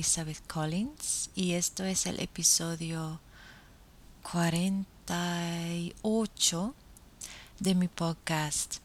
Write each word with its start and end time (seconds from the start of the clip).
Elizabeth 0.00 0.40
Collins 0.46 1.28
y 1.34 1.52
esto 1.52 1.84
es 1.84 2.06
el 2.06 2.20
episodio 2.20 3.20
48 4.22 6.74
de 7.58 7.74
mi 7.74 7.86
podcast. 7.86 8.76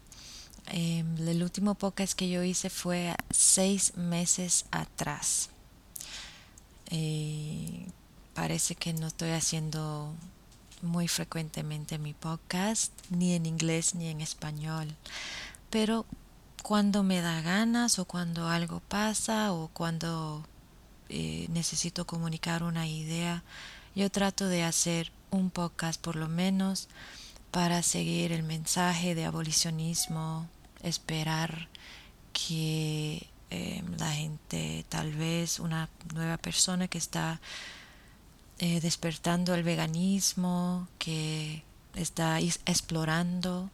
Em, 0.65 1.17
el 1.25 1.41
último 1.41 1.75
podcast 1.75 2.15
que 2.15 2.27
yo 2.27 2.43
hice 2.43 2.69
fue 2.69 3.15
seis 3.31 3.95
meses 3.95 4.65
atrás. 4.71 5.51
Eh, 6.87 7.87
parece 8.33 8.75
que 8.75 8.91
no 8.91 9.07
estoy 9.07 9.29
haciendo 9.29 10.13
muy 10.81 11.07
frecuentemente 11.07 11.97
mi 11.97 12.13
podcast, 12.13 12.91
ni 13.09 13.35
en 13.35 13.45
inglés 13.45 13.95
ni 13.95 14.09
en 14.09 14.19
español. 14.19 14.93
Pero 15.69 16.05
cuando 16.61 17.03
me 17.03 17.21
da 17.21 17.41
ganas 17.41 17.99
o 17.99 18.05
cuando 18.05 18.49
algo 18.49 18.81
pasa 18.81 19.53
o 19.53 19.69
cuando 19.69 20.45
eh, 21.09 21.47
necesito 21.49 22.05
comunicar 22.05 22.63
una 22.63 22.87
idea, 22.87 23.43
yo 23.95 24.09
trato 24.09 24.47
de 24.47 24.63
hacer 24.63 25.11
un 25.31 25.49
podcast 25.49 26.01
por 26.01 26.15
lo 26.15 26.27
menos 26.27 26.87
para 27.51 27.81
seguir 27.83 28.31
el 28.31 28.43
mensaje 28.43 29.15
de 29.15 29.25
abolicionismo, 29.25 30.49
esperar 30.83 31.69
que 32.33 33.27
eh, 33.49 33.83
la 33.97 34.11
gente, 34.11 34.85
tal 34.89 35.13
vez 35.13 35.59
una 35.59 35.89
nueva 36.13 36.37
persona 36.37 36.87
que 36.87 36.97
está 36.97 37.39
eh, 38.59 38.81
despertando 38.81 39.55
el 39.55 39.63
veganismo, 39.63 40.87
que 40.97 41.63
está 41.95 42.39
explorando 42.39 43.69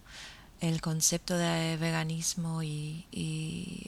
el 0.61 0.79
concepto 0.79 1.37
de 1.37 1.75
veganismo 1.77 2.61
y, 2.61 3.05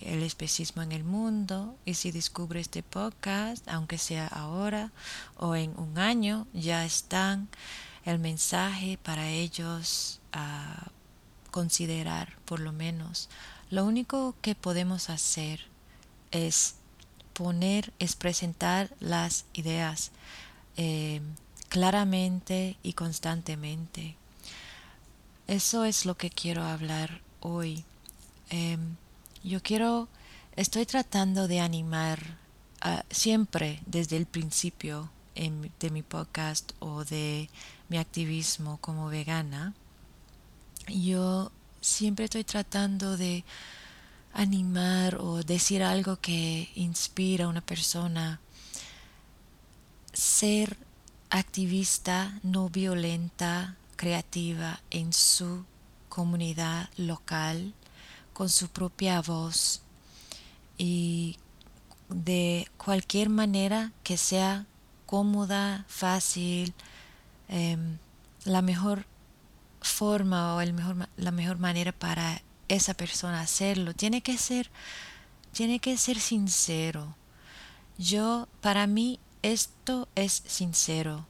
el 0.01 0.23
especismo 0.23 0.81
en 0.81 0.91
el 0.91 1.03
mundo. 1.03 1.77
Y 1.85 1.93
si 1.93 2.11
descubre 2.11 2.59
este 2.59 2.83
podcast, 2.83 3.67
aunque 3.69 3.97
sea 3.97 4.27
ahora 4.27 4.91
o 5.37 5.55
en 5.55 5.77
un 5.77 5.97
año, 5.97 6.47
ya 6.53 6.83
están 6.83 7.47
el 8.05 8.19
mensaje 8.19 8.97
para 9.01 9.29
ellos 9.29 10.19
a 10.33 10.87
considerar, 11.51 12.37
por 12.45 12.59
lo 12.59 12.73
menos. 12.73 13.29
Lo 13.69 13.85
único 13.85 14.35
que 14.41 14.55
podemos 14.55 15.09
hacer 15.09 15.61
es 16.31 16.75
poner, 17.33 17.93
es 17.99 18.15
presentar 18.15 18.89
las 18.99 19.45
ideas 19.53 20.11
eh, 20.75 21.21
claramente 21.69 22.77
y 22.81 22.93
constantemente 22.93 24.15
eso 25.47 25.85
es 25.85 26.05
lo 26.05 26.15
que 26.15 26.29
quiero 26.29 26.63
hablar 26.63 27.21
hoy. 27.41 27.83
Em, 28.49 28.95
yo 29.43 29.61
quiero, 29.61 30.07
estoy 30.55 30.85
tratando 30.85 31.47
de 31.47 31.59
animar 31.59 32.43
siempre 33.09 33.81
desde 33.85 34.17
el 34.17 34.25
principio 34.25 35.09
de 35.35 35.89
mi 35.89 36.03
podcast 36.03 36.73
o 36.79 37.03
de 37.05 37.49
mi 37.89 37.97
activismo 37.97 38.77
como 38.81 39.07
vegana. 39.07 39.73
Yo 40.87 41.51
siempre 41.81 42.25
estoy 42.25 42.43
tratando 42.43 43.17
de 43.17 43.43
animar 44.33 45.15
o 45.15 45.43
decir 45.43 45.83
algo 45.83 46.17
que 46.19 46.69
inspira 46.75 47.45
a 47.45 47.49
una 47.49 47.61
persona. 47.61 48.39
Ser 50.11 50.77
activista 51.29 52.39
no 52.43 52.69
violenta 52.69 53.75
creativa 53.93 54.81
en 54.89 55.13
su 55.13 55.65
comunidad 56.09 56.89
local 56.97 57.73
con 58.33 58.49
su 58.49 58.67
propia 58.69 59.21
voz 59.21 59.81
y 60.77 61.37
de 62.09 62.67
cualquier 62.77 63.29
manera 63.29 63.91
que 64.03 64.17
sea 64.17 64.65
cómoda, 65.05 65.85
fácil, 65.87 66.73
em, 67.47 67.97
la 68.45 68.61
mejor 68.61 69.05
forma 69.81 70.55
o 70.55 70.61
el 70.61 70.73
mejor, 70.73 71.09
la 71.17 71.31
mejor 71.31 71.59
manera 71.59 71.91
para 71.91 72.41
esa 72.67 72.93
persona 72.93 73.41
hacerlo. 73.41 73.93
Tiene 73.93 74.21
que 74.21 74.37
ser, 74.37 74.69
tiene 75.51 75.79
que 75.79 75.97
ser 75.97 76.19
sincero. 76.19 77.15
Yo, 77.97 78.47
para 78.61 78.87
mí, 78.87 79.19
esto 79.41 80.07
es 80.15 80.43
sincero. 80.47 81.27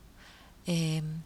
Em, 0.66 1.22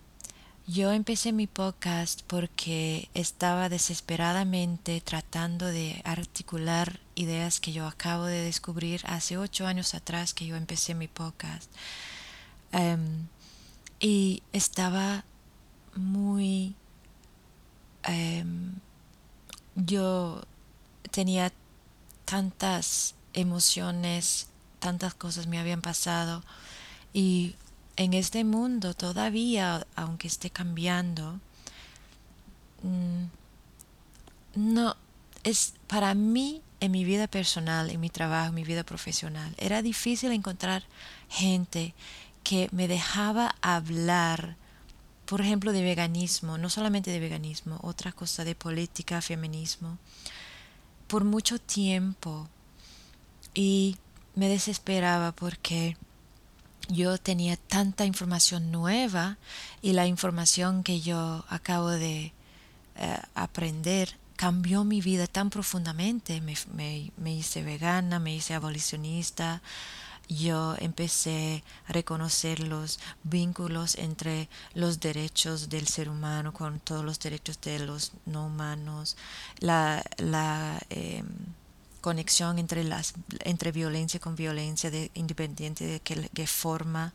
yo 0.67 0.91
empecé 0.91 1.31
mi 1.31 1.47
podcast 1.47 2.23
porque 2.27 3.09
estaba 3.13 3.69
desesperadamente 3.69 4.99
tratando 4.99 5.65
de 5.65 6.01
articular 6.03 6.99
ideas 7.15 7.61
que 7.61 7.71
yo 7.71 7.87
acabo 7.87 8.25
de 8.25 8.41
descubrir 8.41 9.01
hace 9.05 9.37
ocho 9.37 9.65
años 9.65 9.93
atrás 9.93 10.33
que 10.33 10.45
yo 10.45 10.57
empecé 10.57 10.93
mi 10.93 11.07
podcast. 11.07 11.71
Em, 12.73 13.27
y 14.01 14.43
estaba 14.51 15.23
muy... 15.95 16.75
Em, 18.03 18.73
yo 19.75 20.43
tenía 21.11 21.53
tantas 22.25 23.15
emociones, 23.33 24.47
tantas 24.79 25.13
cosas 25.13 25.47
me 25.47 25.59
habían 25.59 25.81
pasado 25.81 26.43
y 27.13 27.55
en 27.97 28.13
este 28.13 28.43
mundo 28.43 28.93
todavía, 28.93 29.85
aunque 29.95 30.27
esté 30.27 30.49
cambiando, 30.51 31.39
mm, 32.83 33.25
no 34.55 34.95
es 35.43 35.73
para 35.87 36.13
mí 36.13 36.61
en 36.79 36.91
mi 36.91 37.03
vida 37.03 37.27
personal, 37.27 37.89
en 37.89 37.99
mi 37.99 38.09
trabajo, 38.09 38.49
en 38.49 38.55
mi 38.55 38.63
vida 38.63 38.83
profesional, 38.83 39.53
era 39.57 39.81
difícil 39.81 40.31
encontrar 40.31 40.83
gente 41.27 41.95
que 42.43 42.69
me 42.71 42.87
dejaba 42.87 43.55
hablar, 43.61 44.55
por 45.25 45.41
ejemplo, 45.41 45.73
de 45.73 45.81
veganismo, 45.81 46.57
no 46.57 46.69
solamente 46.69 47.11
de 47.11 47.19
veganismo, 47.19 47.79
otra 47.81 48.11
cosa 48.11 48.45
de 48.45 48.55
política, 48.55 49.21
feminismo, 49.21 49.97
por 51.07 51.23
mucho 51.23 51.59
tiempo. 51.59 52.47
Y 53.53 53.97
me 54.35 54.49
desesperaba 54.49 55.31
porque 55.31 55.97
yo 56.89 57.17
tenía 57.17 57.57
tanta 57.57 58.05
información 58.05 58.71
nueva 58.71 59.37
y 59.81 59.93
la 59.93 60.07
información 60.07 60.83
que 60.83 61.01
yo 61.01 61.45
acabo 61.49 61.89
de 61.89 62.33
eh, 62.95 63.19
aprender 63.35 64.17
cambió 64.37 64.83
mi 64.83 65.01
vida 65.01 65.27
tan 65.27 65.49
profundamente. 65.49 66.39
Me, 66.41 66.55
me, 67.17 67.33
hice 67.33 67.63
vegana, 67.63 68.19
me 68.19 68.35
hice 68.35 68.53
abolicionista. 68.53 69.61
Yo 70.29 70.75
empecé 70.79 71.63
a 71.87 71.93
reconocer 71.93 72.59
los 72.59 72.99
vínculos 73.23 73.95
entre 73.95 74.49
los 74.73 74.99
derechos 74.99 75.69
del 75.69 75.87
ser 75.87 76.09
humano 76.09 76.53
con 76.53 76.79
todos 76.79 77.03
los 77.03 77.19
derechos 77.19 77.59
de 77.61 77.79
los 77.79 78.11
no 78.25 78.45
humanos, 78.47 79.15
la, 79.59 80.03
la 80.17 80.79
em, 80.89 81.25
conexión 82.09 82.57
entre 82.57 82.85
las 82.85 83.13
entre 83.43 83.73
violencia 83.73 84.17
con 84.25 84.33
violencia 84.37 84.89
de, 84.89 85.11
independiente 85.13 85.83
de 85.85 85.99
qué, 85.99 86.47
forma 86.47 87.13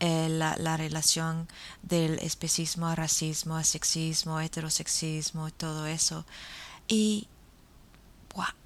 eh, 0.00 0.28
la, 0.28 0.56
la, 0.58 0.76
relación 0.76 1.46
del 1.82 2.18
especismo 2.18 2.88
a 2.88 2.96
racismo 2.96 3.52
a 3.56 3.62
sexismo 3.62 4.40
heterosexismo 4.40 5.46
y 5.46 5.52
todo 5.52 5.86
eso 5.86 6.26
y 6.88 7.28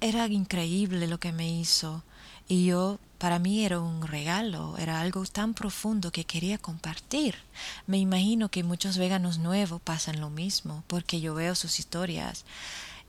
era 0.01 0.25
increíble 0.25 1.05
lo 1.05 1.19
que 1.19 1.31
me 1.31 1.47
hizo 1.61 2.03
y 2.47 2.65
yo 2.65 2.97
para 3.19 3.37
mí 3.37 3.63
era 3.63 3.79
un 3.79 4.07
regalo, 4.07 4.75
era 4.79 5.01
algo 5.01 5.23
tan 5.25 5.53
profundo 5.53 6.11
que 6.11 6.23
quería 6.23 6.57
compartir. 6.57 7.35
Me 7.85 7.97
imagino 7.99 8.49
que 8.49 8.63
muchos 8.63 8.97
veganos 8.97 9.37
nuevos 9.37 9.81
pasan 9.81 10.19
lo 10.19 10.29
mismo, 10.29 10.83
porque 10.87 11.19
yo 11.19 11.35
veo 11.35 11.53
sus 11.53 11.77
historias 11.77 12.45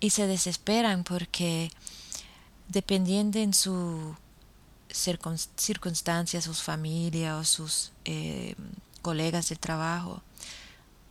y 0.01 0.11
se 0.11 0.27
desesperan 0.27 1.05
porque 1.05 1.71
dependiendo 2.71 3.39
en 3.39 3.53
su 3.53 4.17
circunstancias, 4.89 6.45
sus 6.45 6.63
familias 6.63 7.37
o 7.37 7.45
sus 7.45 7.93
eh, 8.05 8.55
colegas 9.03 9.49
de 9.49 9.57
trabajo, 9.57 10.23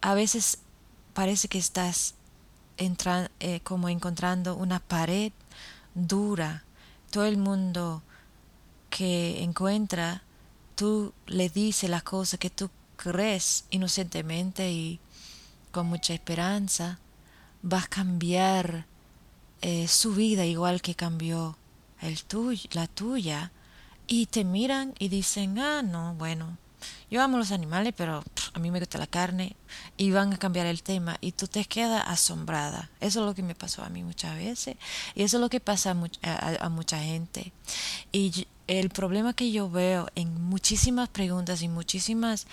a 0.01 0.13
veces 0.13 0.59
parece 1.13 1.47
que 1.47 1.57
estás 1.57 2.15
eh, 2.77 3.59
como 3.61 3.89
encontrando 3.89 4.56
una 4.56 4.79
pared 4.79 5.33
dura. 5.95 6.63
Todo 7.11 7.25
el 7.25 7.38
mundo 7.38 8.01
que 8.89 9.44
encuentra, 9.44 10.23
tú 10.75 11.13
le 11.27 11.50
dices 11.50 11.89
la 11.89 12.01
cosa 12.01 12.38
que 12.38 12.50
tú 12.50 12.69
crees 12.95 13.65
inocentemente 13.69 14.71
y 14.71 15.00
con 15.71 15.88
mucha 15.88 16.13
esperanza, 16.13 17.00
vas 17.62 17.85
a 17.85 17.89
cambiar 17.89 18.85
eh, 19.61 19.88
su 19.88 20.13
vida 20.13 20.45
igual 20.45 20.81
que 20.81 20.95
cambió 20.95 21.57
el 22.01 22.17
la 22.71 22.88
tuya 22.88 23.51
y 24.07 24.25
te 24.27 24.44
miran 24.44 24.94
y 25.00 25.09
dicen, 25.09 25.59
ah, 25.59 25.81
no, 25.81 26.15
bueno, 26.15 26.57
yo 27.11 27.21
amo 27.21 27.38
los 27.38 27.51
animales, 27.51 27.94
pero 27.95 28.23
a 28.53 28.59
mí 28.59 28.71
me 28.71 28.79
gusta 28.79 28.97
la 28.97 29.07
carne 29.07 29.56
y 29.97 30.11
van 30.11 30.33
a 30.33 30.38
cambiar 30.38 30.65
el 30.65 30.83
tema 30.83 31.17
y 31.21 31.33
tú 31.33 31.47
te 31.47 31.65
quedas 31.65 32.03
asombrada. 32.07 32.89
Eso 33.00 33.19
es 33.19 33.25
lo 33.25 33.35
que 33.35 33.44
me 33.44 33.56
pasó 33.56 33.83
a 33.83 33.89
mí 33.89 34.03
muchas 34.03 34.35
veces 34.35 34.77
y 35.15 35.23
eso 35.23 35.38
es 35.38 35.41
lo 35.41 35.50
que 35.50 35.59
pasa 35.59 35.91
a, 35.91 36.69
mucha 36.69 37.00
gente. 37.00 37.51
Y 38.12 38.47
el 38.67 38.89
problema 38.89 39.33
que 39.33 39.51
yo 39.51 39.69
veo 39.69 40.07
en 40.15 40.41
muchísimas 40.41 41.09
preguntas 41.09 41.62
y 41.62 41.67
muchísimas 41.67 42.47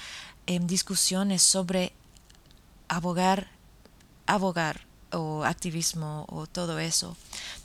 em, 0.46 0.66
discusiones 0.66 1.42
sobre 1.42 1.92
abogar, 2.88 3.48
abogar 4.26 4.85
o 5.12 5.44
activismo 5.44 6.26
o 6.28 6.46
todo 6.46 6.78
eso, 6.78 7.16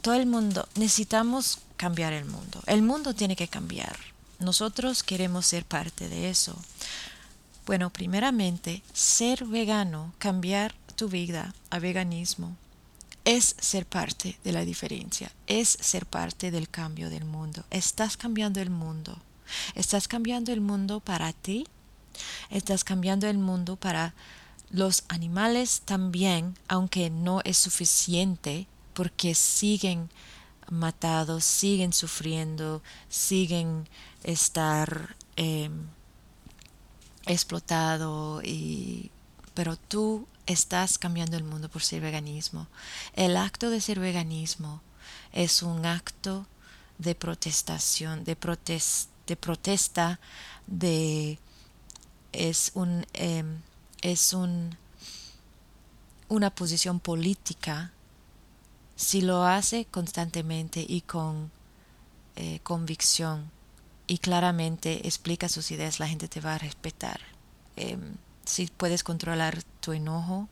todo 0.02 0.16
el 0.16 0.26
mundo, 0.26 0.68
necesitamos 0.76 1.60
cambiar 1.78 2.14
el 2.14 2.26
mundo. 2.26 2.62
El 2.68 2.82
mundo 2.82 3.14
tiene 3.14 3.36
que 3.36 3.48
cambiar 3.48 3.98
nosotros 4.42 5.04
queremos 5.04 5.46
ser 5.46 5.66
parte 5.66 6.10
de 6.10 6.30
eso. 6.30 6.58
Bueno, 7.68 7.92
primeramente, 7.92 8.82
ser 8.92 9.46
vegano, 9.46 10.14
cambiar 10.18 10.74
tu 10.96 11.10
vida 11.10 11.54
a 11.70 11.78
veganismo, 11.78 12.58
es 13.24 13.56
ser 13.60 13.86
parte 13.86 14.40
de 14.44 14.52
la 14.52 14.66
diferencia, 14.66 15.32
es 15.46 15.70
ser 15.80 16.08
parte 16.08 16.50
del 16.50 16.70
cambio 16.70 17.12
del 17.12 17.24
mundo. 17.24 17.64
Estás 17.70 18.18
cambiando 18.18 18.60
el 18.60 18.72
mundo. 18.72 19.16
Estás 19.76 20.08
cambiando 20.08 20.52
el 20.52 20.60
mundo 20.60 21.02
para 21.02 21.34
ti. 21.34 21.68
Estás 22.50 22.84
cambiando 22.84 23.28
el 23.28 23.38
mundo 23.38 23.76
para 23.76 24.16
los 24.72 25.04
animales 25.10 25.82
también, 25.82 26.58
aunque 26.68 27.10
no 27.10 27.42
es 27.44 27.58
suficiente 27.58 28.68
porque 28.94 29.36
siguen 29.36 30.10
matados, 30.70 31.44
siguen 31.44 31.92
sufriendo, 31.92 32.82
siguen 33.10 33.88
estar 34.24 35.16
em, 35.36 35.88
explotado 37.26 38.42
y 38.44 39.12
pero 39.54 39.76
tú 39.76 40.28
estás 40.46 40.98
cambiando 40.98 41.36
el 41.36 41.44
mundo 41.44 41.70
por 41.70 41.82
ser 41.82 42.02
veganismo. 42.02 42.68
El 43.14 43.36
acto 43.36 43.70
de 43.70 43.82
ser 43.82 44.00
veganismo 44.00 44.82
es 45.34 45.62
un 45.62 45.86
acto 45.86 46.48
de 46.98 47.16
protestación, 47.16 48.24
de, 48.24 48.38
de 49.28 49.36
protesta, 49.36 50.20
de 50.68 51.40
es 52.32 52.72
un 52.76 53.06
em, 53.14 53.62
es 54.02 54.34
un 54.34 54.78
una 56.30 56.50
posición 56.50 57.02
política 57.02 57.92
si 58.96 59.22
lo 59.22 59.44
hace 59.44 59.86
constantemente 59.86 60.86
y 60.88 61.02
con 61.02 61.52
eh, 62.36 62.60
convicción 62.64 63.52
y 64.08 64.20
claramente 64.20 65.08
explica 65.08 65.50
sus 65.50 65.72
ideas, 65.72 66.00
la 66.00 66.08
gente 66.08 66.28
te 66.28 66.40
va 66.40 66.56
a 66.56 66.58
respetar. 66.58 67.20
Em, 67.76 68.16
si 68.46 68.68
puedes 68.68 69.04
controlar 69.04 69.64
tu 69.80 69.94
enojo, 69.94 70.48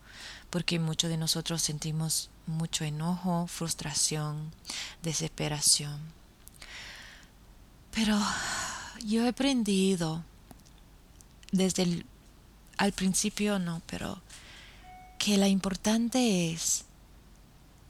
porque 0.49 0.79
muchos 0.79 1.09
de 1.09 1.17
nosotros 1.17 1.61
sentimos 1.61 2.29
mucho 2.47 2.83
enojo, 2.85 3.47
frustración, 3.47 4.51
desesperación. 5.03 5.99
Pero 7.91 8.19
yo 9.05 9.25
he 9.25 9.29
aprendido 9.29 10.23
desde 11.51 11.83
el 11.83 12.05
al 12.79 12.93
principio 12.93 13.59
no, 13.59 13.81
pero 13.85 14.21
que 15.19 15.37
la 15.37 15.49
importante 15.49 16.51
es 16.51 16.85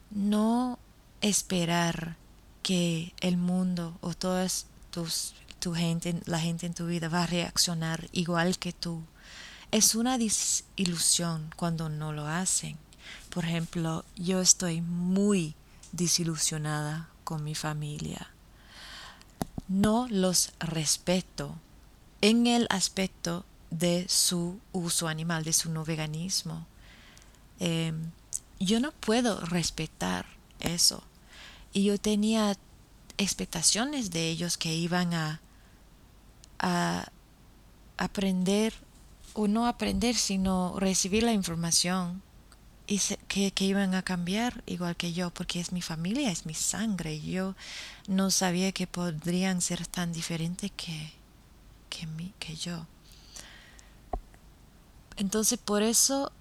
no 0.10 0.80
esperar 1.22 2.18
que 2.64 3.14
el 3.22 3.38
mundo 3.38 3.98
o 4.02 4.16
todas 4.16 4.66
tus 4.90 5.36
tu 5.60 5.76
gente, 5.76 6.20
la 6.26 6.40
gente 6.40 6.66
en 6.66 6.74
tu 6.74 6.88
vida 6.88 7.08
va 7.08 7.24
a 7.24 7.28
reaccionar 7.28 8.10
igual 8.14 8.58
que 8.58 8.74
tú. 8.74 9.04
Es 9.72 9.94
una 9.94 10.18
desilusión 10.18 11.52
cuando 11.56 11.90
no 11.90 12.12
lo 12.12 12.26
hacen. 12.26 12.78
Por 13.30 13.46
ejemplo, 13.46 14.04
yo 14.16 14.42
estoy 14.42 14.82
muy 14.82 15.54
desilusionada 15.92 17.10
con 17.24 17.44
mi 17.44 17.54
familia. 17.54 18.32
No 19.68 20.08
los 20.10 20.52
respeto 20.60 21.56
en 22.22 22.48
el 22.48 22.66
aspecto 22.72 23.46
de 23.70 24.08
su 24.10 24.60
uso 24.72 25.08
animal, 25.08 25.44
de 25.44 25.54
su 25.54 25.72
no 25.72 25.86
veganismo. 25.86 26.66
Em, 27.60 28.12
yo 28.60 28.80
no 28.80 28.92
puedo 28.92 29.40
respetar 29.42 30.26
eso. 30.60 31.04
Y 31.74 31.84
yo 31.84 31.98
tenía 32.00 32.58
expectaciones 33.18 34.12
de 34.12 34.30
ellos 34.30 34.58
que 34.58 34.74
iban 34.74 35.14
a 35.14 35.42
a 36.60 37.08
aprender 37.98 38.74
o 39.34 39.48
no 39.48 39.68
aprender, 39.68 40.16
sino 40.16 40.80
recibir 40.80 41.24
la 41.24 41.34
información 41.34 42.22
y 42.88 43.00
que, 43.28 43.52
que, 43.52 43.66
iban 43.66 43.94
a 43.94 44.02
cambiar 44.02 44.64
igual 44.66 44.96
que 44.96 45.14
yo, 45.14 45.30
porque 45.30 45.60
es 45.60 45.72
mi 45.72 45.82
familia, 45.82 46.32
es 46.32 46.46
mi 46.46 46.56
sangre. 46.56 47.22
Yo 47.22 47.56
no 48.08 48.32
sabía 48.32 48.72
que 48.72 48.88
podrían 48.88 49.62
ser 49.62 49.86
tan 49.86 50.12
diferentes 50.12 50.72
que, 50.72 51.14
que, 51.90 52.08
que 52.40 52.56
yo. 52.56 52.88
Entonces 55.20 55.60
por 55.60 55.84
eso 55.84 56.32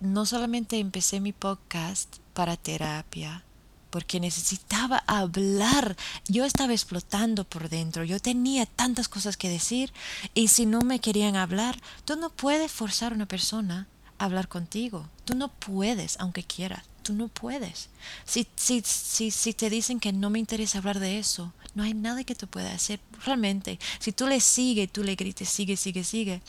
no 0.00 0.24
solamente 0.24 0.78
empecé 0.78 1.20
mi 1.20 1.32
podcast 1.32 2.18
para 2.32 2.56
terapia, 2.56 3.42
porque 3.90 4.20
necesitaba 4.20 5.02
hablar. 5.08 5.96
Yo 6.28 6.44
estaba 6.44 6.72
explotando 6.72 7.44
por 7.44 7.68
dentro, 7.68 8.04
yo 8.04 8.20
tenía 8.20 8.66
tantas 8.66 9.08
cosas 9.08 9.36
que 9.36 9.48
decir 9.48 9.92
y 10.32 10.46
si 10.46 10.64
no 10.64 10.80
me 10.82 11.00
querían 11.00 11.34
hablar, 11.34 11.80
tú 12.04 12.14
no 12.14 12.30
puedes 12.30 12.70
forzar 12.70 13.12
a 13.12 13.16
una 13.16 13.26
persona 13.26 13.88
a 14.18 14.26
hablar 14.26 14.46
contigo. 14.46 15.08
Tú 15.24 15.34
no 15.34 15.48
puedes, 15.48 16.18
aunque 16.20 16.44
quieras, 16.44 16.84
tú 17.02 17.14
no 17.14 17.26
puedes. 17.26 17.88
Si, 18.24 18.46
si, 18.54 18.80
si, 18.86 19.32
si 19.32 19.54
te 19.54 19.70
dicen 19.70 19.98
que 19.98 20.12
no 20.12 20.30
me 20.30 20.38
interesa 20.38 20.78
hablar 20.78 21.00
de 21.00 21.18
eso, 21.18 21.52
no 21.74 21.82
hay 21.82 21.94
nada 21.94 22.22
que 22.22 22.36
tú 22.36 22.46
puedas 22.46 22.74
hacer. 22.74 23.00
Realmente, 23.24 23.80
si 23.98 24.12
tú 24.12 24.28
le 24.28 24.38
sigues, 24.40 24.92
tú 24.92 25.02
le 25.02 25.16
grites, 25.16 25.48
sigue, 25.48 25.76
sigue, 25.76 26.04
sigue, 26.04 26.42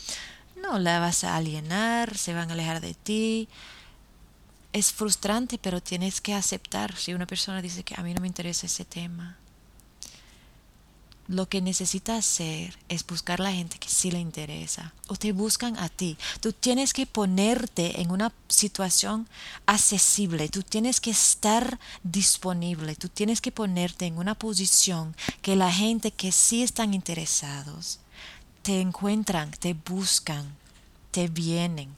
no 0.62 0.80
la 0.80 1.00
vas 1.00 1.24
a 1.24 1.36
alienar, 1.36 2.18
se 2.18 2.34
van 2.34 2.50
a 2.50 2.54
alejar 2.54 2.82
de 2.82 2.94
ti 2.94 3.50
es 4.74 4.92
frustrante, 4.92 5.58
pero 5.58 5.82
tienes 5.82 6.22
que 6.22 6.34
aceptar 6.34 6.96
si 6.96 7.14
una 7.14 7.28
persona 7.28 7.62
dice 7.62 7.84
que 7.84 7.96
a 7.98 8.04
mí 8.04 8.14
no 8.14 8.22
me 8.22 8.28
interesa 8.28 8.66
ese 8.66 8.86
tema. 8.86 9.38
Lo 11.28 11.48
que 11.48 11.62
necesitas 11.62 12.20
hacer 12.20 12.78
es 12.90 13.06
buscar 13.06 13.40
la 13.40 13.54
gente 13.54 13.80
que 13.80 13.88
sí 13.88 14.12
le 14.12 14.20
interesa 14.20 14.94
o 15.08 15.16
te 15.16 15.32
buscan 15.32 15.78
a 15.78 15.88
ti. 15.88 16.18
Tú 16.42 16.52
tienes 16.52 16.94
que 16.94 17.06
ponerte 17.06 18.02
en 18.02 18.12
una 18.12 18.34
situación 18.50 19.30
accesible, 19.66 20.50
tú 20.50 20.62
tienes 20.62 21.00
que 21.00 21.12
estar 21.12 21.80
disponible, 22.04 22.96
tú 22.96 23.08
tienes 23.08 23.40
que 23.40 23.52
ponerte 23.52 24.08
en 24.08 24.18
una 24.18 24.36
posición 24.36 25.16
que 25.42 25.56
la 25.56 25.72
gente 25.72 26.12
que 26.12 26.34
sí 26.34 26.64
están 26.64 26.94
interesados 26.94 28.01
te 28.62 28.82
encuentran, 28.82 29.52
te 29.52 29.74
buscan, 29.74 30.56
te 31.12 31.28
vienen 31.28 31.96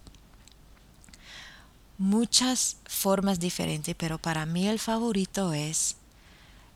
muchas 1.98 2.78
formas 2.86 3.40
diferentes, 3.40 3.96
pero 3.96 4.18
para 4.18 4.46
mí 4.46 4.68
el 4.68 4.80
favorito 4.80 5.54
es, 5.54 5.96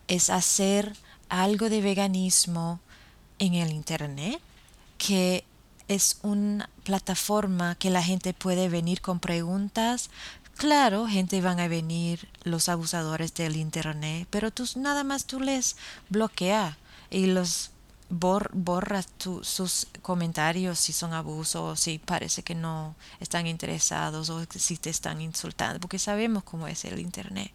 es 0.08 0.30
hacer 0.30 0.96
algo 1.30 1.70
de 1.70 1.82
veganismo 1.82 2.80
en 3.40 3.56
el 3.56 3.72
Internet, 3.72 4.40
que 4.98 5.44
es 5.88 6.20
una 6.22 6.70
plataforma 6.84 7.76
que 7.76 7.90
la 7.90 8.04
gente 8.04 8.34
puede 8.34 8.70
venir 8.70 9.02
con 9.02 9.20
preguntas. 9.20 10.10
Claro, 10.56 11.08
gente 11.08 11.42
van 11.42 11.60
a 11.60 11.68
venir 11.68 12.28
los 12.44 12.70
abusadores 12.70 13.34
del 13.34 13.56
Internet, 13.56 14.28
pero 14.30 14.52
tú 14.52 14.66
nada 14.76 15.04
más 15.04 15.26
tú 15.26 15.40
les 15.40 15.76
bloquea 16.10 16.78
y 17.10 17.28
los 17.28 17.72
borra 18.10 19.04
sus 19.42 19.88
comentarios 20.02 20.80
si 20.80 20.94
son 20.94 21.14
abusos 21.14 21.62
o 21.62 21.76
si 21.76 22.00
parece 22.00 22.42
que 22.44 22.56
no 22.56 22.96
están 23.20 23.48
interesados 23.48 24.30
o 24.30 24.46
si 24.50 24.78
te 24.78 24.90
están 24.90 25.22
insultando, 25.22 25.80
porque 25.80 26.00
sabemos 26.00 26.44
cómo 26.44 26.68
es 26.68 26.86
el 26.86 27.00
Internet. 27.00 27.52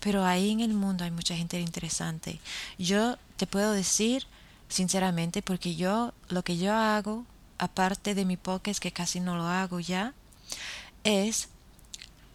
Pero 0.00 0.24
ahí 0.24 0.50
en 0.50 0.60
el 0.60 0.74
mundo 0.74 1.04
hay 1.04 1.10
mucha 1.10 1.34
gente 1.34 1.60
interesante. 1.60 2.38
Yo 2.78 3.16
te 3.36 3.46
puedo 3.46 3.72
decir 3.72 4.26
sinceramente, 4.68 5.42
porque 5.42 5.76
yo 5.76 6.12
lo 6.28 6.42
que 6.42 6.58
yo 6.58 6.74
hago, 6.74 7.24
aparte 7.58 8.14
de 8.14 8.24
mi 8.24 8.36
podcast, 8.36 8.80
que 8.80 8.92
casi 8.92 9.20
no 9.20 9.36
lo 9.36 9.44
hago 9.44 9.80
ya, 9.80 10.14
es 11.04 11.48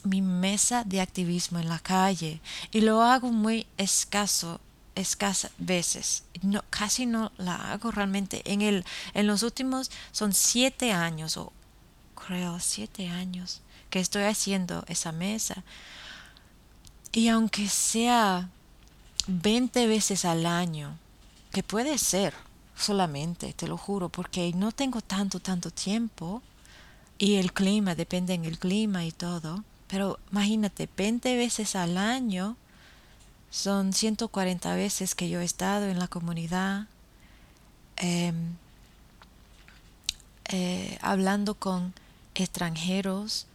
mi 0.04 0.22
mesa 0.22 0.84
de 0.86 1.02
activismo 1.02 1.60
en 1.60 1.68
la 1.68 1.80
calle 1.80 2.40
y 2.72 2.82
lo 2.82 3.02
hago 3.02 3.32
muy 3.32 3.68
escaso 3.78 4.62
escasas 5.02 5.52
veces. 5.58 6.24
Casi 6.70 7.06
no 7.06 7.32
la 7.38 7.72
hago 7.72 7.92
realmente. 7.92 8.42
En, 8.46 8.62
el, 8.62 8.86
en 9.14 9.28
los 9.28 9.44
últimos 9.44 9.92
son 10.12 10.34
siete 10.34 10.92
años, 10.92 11.38
o 11.38 11.52
creo 12.16 12.60
siete 12.60 13.10
años, 13.10 13.62
que 13.90 14.00
estoy 14.00 14.24
haciendo 14.24 14.84
esa 14.88 15.12
mesa. 15.12 15.64
Y 17.12 17.28
aunque 17.30 17.68
sea 17.68 18.50
20 19.28 19.88
veces 19.88 20.26
al 20.26 20.46
año, 20.46 20.98
que 21.52 21.64
puede 21.64 21.98
ser, 21.98 22.34
solamente, 22.76 23.54
te 23.54 23.68
lo 23.68 23.78
juro, 23.78 24.10
porque 24.10 24.52
no 24.54 24.72
tengo 24.72 25.02
tanto, 25.02 25.40
tanto 25.40 25.72
tiempo 25.72 26.42
y 27.18 27.36
el 27.36 27.52
clima, 27.52 27.96
depende 27.96 28.34
en 28.34 28.46
el 28.46 28.60
clima 28.60 29.06
y 29.06 29.12
todo. 29.12 29.64
Pero 29.88 30.20
imagínate, 30.32 30.88
20 30.96 31.36
veces 31.36 31.76
al 31.76 31.98
año 31.98 32.56
son 33.50 33.94
140 33.94 34.76
veces 34.76 35.16
que 35.16 35.30
yo 35.30 35.40
he 35.40 35.46
estado 35.46 35.88
en 35.88 36.00
la 36.00 36.08
comunidad 36.08 36.88
em, 37.98 38.56
eh, 40.46 40.98
hablando 41.02 41.56
con 41.56 41.94
extranjeros, 42.36 43.46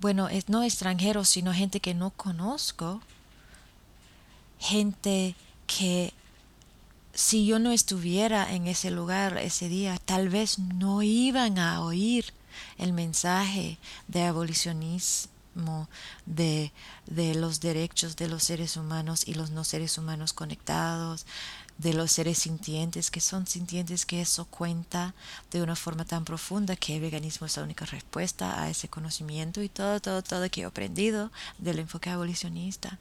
bueno, 0.00 0.28
no 0.46 0.62
extranjeros, 0.62 1.28
sino 1.28 1.52
gente 1.52 1.80
que 1.80 1.94
no 1.94 2.10
conozco, 2.10 3.02
gente 4.58 5.34
que 5.66 6.14
si 7.12 7.44
yo 7.44 7.58
no 7.58 7.72
estuviera 7.72 8.54
en 8.54 8.66
ese 8.66 8.90
lugar 8.90 9.36
ese 9.38 9.68
día, 9.68 9.98
tal 10.04 10.28
vez 10.28 10.58
no 10.58 11.02
iban 11.02 11.58
a 11.58 11.82
oír 11.82 12.32
el 12.78 12.92
mensaje 12.92 13.78
de 14.08 14.22
abolicionismo, 14.24 15.29
de, 16.26 16.72
de, 17.06 17.34
los 17.34 17.60
derechos 17.60 18.16
de 18.16 18.28
los 18.28 18.44
seres 18.44 18.76
humanos 18.76 19.26
y 19.26 19.34
los 19.34 19.50
no 19.50 19.64
seres 19.64 19.98
humanos 19.98 20.32
conectados, 20.32 21.26
de 21.78 21.94
los 21.94 22.12
seres 22.12 22.38
sintientes, 22.38 23.10
que 23.10 23.20
son 23.20 23.46
sintientes, 23.46 24.04
que 24.04 24.20
eso 24.20 24.44
cuenta 24.44 25.14
de 25.50 25.62
una 25.62 25.76
forma 25.76 26.04
tan 26.04 26.24
profunda 26.24 26.76
que 26.76 26.96
el 26.96 27.00
veganismo 27.00 27.46
es 27.46 27.56
la 27.56 27.62
única 27.62 27.86
respuesta 27.86 28.62
a 28.62 28.68
ese 28.68 28.88
conocimiento 28.88 29.62
y 29.62 29.68
todo, 29.68 29.98
todo, 30.00 30.22
todo 30.22 30.50
que 30.50 30.60
he 30.60 30.64
aprendido 30.64 31.32
del 31.58 31.78
enfoque 31.78 32.10
abolicionista. 32.10 32.98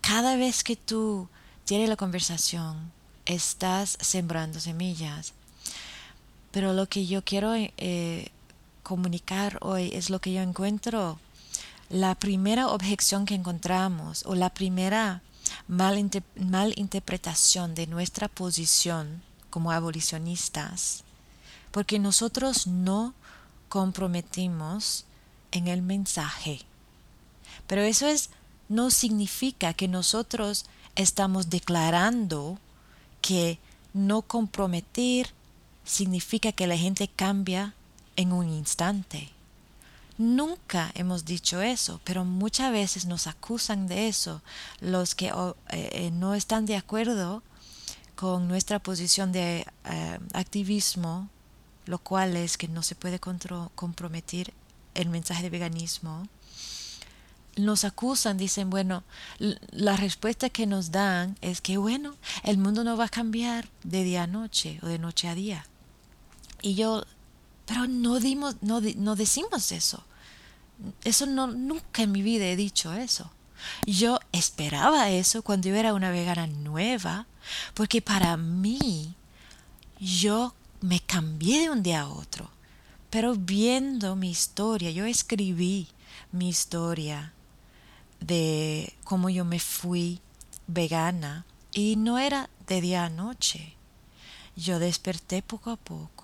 Cada 0.00 0.36
vez 0.36 0.64
que 0.64 0.76
tú 0.76 1.28
tienes 1.64 1.88
la 1.88 1.96
conversación, 1.96 2.92
estás 3.26 3.98
sembrando 4.00 4.60
semillas. 4.60 5.34
Pero 6.50 6.72
lo 6.72 6.86
que 6.88 7.06
yo 7.06 7.24
quiero 7.24 7.54
eh, 7.54 8.28
comunicar 8.82 9.58
hoy 9.60 9.90
es 9.92 10.08
lo 10.08 10.20
que 10.20 10.32
yo 10.32 10.40
encuentro. 10.40 11.18
La 11.90 12.14
primera 12.14 12.68
objeción 12.68 13.26
que 13.26 13.34
encontramos 13.34 14.24
o 14.26 14.34
la 14.34 14.50
primera 14.50 15.22
mal, 15.68 16.72
interpretación 16.76 17.74
de 17.74 17.86
nuestra 17.86 18.28
posición 18.28 19.22
como 19.50 19.70
abolicionistas, 19.70 21.04
porque 21.70 21.98
nosotros 21.98 22.66
no 22.66 23.14
comprometimos 23.68 25.04
en 25.52 25.68
el 25.68 25.82
mensaje. 25.82 26.60
Pero 27.66 27.82
eso 27.82 28.06
es, 28.06 28.30
no 28.68 28.90
significa 28.90 29.74
que 29.74 29.88
nosotros 29.88 30.66
estamos 30.96 31.50
declarando 31.50 32.58
que 33.20 33.58
no 33.92 34.22
comprometer 34.22 35.30
significa 35.84 36.52
que 36.52 36.66
la 36.66 36.76
gente 36.76 37.08
cambia 37.08 37.74
en 38.16 38.32
un 38.32 38.48
instante. 38.48 39.33
Nunca 40.16 40.92
hemos 40.94 41.24
dicho 41.24 41.60
eso, 41.60 42.00
pero 42.04 42.24
muchas 42.24 42.70
veces 42.70 43.06
nos 43.06 43.26
acusan 43.26 43.88
de 43.88 44.06
eso 44.06 44.42
los 44.80 45.14
que 45.14 45.26
eh, 45.26 45.32
eh, 45.70 46.10
no 46.12 46.34
están 46.34 46.66
de 46.66 46.76
acuerdo 46.76 47.42
con 48.14 48.46
nuestra 48.46 48.78
posición 48.78 49.32
de 49.32 49.66
eh, 49.84 50.18
activismo, 50.32 51.28
lo 51.86 51.98
cual 51.98 52.36
es 52.36 52.56
que 52.56 52.68
no 52.68 52.82
se 52.82 52.94
puede 52.94 53.18
comprometer 53.18 54.54
el 54.94 55.08
mensaje 55.08 55.42
de 55.42 55.50
veganismo. 55.50 56.28
Nos 57.56 57.84
acusan, 57.84 58.36
dicen, 58.36 58.70
bueno, 58.70 59.02
la 59.38 59.96
respuesta 59.96 60.48
que 60.48 60.66
nos 60.66 60.92
dan 60.92 61.36
es 61.40 61.60
que, 61.60 61.76
bueno, 61.76 62.16
el 62.44 62.58
mundo 62.58 62.84
no 62.84 62.96
va 62.96 63.06
a 63.06 63.08
cambiar 63.08 63.68
de 63.82 64.04
día 64.04 64.24
a 64.24 64.26
noche 64.28 64.78
o 64.82 64.86
de 64.86 64.98
noche 64.98 65.28
a 65.28 65.34
día. 65.34 65.66
Y 66.62 66.74
yo 66.74 67.04
pero 67.66 67.86
no, 67.86 68.20
dimos, 68.20 68.56
no, 68.60 68.80
no 68.80 69.16
decimos 69.16 69.72
eso. 69.72 70.04
Eso 71.04 71.26
no, 71.26 71.46
nunca 71.46 72.02
en 72.02 72.12
mi 72.12 72.22
vida 72.22 72.44
he 72.46 72.56
dicho 72.56 72.92
eso. 72.92 73.30
Yo 73.86 74.18
esperaba 74.32 75.10
eso 75.10 75.42
cuando 75.42 75.68
yo 75.68 75.74
era 75.74 75.94
una 75.94 76.10
vegana 76.10 76.46
nueva, 76.46 77.26
porque 77.72 78.02
para 78.02 78.36
mí 78.36 79.14
yo 79.98 80.54
me 80.80 81.00
cambié 81.00 81.60
de 81.60 81.70
un 81.70 81.82
día 81.82 82.02
a 82.02 82.08
otro. 82.08 82.50
Pero 83.08 83.34
viendo 83.34 84.16
mi 84.16 84.30
historia, 84.30 84.90
yo 84.90 85.06
escribí 85.06 85.88
mi 86.32 86.48
historia 86.48 87.32
de 88.20 88.92
cómo 89.04 89.30
yo 89.30 89.44
me 89.44 89.60
fui 89.60 90.20
vegana 90.66 91.46
y 91.72 91.96
no 91.96 92.18
era 92.18 92.50
de 92.66 92.80
día 92.80 93.04
a 93.04 93.10
noche. 93.10 93.76
Yo 94.56 94.78
desperté 94.78 95.42
poco 95.42 95.70
a 95.70 95.76
poco 95.76 96.23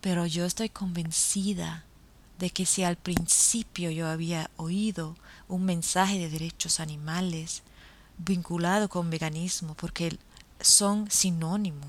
pero 0.00 0.26
yo 0.26 0.44
estoy 0.44 0.68
convencida 0.68 1.84
de 2.38 2.50
que 2.50 2.66
si 2.66 2.82
al 2.82 2.96
principio 2.96 3.90
yo 3.90 4.08
había 4.08 4.50
oído 4.56 5.16
un 5.48 5.64
mensaje 5.64 6.18
de 6.18 6.28
derechos 6.28 6.80
animales 6.80 7.62
vinculado 8.18 8.88
con 8.88 9.10
veganismo, 9.10 9.74
porque 9.74 10.18
son 10.60 11.10
sinónimo, 11.10 11.86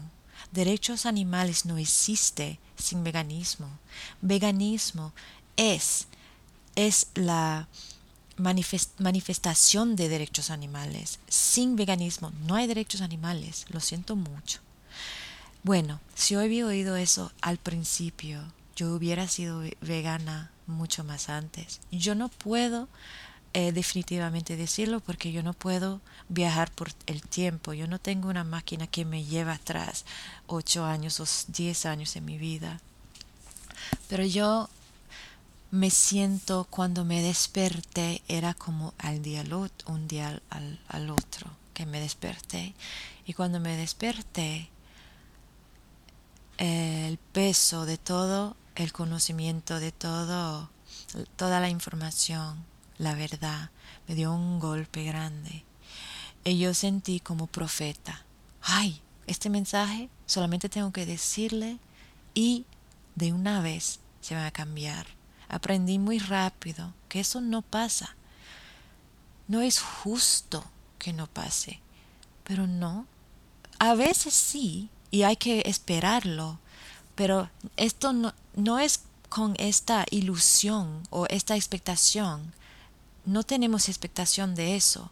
derechos 0.51 1.05
animales 1.05 1.65
no 1.65 1.77
existe 1.77 2.59
sin 2.77 3.03
veganismo. 3.03 3.67
Veganismo 4.21 5.13
es, 5.55 6.07
es 6.75 7.07
la 7.15 7.67
manifestación 8.37 9.95
de 9.95 10.09
derechos 10.09 10.49
animales. 10.49 11.19
Sin 11.27 11.75
veganismo 11.75 12.31
no 12.45 12.55
hay 12.55 12.67
derechos 12.67 13.01
animales, 13.01 13.65
lo 13.69 13.79
siento 13.79 14.15
mucho. 14.15 14.59
Bueno, 15.63 16.01
si 16.13 16.35
había 16.35 16.65
oído 16.65 16.97
eso 16.97 17.31
al 17.41 17.57
principio, 17.57 18.41
yo 18.75 18.93
hubiera 18.93 19.29
sido 19.29 19.63
vegana 19.79 20.51
mucho 20.67 21.05
más 21.05 21.29
antes. 21.29 21.79
Yo 21.89 22.15
no 22.15 22.27
puedo 22.27 22.89
eh, 23.53 23.71
definitivamente 23.71 24.57
decirlo 24.57 24.99
porque 24.99 25.31
yo 25.31 25.41
no 25.41 25.53
puedo 25.53 26.01
viajar 26.27 26.69
por 26.71 26.91
el 27.05 27.21
tiempo. 27.21 27.71
Yo 27.71 27.87
no 27.87 27.97
tengo 27.97 28.27
una 28.27 28.43
máquina 28.43 28.87
que 28.87 29.05
me 29.05 29.23
lleva 29.23 29.53
atrás 29.53 30.03
ocho 30.47 30.83
años 30.83 31.21
o 31.21 31.25
diez 31.47 31.85
años 31.85 32.17
en 32.17 32.25
mi 32.25 32.37
vida. 32.37 32.81
Pero 34.09 34.25
yo 34.25 34.69
me 35.71 35.89
siento 35.91 36.67
cuando 36.69 37.05
me 37.05 37.21
desperté, 37.21 38.21
era 38.27 38.53
como 38.53 38.93
al 38.97 39.21
día 39.21 39.45
un 39.85 40.07
día 40.09 40.41
al 40.89 41.09
otro 41.09 41.49
que 41.73 41.85
me 41.85 42.01
desperté. 42.01 42.73
Y 43.25 43.33
cuando 43.33 43.61
me 43.61 43.77
desperté, 43.77 44.69
el 46.57 47.17
peso 47.17 47.85
de 47.85 47.97
todo 47.97 48.55
el 48.75 48.91
conocimiento, 48.91 49.79
de 49.79 49.91
todo, 49.91 50.69
toda 51.35 51.59
la 51.59 51.69
información, 51.69 52.65
la 52.97 53.15
verdad, 53.15 53.71
me 54.07 54.15
dio 54.15 54.33
un 54.33 54.59
golpe 54.59 55.03
grande. 55.03 55.65
Y 56.43 56.57
yo 56.57 56.73
sentí 56.73 57.19
como 57.19 57.47
profeta, 57.47 58.25
ay, 58.61 59.01
este 59.27 59.49
mensaje 59.49 60.09
solamente 60.25 60.69
tengo 60.69 60.91
que 60.91 61.05
decirle 61.05 61.79
y 62.33 62.65
de 63.15 63.31
una 63.31 63.61
vez 63.61 63.99
se 64.21 64.35
va 64.35 64.47
a 64.47 64.51
cambiar. 64.51 65.07
Aprendí 65.47 65.99
muy 65.99 66.19
rápido 66.19 66.93
que 67.09 67.19
eso 67.19 67.41
no 67.41 67.61
pasa. 67.61 68.15
No 69.47 69.61
es 69.61 69.79
justo 69.79 70.63
que 70.97 71.13
no 71.13 71.27
pase, 71.27 71.79
pero 72.43 72.65
no. 72.65 73.05
A 73.79 73.93
veces 73.93 74.33
sí, 74.33 74.89
y 75.13 75.21
hay 75.21 75.35
que 75.35 75.61
esperarlo. 75.67 76.57
Pero 77.13 77.47
esto 77.77 78.13
no, 78.13 78.33
no 78.55 78.79
es 78.79 79.01
con 79.29 79.53
esta 79.59 80.07
ilusión 80.09 81.03
o 81.11 81.27
esta 81.27 81.55
expectación. 81.55 82.51
No 83.23 83.43
tenemos 83.43 83.89
expectación 83.89 84.55
de 84.55 84.75
eso. 84.75 85.11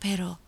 Pero 0.00 0.40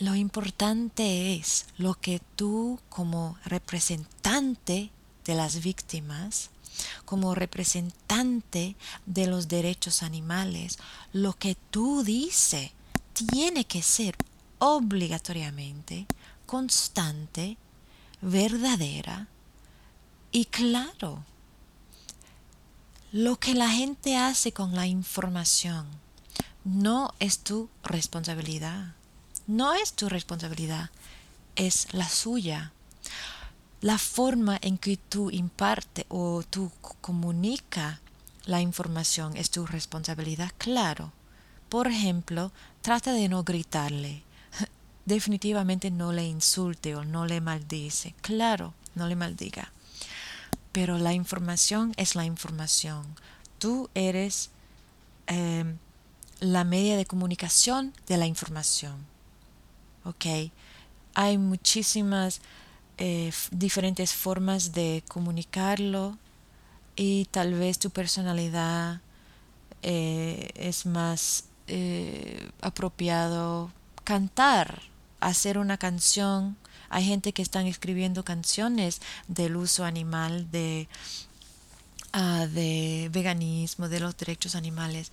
lo 0.00 0.16
importante 0.16 1.36
es 1.36 1.66
lo 1.76 1.94
que 1.94 2.20
tú 2.34 2.80
como 2.88 3.38
representante 3.44 4.90
de 5.24 5.34
las 5.36 5.62
víctimas, 5.62 6.50
como 7.04 7.36
representante 7.36 8.74
de 9.06 9.28
los 9.28 9.46
derechos 9.46 10.02
animales, 10.02 10.80
lo 11.12 11.34
que 11.34 11.56
tú 11.70 12.02
dices 12.02 12.72
tiene 13.30 13.66
que 13.66 13.82
ser 13.82 14.16
obligatoriamente 14.58 16.06
constante 16.44 17.56
verdadera 18.20 19.28
y 20.32 20.46
claro. 20.46 21.24
Lo 23.12 23.40
que 23.40 23.54
la 23.54 23.68
gente 23.68 24.16
hace 24.16 24.52
con 24.52 24.76
la 24.76 24.86
información 24.86 25.86
no 26.64 27.12
es 27.18 27.40
tu 27.40 27.68
responsabilidad. 27.82 28.94
No 29.46 29.74
es 29.74 29.94
tu 29.94 30.08
responsabilidad, 30.08 30.90
es 31.56 31.92
la 31.92 32.08
suya. 32.08 32.72
La 33.80 33.98
forma 33.98 34.58
en 34.60 34.78
que 34.78 34.96
tú 34.96 35.30
imparte 35.30 36.06
o 36.08 36.44
tú 36.48 36.70
comunica 37.00 38.00
la 38.44 38.60
información 38.60 39.36
es 39.36 39.50
tu 39.50 39.66
responsabilidad, 39.66 40.52
claro. 40.58 41.12
Por 41.68 41.88
ejemplo, 41.88 42.52
trata 42.82 43.12
de 43.12 43.28
no 43.28 43.42
gritarle 43.42 44.22
definitivamente 45.10 45.90
no 45.90 46.12
le 46.12 46.24
insulte 46.24 46.94
o 46.94 47.04
no 47.04 47.26
le 47.26 47.40
maldice. 47.40 48.14
Claro, 48.22 48.72
no 48.94 49.06
le 49.06 49.16
maldiga. 49.16 49.72
Pero 50.72 50.98
la 50.98 51.12
información 51.12 51.92
es 51.96 52.14
la 52.14 52.24
información. 52.24 53.04
Tú 53.58 53.90
eres 53.94 54.50
em, 55.26 55.76
la 56.40 56.64
media 56.64 56.96
de 56.96 57.04
comunicación 57.04 57.92
de 58.06 58.16
la 58.16 58.26
información. 58.26 59.06
¿Ok? 60.04 60.26
Hay 61.14 61.36
muchísimas 61.36 62.40
eh, 62.96 63.32
diferentes 63.50 64.14
formas 64.14 64.72
de 64.72 65.02
comunicarlo 65.08 66.16
y 66.96 67.26
tal 67.26 67.54
vez 67.54 67.78
tu 67.78 67.90
personalidad 67.90 69.00
eh, 69.82 70.50
es 70.54 70.86
más 70.86 71.44
eh, 71.66 72.50
apropiado 72.60 73.72
cantar, 74.04 74.82
hacer 75.20 75.58
una 75.58 75.78
canción. 75.78 76.56
Hay 76.88 77.04
gente 77.04 77.32
que 77.32 77.42
están 77.42 77.66
escribiendo 77.66 78.24
canciones 78.24 79.00
del 79.28 79.56
uso 79.56 79.84
animal, 79.84 80.50
de, 80.50 80.88
ah, 82.12 82.46
de 82.46 83.08
veganismo, 83.12 83.88
de 83.88 84.00
los 84.00 84.16
derechos 84.16 84.54
animales. 84.54 85.12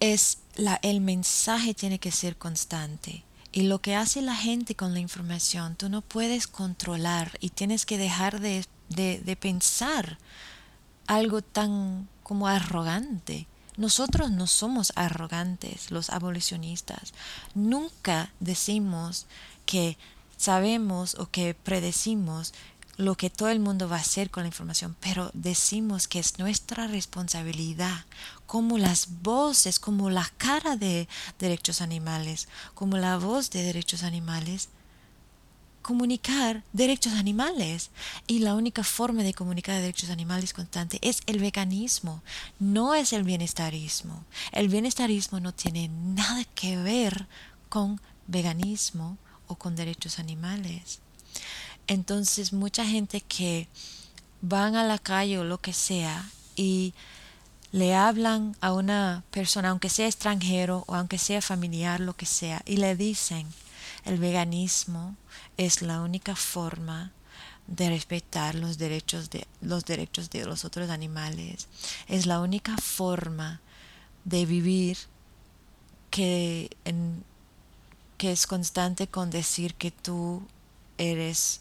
Es 0.00 0.38
la, 0.56 0.78
el 0.82 1.00
mensaje 1.00 1.74
tiene 1.74 1.98
que 1.98 2.12
ser 2.12 2.36
constante. 2.36 3.24
Y 3.52 3.62
lo 3.62 3.80
que 3.80 3.96
hace 3.96 4.22
la 4.22 4.36
gente 4.36 4.74
con 4.76 4.94
la 4.94 5.00
información, 5.00 5.74
tú 5.74 5.88
no 5.88 6.02
puedes 6.02 6.46
controlar 6.46 7.36
y 7.40 7.50
tienes 7.50 7.84
que 7.84 7.98
dejar 7.98 8.40
de, 8.40 8.64
de 8.88 9.36
pensar 9.36 10.18
algo 11.06 11.42
tan 11.42 12.08
como 12.22 12.46
arrogante. 12.46 13.48
Nosotros 13.80 14.30
no 14.30 14.46
somos 14.46 14.92
arrogantes, 14.94 15.90
los 15.90 16.10
abolicionistas. 16.10 17.14
Nunca 17.54 18.30
decimos 18.38 19.24
que 19.64 19.96
sabemos 20.36 21.14
o 21.14 21.30
que 21.30 21.54
predecimos 21.54 22.52
lo 22.98 23.14
que 23.14 23.30
todo 23.30 23.48
el 23.48 23.58
mundo 23.58 23.88
va 23.88 23.96
a 23.96 24.00
hacer 24.00 24.28
con 24.28 24.42
la 24.42 24.48
información, 24.48 24.94
pero 25.00 25.30
decimos 25.32 26.08
que 26.08 26.18
es 26.18 26.38
nuestra 26.38 26.88
responsabilidad, 26.88 28.04
como 28.46 28.76
las 28.76 29.22
voces, 29.22 29.80
como 29.80 30.10
la 30.10 30.30
cara 30.36 30.76
de 30.76 31.08
derechos 31.38 31.80
animales, 31.80 32.48
como 32.74 32.98
la 32.98 33.16
voz 33.16 33.48
de 33.48 33.62
derechos 33.62 34.02
animales, 34.02 34.68
comunicar 35.82 36.62
derechos 36.72 37.14
animales. 37.14 37.90
Y 38.26 38.40
la 38.40 38.54
única 38.54 38.84
forma 38.84 39.22
de 39.22 39.34
comunicar 39.34 39.80
derechos 39.80 40.10
animales 40.10 40.52
constante 40.52 40.98
es 41.02 41.22
el 41.26 41.38
veganismo, 41.38 42.22
no 42.58 42.94
es 42.94 43.12
el 43.12 43.24
bienestarismo. 43.24 44.24
El 44.52 44.68
bienestarismo 44.68 45.40
no 45.40 45.52
tiene 45.52 45.88
nada 45.88 46.44
que 46.54 46.76
ver 46.76 47.26
con 47.68 48.00
veganismo 48.26 49.18
o 49.46 49.56
con 49.56 49.76
derechos 49.76 50.18
animales. 50.18 51.00
Entonces 51.86 52.52
mucha 52.52 52.84
gente 52.84 53.20
que 53.20 53.68
van 54.42 54.76
a 54.76 54.84
la 54.84 54.98
calle 54.98 55.38
o 55.38 55.44
lo 55.44 55.58
que 55.58 55.72
sea 55.72 56.30
y 56.56 56.94
le 57.72 57.94
hablan 57.94 58.56
a 58.60 58.72
una 58.72 59.24
persona, 59.30 59.70
aunque 59.70 59.88
sea 59.88 60.06
extranjero 60.06 60.84
o 60.86 60.94
aunque 60.94 61.18
sea 61.18 61.40
familiar, 61.40 62.00
lo 62.00 62.14
que 62.14 62.26
sea, 62.26 62.62
y 62.66 62.76
le 62.76 62.96
dicen, 62.96 63.46
el 64.04 64.18
veganismo 64.18 65.16
es 65.56 65.82
la 65.82 66.00
única 66.00 66.34
forma 66.36 67.12
de 67.66 67.88
respetar 67.88 68.56
los 68.56 68.78
derechos 68.78 69.30
de 69.30 69.46
los 69.60 69.84
derechos 69.84 70.28
de 70.30 70.44
los 70.44 70.64
otros 70.64 70.90
animales. 70.90 71.68
Es 72.08 72.26
la 72.26 72.40
única 72.40 72.76
forma 72.76 73.60
de 74.24 74.44
vivir 74.44 74.98
que, 76.10 76.76
que 78.18 78.32
es 78.32 78.46
constante 78.46 79.06
con 79.06 79.30
decir 79.30 79.74
que 79.74 79.90
tú 79.90 80.42
eres 80.98 81.60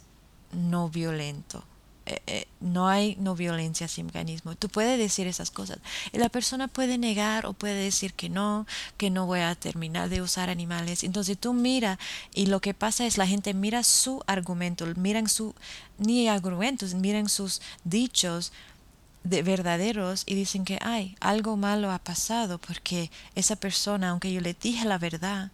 no 0.52 0.90
violento. 0.90 1.64
Eh, 2.10 2.22
eh, 2.26 2.48
no 2.60 2.88
hay 2.88 3.16
no 3.20 3.36
violencia 3.36 3.88
sin 3.88 4.08
mecanismo. 4.08 4.56
Tú 4.56 4.68
puedes 4.68 4.98
decir 4.98 5.28
esas 5.28 5.52
cosas. 5.52 5.78
Y 6.12 6.18
la 6.18 6.30
persona 6.30 6.68
puede 6.68 6.98
negar 6.98 7.46
o 7.46 7.54
puede 7.54 7.76
decir 7.76 8.16
que 8.16 8.30
no, 8.30 8.66
que 8.98 9.12
no 9.12 9.28
voy 9.28 9.42
a 9.42 9.54
terminar 9.54 10.10
de 10.10 10.24
usar 10.24 10.50
animales. 10.50 11.04
Entonces 11.04 11.38
tú 11.38 11.54
mira 11.54 12.00
y 12.34 12.48
lo 12.48 12.62
que 12.62 12.74
pasa 12.74 13.06
es 13.06 13.20
la 13.20 13.28
gente 13.28 13.54
mira 13.54 13.84
su 13.84 14.24
argumento, 14.26 14.88
miran 14.96 15.30
su, 15.30 15.54
ni 16.00 16.28
argumentos, 16.28 16.96
miran 16.96 17.30
sus 17.30 17.62
dichos 17.84 18.54
de 19.24 19.44
verdaderos 19.44 20.24
y 20.26 20.34
dicen 20.34 20.66
que 20.66 20.80
hay 20.82 21.16
algo 21.20 21.58
malo 21.58 21.92
ha 21.92 22.00
pasado 22.00 22.58
porque 22.58 23.12
esa 23.36 23.56
persona, 23.56 24.10
aunque 24.10 24.34
yo 24.34 24.42
le 24.42 24.56
dije 24.56 24.84
la 24.86 24.98
verdad, 24.98 25.52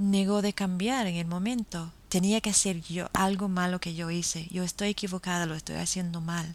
negó 0.00 0.42
de 0.42 0.54
cambiar 0.54 1.06
en 1.06 1.16
el 1.16 1.26
momento 1.26 1.92
tenía 2.10 2.40
que 2.40 2.52
ser 2.52 2.82
yo 2.82 3.08
algo 3.14 3.48
malo 3.48 3.80
que 3.80 3.94
yo 3.94 4.10
hice. 4.10 4.48
Yo 4.50 4.64
estoy 4.64 4.88
equivocada, 4.88 5.46
lo 5.46 5.54
estoy 5.54 5.76
haciendo 5.76 6.20
mal. 6.20 6.54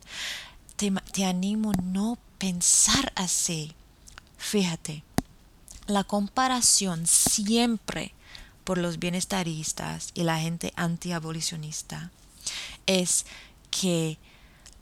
Te, 0.76 1.26
animo 1.26 1.72
no 1.82 2.20
pensar 2.38 3.14
así. 3.16 3.74
Fíjate, 4.38 5.04
la 5.88 6.04
comparación 6.04 7.08
siempre 7.08 8.14
por 8.66 8.78
los 8.78 9.00
bienestaristas 9.00 10.10
y 10.14 10.24
la 10.24 10.40
gente 10.40 10.74
antiabolicionista 10.76 12.12
es 12.86 13.26
que 13.72 14.18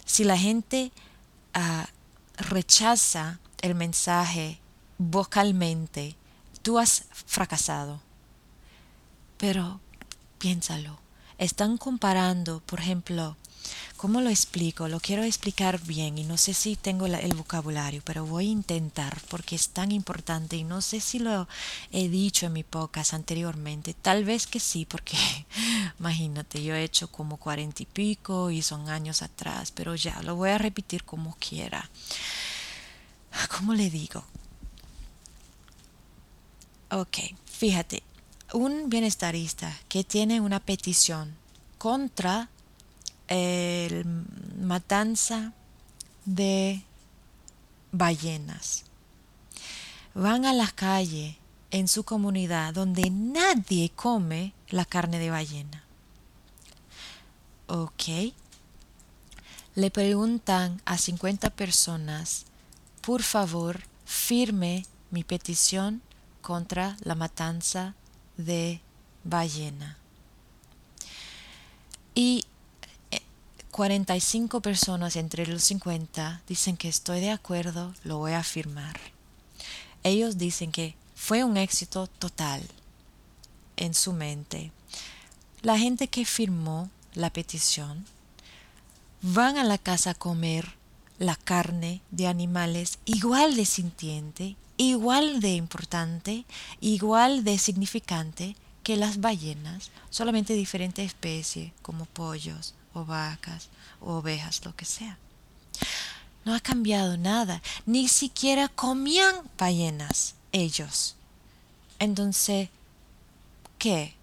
si 0.06 0.24
la 0.24 0.38
gente 0.38 0.92
ah, 1.54 1.88
rechaza 2.38 3.40
el 3.62 3.76
mensaje 3.76 4.60
vocalmente, 4.98 6.16
tú 6.64 6.80
has 6.80 7.06
fracasado. 7.12 8.02
Pero 9.44 9.82
Piénsalo. 10.40 11.00
Están 11.38 11.78
comparando, 11.78 12.62
por 12.62 12.80
ejemplo, 12.80 13.36
¿cómo 13.98 14.22
lo 14.22 14.30
explico? 14.30 14.88
Lo 14.88 15.02
quiero 15.02 15.24
explicar 15.24 15.82
bien 15.82 16.18
y 16.18 16.24
no 16.24 16.38
sé 16.38 16.54
si 16.54 16.78
tengo 16.78 17.08
el 17.08 17.34
vocabulario, 17.34 18.02
pero 18.06 18.26
voy 18.26 18.48
a 18.48 18.52
intentar 18.52 19.20
porque 19.30 19.58
es 19.58 19.68
tan 19.68 19.92
importante 19.92 20.56
y 20.56 20.64
no 20.64 20.82
sé 20.82 21.02
si 21.02 21.20
lo 21.20 21.50
he 21.92 22.08
dicho 22.08 22.46
en 22.46 22.54
mi 22.54 22.64
podcast 22.64 23.14
anteriormente. 23.14 23.94
Tal 23.94 24.24
vez 24.24 24.48
que 24.48 24.62
sí, 24.62 24.86
porque 24.86 25.18
imagínate, 26.00 26.64
yo 26.64 26.74
he 26.76 26.86
hecho 26.86 27.10
como 27.10 27.36
cuarenta 27.36 27.84
y 27.84 27.86
pico 27.86 28.50
y 28.50 28.62
son 28.62 28.88
años 28.88 29.22
atrás, 29.22 29.74
pero 29.74 29.96
ya 29.96 30.22
lo 30.24 30.38
voy 30.38 30.52
a 30.52 30.58
repetir 30.58 31.04
como 31.04 31.36
quiera. 31.36 31.90
¿Cómo 33.58 33.74
le 33.74 33.90
digo? 33.90 34.24
Ok, 36.92 37.18
fíjate, 37.46 38.04
un 38.54 38.90
bienestarista 38.90 39.76
que 39.90 40.04
tiene 40.04 40.40
una 40.40 40.60
petición 40.60 41.36
contra 41.78 42.50
el 43.28 44.06
matanza 44.62 45.54
de 46.26 46.84
ballenas. 47.92 48.86
Van 50.14 50.46
a 50.46 50.54
la 50.54 50.68
calle 50.68 51.38
en 51.72 51.88
su 51.88 52.04
comunidad 52.04 52.74
donde 52.74 53.10
nadie 53.10 53.90
come 53.90 54.54
la 54.70 54.86
carne 54.86 55.18
de 55.20 55.32
ballena. 55.32 55.84
Ok. 57.68 58.34
Le 59.76 59.90
preguntan 59.90 60.82
a 60.86 61.00
50 61.00 61.50
personas, 61.50 62.46
por 63.02 63.24
favor, 63.24 63.82
firme 64.06 64.86
mi 65.10 65.24
petición 65.24 66.04
contra 66.42 66.96
la 67.02 67.16
matanza 67.16 67.96
de 68.38 68.82
ballena. 69.24 69.98
Y 72.16 72.46
45 73.72 74.58
eh, 74.58 74.62
personas 74.62 75.16
entre 75.16 75.48
los 75.48 75.64
50 75.64 76.42
dicen 76.48 76.78
que 76.78 76.90
estoy 76.90 77.22
de 77.22 77.32
acuerdo, 77.32 77.94
lo 78.04 78.18
voy 78.18 78.34
a 78.34 78.40
afirmar. 78.40 79.00
Ellos 80.04 80.38
dicen 80.38 80.72
que 80.72 80.96
fue 81.16 81.44
un 81.44 81.58
éxito 81.58 82.08
total 82.08 82.62
en 83.78 83.94
su 83.94 84.14
mente. 84.14 84.72
La 85.62 85.78
gente 85.78 86.08
que 86.08 86.26
firmó 86.26 86.90
la 87.14 87.32
petición 87.32 88.06
van 89.22 89.58
a 89.58 89.64
la 89.64 89.78
casa 89.78 90.12
a 90.12 90.16
comer 90.16 90.76
la 91.18 91.36
carne 91.36 92.02
de 92.12 92.28
animales 92.28 93.00
igual 93.06 93.56
de 93.56 93.66
sintiente 93.66 94.58
igual 94.78 95.40
de 95.40 95.56
importante, 95.56 96.46
igual 96.82 97.44
de 97.44 97.58
significante 97.58 98.56
que 98.84 98.98
las 98.98 99.22
ballenas, 99.22 99.92
solamente 100.10 100.54
diferentes 100.54 101.06
especies 101.06 101.72
como 101.82 102.06
pollos 102.06 102.76
o 102.94 103.06
vacas 103.06 103.70
o 104.02 104.16
ovejas, 104.16 104.64
lo 104.66 104.76
que 104.76 104.86
sea. 104.86 105.18
No 106.46 106.54
ha 106.54 106.60
cambiado 106.60 107.18
nada, 107.18 107.62
ni 107.86 108.08
siquiera 108.08 108.68
comían 108.68 109.36
ballenas 109.58 110.36
ellos. 110.52 111.16
Entonces, 112.00 112.70
¿qué? 113.78 114.16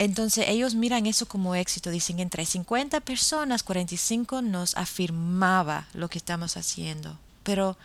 Entonces 0.00 0.46
ellos 0.48 0.74
miran 0.74 1.06
eso 1.06 1.26
como 1.26 1.54
éxito, 1.54 1.90
dicen 1.90 2.20
entre 2.20 2.46
50 2.46 3.00
personas, 3.00 3.62
45 3.62 4.42
nos 4.42 4.74
afirmaba 4.76 5.86
lo 5.92 6.08
que 6.08 6.18
estamos 6.18 6.56
haciendo. 6.56 7.18
Pero 7.42 7.76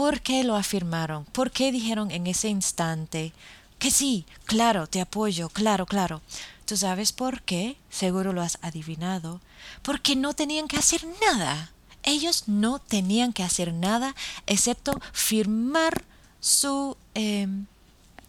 ¿Por 0.00 0.22
qué 0.22 0.44
lo 0.44 0.56
afirmaron? 0.56 1.26
¿Por 1.26 1.50
qué 1.50 1.70
dijeron 1.70 2.10
en 2.10 2.26
ese 2.26 2.48
instante, 2.48 3.34
que 3.78 3.90
sí, 3.90 4.24
claro, 4.46 4.86
te 4.86 5.02
apoyo, 5.02 5.50
claro, 5.50 5.84
claro. 5.84 6.22
¿Tú 6.64 6.78
sabes 6.78 7.12
por 7.12 7.42
qué? 7.42 7.76
Seguro 7.90 8.32
lo 8.32 8.40
has 8.40 8.56
adivinado. 8.62 9.42
Porque 9.82 10.16
no 10.16 10.32
tenían 10.32 10.68
que 10.68 10.78
hacer 10.78 11.06
nada. 11.20 11.70
Ellos 12.02 12.44
no 12.46 12.78
tenían 12.78 13.34
que 13.34 13.42
hacer 13.42 13.74
nada 13.74 14.16
excepto 14.46 14.98
firmar 15.12 16.02
su, 16.40 16.96
em, 17.12 17.66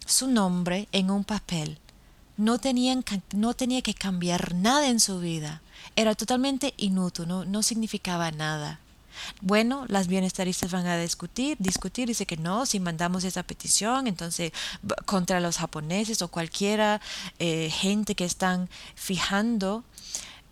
su 0.05 0.27
nombre 0.27 0.89
en 0.91 1.09
un 1.09 1.23
papel. 1.23 1.77
No, 2.35 2.59
tenían, 2.59 3.05
no 3.33 3.53
tenía 3.53 3.81
que 3.81 3.93
cambiar 3.93 4.55
nada 4.55 4.89
en 4.89 4.99
su 4.99 5.21
vida. 5.21 5.61
Era 5.95 6.15
totalmente 6.15 6.73
inútil, 6.75 7.29
no, 7.29 7.45
no 7.45 7.63
significaba 7.63 8.29
nada. 8.31 8.81
Bueno, 9.41 9.85
las 9.87 10.07
bienestaristas 10.07 10.71
van 10.71 10.87
a 10.87 10.97
discutir, 10.97 11.57
discutir, 11.59 12.07
dice 12.07 12.25
que 12.25 12.37
no, 12.37 12.65
si 12.65 12.79
mandamos 12.79 13.23
esa 13.23 13.43
petición, 13.43 14.07
entonces 14.07 14.51
contra 15.05 15.39
los 15.39 15.57
japoneses 15.57 16.21
o 16.21 16.27
cualquiera 16.27 17.01
eh, 17.39 17.69
gente 17.69 18.15
que 18.15 18.25
están 18.25 18.69
fijando 18.95 19.83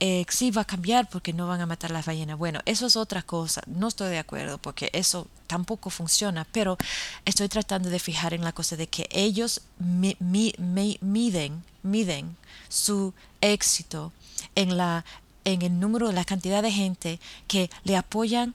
eh, 0.01 0.25
sí 0.29 0.49
va 0.51 0.61
a 0.61 0.65
cambiar 0.65 1.09
porque 1.09 1.33
no 1.33 1.47
van 1.47 1.59
a 1.59 1.65
matar 1.65 1.91
las 1.91 2.05
ballenas. 2.05 2.37
Bueno, 2.37 2.61
eso 2.65 2.87
es 2.87 2.95
otra 2.95 3.21
cosa. 3.21 3.61
No 3.67 3.89
estoy 3.89 4.09
de 4.09 4.19
acuerdo 4.19 4.57
porque 4.57 4.89
eso 4.93 5.27
tampoco 5.47 5.89
funciona, 5.89 6.47
pero 6.51 6.77
estoy 7.25 7.49
tratando 7.49 7.89
de 7.89 7.99
fijar 7.99 8.33
en 8.33 8.43
la 8.43 8.53
cosa 8.53 8.77
de 8.77 8.87
que 8.87 9.09
ellos 9.11 9.61
miden, 9.79 11.63
miden 11.81 12.37
su 12.69 13.13
éxito 13.41 14.13
en 14.55 14.77
la 14.77 15.03
en 15.45 15.61
el 15.61 15.79
número, 15.79 16.11
la 16.11 16.25
cantidad 16.25 16.61
de 16.61 16.71
gente 16.71 17.19
que 17.47 17.69
le 17.83 17.95
apoyan 17.95 18.53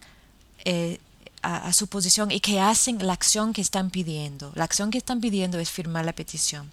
eh, 0.65 0.99
a, 1.43 1.73
su 1.73 1.89
posición 1.89 2.31
y 2.31 2.41
que 2.41 2.61
hacen 2.61 3.07
la 3.07 3.13
acción 3.13 3.53
que 3.53 3.61
están 3.61 3.91
pidiendo. 3.91 4.53
La 4.55 4.65
acción 4.65 4.91
que 4.91 4.99
están 4.99 5.21
pidiendo 5.21 5.59
es 5.59 5.71
firmar 5.71 6.05
la 6.05 6.15
petición. 6.15 6.71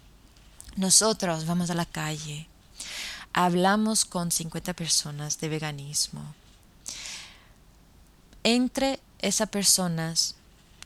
Nosotros 0.76 1.44
vamos 1.44 1.68
a 1.70 1.74
la 1.74 1.84
calle, 1.84 2.46
hablamos 3.34 4.06
con 4.06 4.30
50 4.30 4.72
personas 4.72 5.38
de 5.40 5.48
veganismo. 5.50 6.34
Entre 8.44 8.98
esas 9.20 9.50
personas, 9.50 10.36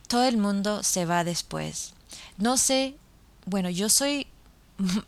todo 0.07 0.25
el 0.25 0.37
mundo 0.37 0.83
se 0.83 1.05
va 1.05 1.23
después. 1.23 1.93
No 2.37 2.57
sé, 2.57 2.95
bueno, 3.45 3.69
yo 3.69 3.87
soy 3.87 4.27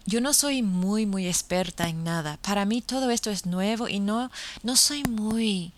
yo 0.05 0.21
no 0.21 0.33
soy 0.33 0.61
muy, 0.61 1.05
muy 1.05 1.27
experta 1.27 1.87
en 1.87 2.03
nada. 2.03 2.37
Para 2.41 2.65
mí 2.65 2.81
todo 2.81 3.09
esto 3.11 3.29
es 3.29 3.45
nuevo 3.45 3.87
y 3.87 3.99
no, 3.99 4.31
no 4.63 4.75
soy 4.75 5.03
muy 5.03 5.71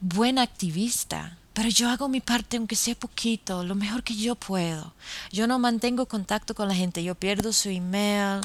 buena 0.00 0.42
activista. 0.42 1.38
Pero 1.52 1.70
yo 1.70 1.88
hago 1.88 2.08
mi 2.08 2.20
parte, 2.20 2.58
aunque 2.58 2.76
sea 2.76 2.94
poquito, 2.94 3.64
lo 3.64 3.74
mejor 3.74 4.02
que 4.02 4.14
yo 4.14 4.34
puedo. 4.34 4.92
Yo 5.32 5.46
no 5.46 5.58
mantengo 5.58 6.04
contacto 6.04 6.54
con 6.54 6.68
la 6.68 6.74
gente, 6.74 7.02
yo 7.02 7.14
pierdo 7.14 7.50
su 7.52 7.70
email, 7.70 8.42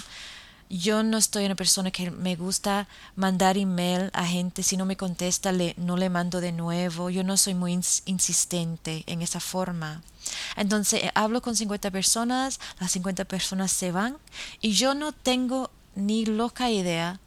yo 0.72 1.04
no 1.04 1.18
estoy 1.18 1.46
una 1.46 1.56
persona 1.56 1.92
que 1.92 2.12
me 2.12 2.36
gusta 2.36 2.88
mandar 3.16 3.58
email 3.58 4.10
a 4.14 4.26
gente, 4.26 4.64
si 4.64 4.78
no 4.78 4.86
me 4.86 4.96
contesta 4.96 5.52
le, 5.52 5.74
no 5.78 5.98
le 5.98 6.10
mando 6.10 6.40
de 6.40 6.54
nuevo, 6.54 7.10
yo 7.10 7.24
no 7.24 7.36
soy 7.36 7.56
muy 7.56 7.74
insistente 8.06 9.04
en 9.08 9.22
esa 9.22 9.40
forma. 9.40 10.02
Entonces 10.56 11.04
eh, 11.04 11.12
hablo 11.14 11.42
con 11.42 11.56
50 11.56 11.92
personas, 11.92 12.60
las 12.80 12.92
50 12.92 13.26
personas 13.26 13.72
se 13.72 13.92
van 13.92 14.18
y 14.62 14.72
yo 14.72 14.94
no 14.94 15.12
tengo 15.12 15.72
ni 15.96 16.26
loca 16.26 16.70
idea 16.70 17.20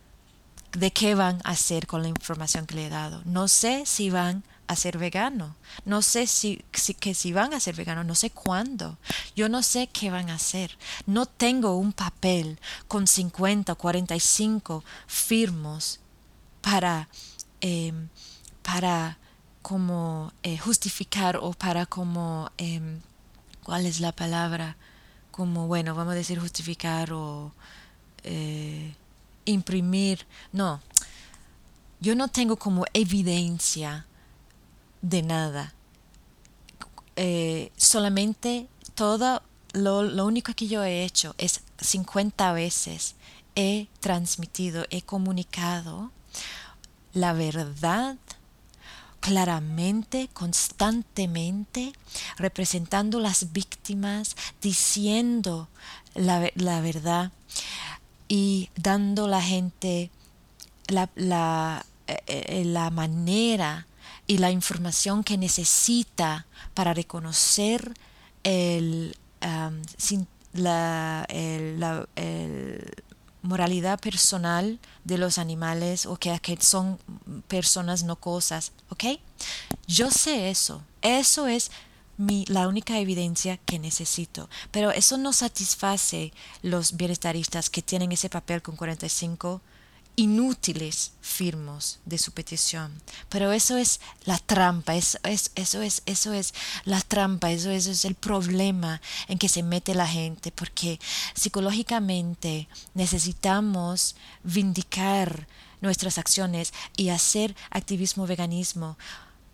de 0.72 0.90
qué 0.90 1.14
van 1.14 1.40
a 1.44 1.50
hacer 1.50 1.86
con 1.86 2.02
la 2.02 2.08
información 2.08 2.66
que 2.66 2.74
le 2.74 2.86
he 2.86 2.90
dado. 2.90 3.20
No 3.24 3.48
sé 3.48 3.84
si 3.84 4.10
van 4.10 4.42
a 4.66 4.76
ser 4.76 4.98
vegano. 4.98 5.56
No 5.84 6.02
sé 6.02 6.26
si, 6.26 6.64
que 7.00 7.14
si 7.14 7.32
van 7.32 7.54
a 7.54 7.60
ser 7.60 7.74
veganos, 7.74 8.06
no 8.06 8.14
sé 8.14 8.30
cuándo. 8.30 8.98
Yo 9.36 9.48
no 9.48 9.62
sé 9.62 9.88
qué 9.88 10.10
van 10.10 10.30
a 10.30 10.34
hacer. 10.34 10.78
No 11.06 11.26
tengo 11.26 11.76
un 11.76 11.92
papel 11.92 12.58
con 12.88 13.06
50 13.06 13.72
o 13.72 13.76
45 13.76 14.84
firmos 15.06 16.00
para, 16.60 17.08
em, 17.60 18.08
para 18.62 19.18
como 19.62 20.32
eh, 20.42 20.58
justificar 20.58 21.36
o 21.36 21.52
para 21.52 21.86
como, 21.86 22.50
em, 22.58 23.00
¿cuál 23.62 23.86
es 23.86 24.00
la 24.00 24.12
palabra? 24.12 24.76
Como, 25.30 25.66
bueno, 25.66 25.94
vamos 25.94 26.12
a 26.12 26.16
decir 26.16 26.38
justificar 26.38 27.12
o 27.12 27.52
eh, 28.24 28.94
imprimir. 29.44 30.26
No, 30.52 30.80
yo 32.00 32.14
no 32.14 32.28
tengo 32.28 32.56
como 32.56 32.84
evidencia 32.92 34.06
de 35.04 35.22
nada. 35.22 35.74
Eh, 37.16 37.70
solamente 37.76 38.68
todo 38.94 39.42
lo, 39.72 40.02
lo 40.02 40.26
único 40.26 40.54
que 40.54 40.66
yo 40.66 40.82
he 40.82 41.04
hecho 41.04 41.34
es 41.38 41.60
50 41.78 42.52
veces 42.52 43.14
he 43.54 43.86
transmitido, 44.00 44.84
he 44.90 45.02
comunicado 45.02 46.10
la 47.12 47.34
verdad 47.34 48.16
claramente, 49.20 50.28
constantemente, 50.32 51.92
representando 52.36 53.20
las 53.20 53.52
víctimas, 53.52 54.36
diciendo 54.60 55.68
la, 56.14 56.50
la 56.56 56.80
verdad 56.80 57.30
y 58.28 58.70
dando 58.76 59.26
a 59.26 59.28
la 59.28 59.42
gente 59.42 60.10
la, 60.88 61.08
la, 61.14 61.86
eh, 62.06 62.18
eh, 62.26 62.64
la 62.64 62.90
manera 62.90 63.86
y 64.26 64.38
la 64.38 64.50
información 64.50 65.22
que 65.24 65.36
necesita 65.36 66.46
para 66.74 66.94
reconocer 66.94 67.94
el, 68.42 69.16
la, 70.52 71.26
moralidad 73.42 74.00
personal 74.00 74.78
de 75.04 75.18
los 75.18 75.36
animales 75.36 76.06
o 76.06 76.16
que, 76.16 76.38
que, 76.40 76.56
son 76.60 76.98
personas 77.46 78.02
no 78.02 78.16
cosas, 78.16 78.72
¿ok? 78.88 79.04
Yo 79.86 80.10
sé 80.10 80.48
eso, 80.48 80.82
eso 81.02 81.46
es 81.46 81.70
mi, 82.16 82.46
la 82.48 82.68
única 82.68 82.98
evidencia 82.98 83.58
que 83.58 83.78
necesito, 83.78 84.48
pero 84.70 84.92
eso 84.92 85.18
no 85.18 85.34
satisface 85.34 86.32
los 86.62 86.96
bienestaristas 86.96 87.68
que 87.68 87.82
tienen 87.82 88.12
ese 88.12 88.30
papel 88.30 88.62
con 88.62 88.76
45 88.76 89.60
inútiles 90.16 91.12
firmos 91.20 91.98
de 92.04 92.18
su 92.18 92.32
petición. 92.32 92.92
Pero 93.28 93.52
eso 93.52 93.76
es 93.76 94.00
la 94.24 94.38
trampa, 94.38 94.94
eso 94.94 95.18
es, 95.24 95.50
eso 95.54 95.82
es, 95.82 96.02
eso 96.06 96.32
es 96.32 96.54
la 96.84 97.00
trampa, 97.00 97.50
eso, 97.50 97.70
eso 97.70 97.90
es 97.90 98.04
el 98.04 98.14
problema 98.14 99.00
en 99.28 99.38
que 99.38 99.48
se 99.48 99.62
mete 99.62 99.94
la 99.94 100.06
gente, 100.06 100.52
porque 100.52 101.00
psicológicamente 101.34 102.68
necesitamos 102.94 104.16
vindicar 104.42 105.48
nuestras 105.80 106.18
acciones 106.18 106.72
y 106.96 107.10
hacer 107.10 107.54
activismo 107.70 108.26
veganismo. 108.26 108.96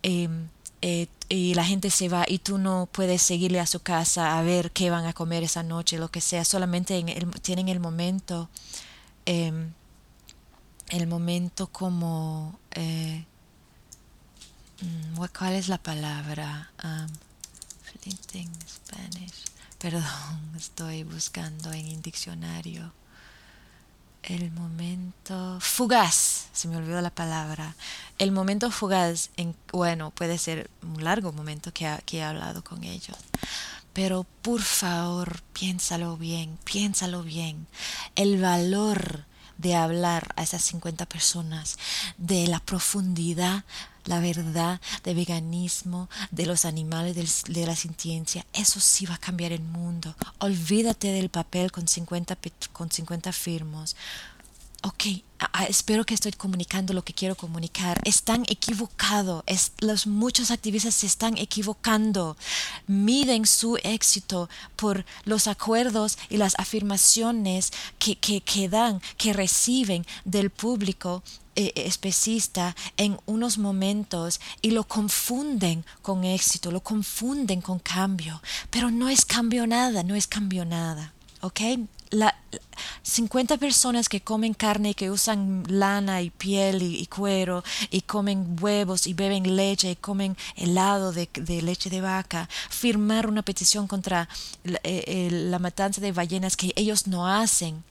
Em, 0.03 0.47
eh, 0.83 1.07
y 1.29 1.53
la 1.53 1.63
gente 1.63 1.91
se 1.91 2.09
va 2.09 2.25
y 2.27 2.39
tú 2.39 2.57
no 2.57 2.89
puedes 2.91 3.21
seguirle 3.21 3.59
a 3.59 3.67
su 3.67 3.81
casa 3.81 4.37
a 4.37 4.41
ver 4.41 4.71
qué 4.71 4.89
van 4.89 5.05
a 5.05 5.13
comer 5.13 5.43
esa 5.43 5.61
noche, 5.61 5.99
lo 5.99 6.09
que 6.09 6.21
sea, 6.21 6.43
solamente 6.43 6.97
en 6.97 7.31
tienen 7.41 7.69
el 7.69 7.79
momento 7.79 8.49
em, 9.25 9.73
el 10.91 11.07
momento 11.07 11.67
como 11.67 12.59
eh, 12.71 13.25
mm, 14.81 15.25
¿cuál 15.37 15.53
es 15.53 15.69
la 15.69 15.77
palabra? 15.77 16.69
Um, 16.83 17.07
Spanish. 18.67 19.45
Perdón, 19.79 20.03
estoy 20.57 21.03
buscando 21.03 21.71
en 21.71 21.85
el 21.87 22.01
diccionario. 22.01 22.93
El 24.23 24.51
momento 24.51 25.57
fugaz, 25.61 26.47
se 26.51 26.67
me 26.67 26.77
olvidó 26.77 27.01
la 27.01 27.09
palabra. 27.09 27.75
El 28.19 28.31
momento 28.31 28.69
fugaz, 28.69 29.29
en, 29.37 29.55
bueno, 29.71 30.11
puede 30.11 30.37
ser 30.37 30.69
un 30.83 31.03
largo 31.03 31.31
momento 31.31 31.73
que, 31.73 31.97
que 32.05 32.17
he 32.17 32.23
hablado 32.23 32.63
con 32.63 32.83
ellos. 32.83 33.17
Pero 33.93 34.25
por 34.41 34.61
favor, 34.61 35.41
piénsalo 35.53 36.17
bien, 36.17 36.59
piénsalo 36.65 37.23
bien. 37.23 37.65
El 38.15 38.41
valor 38.41 39.25
de 39.61 39.75
hablar 39.75 40.33
a 40.35 40.43
esas 40.43 40.63
50 40.63 41.05
personas 41.05 41.77
de 42.17 42.47
la 42.47 42.59
profundidad, 42.59 43.63
la 44.05 44.19
verdad 44.19 44.81
de 45.03 45.13
veganismo, 45.13 46.09
de 46.31 46.47
los 46.47 46.65
animales, 46.65 47.43
de 47.47 47.65
la 47.65 47.75
sintiencia. 47.75 48.45
Eso 48.53 48.79
sí 48.79 49.05
va 49.05 49.15
a 49.15 49.19
cambiar 49.19 49.51
el 49.51 49.61
mundo. 49.61 50.15
Olvídate 50.39 51.11
del 51.11 51.29
papel 51.29 51.71
con 51.71 51.87
50, 51.87 52.37
con 52.73 52.91
50 52.91 53.31
firmos 53.31 53.95
ok, 54.81 55.03
espero 55.67 56.05
que 56.05 56.13
estoy 56.13 56.31
comunicando 56.31 56.93
lo 56.93 57.03
que 57.03 57.13
quiero 57.13 57.35
comunicar. 57.35 57.99
Están 58.03 58.43
equivocados. 58.47 59.43
los 59.79 60.07
muchos 60.07 60.51
activistas 60.51 60.95
se 60.95 61.07
están 61.07 61.37
equivocando. 61.37 62.37
Miden 62.87 63.45
su 63.45 63.77
éxito 63.83 64.49
por 64.75 65.05
los 65.25 65.47
acuerdos 65.47 66.17
y 66.29 66.37
las 66.37 66.57
afirmaciones 66.59 67.71
que, 67.99 68.15
que, 68.15 68.69
dan, 68.69 69.01
que 69.17 69.33
reciben 69.33 70.05
del 70.25 70.49
público 70.49 71.23
eh, 71.55 71.73
especista 71.75 72.75
en 72.97 73.19
unos 73.25 73.57
momentos 73.57 74.39
y 74.61 74.71
lo 74.71 74.87
confunden 74.87 75.85
con 76.01 76.23
éxito, 76.23 76.71
lo 76.71 76.81
confunden 76.81 77.61
con 77.61 77.79
cambio. 77.79 78.41
Pero 78.69 78.89
no 78.89 79.09
es 79.09 79.25
cambio 79.25 79.67
nada, 79.67 80.03
no 80.03 80.15
es 80.15 80.27
cambio 80.27 80.65
nada. 80.65 81.13
¿ok? 81.41 81.61
La, 82.11 82.35
50 83.03 83.57
personas 83.57 84.09
que 84.09 84.21
comen 84.21 84.53
carne 84.53 84.91
y 84.91 84.93
que 84.93 85.09
usan 85.09 85.63
lana 85.67 86.21
y 86.21 86.29
piel 86.29 86.81
y, 86.81 87.05
cuero 87.07 87.63
y 87.89 88.01
comen 88.01 88.57
huevos 88.61 89.07
y 89.07 89.13
beben 89.13 89.55
leche 89.55 89.91
y 89.91 89.95
comen 89.95 90.37
helado 90.55 91.11
de, 91.11 91.27
leche 91.61 91.89
de 91.89 92.01
vaca, 92.01 92.47
firmar 92.69 93.27
una 93.27 93.41
petición 93.41 93.87
contra 93.87 94.29
eh, 94.83 95.29
la, 95.31 95.59
matanza 95.59 96.01
de 96.01 96.11
ballenas 96.11 96.55
que 96.55 96.73
ellos 96.75 97.07
no 97.07 97.27
hacen, 97.27 97.83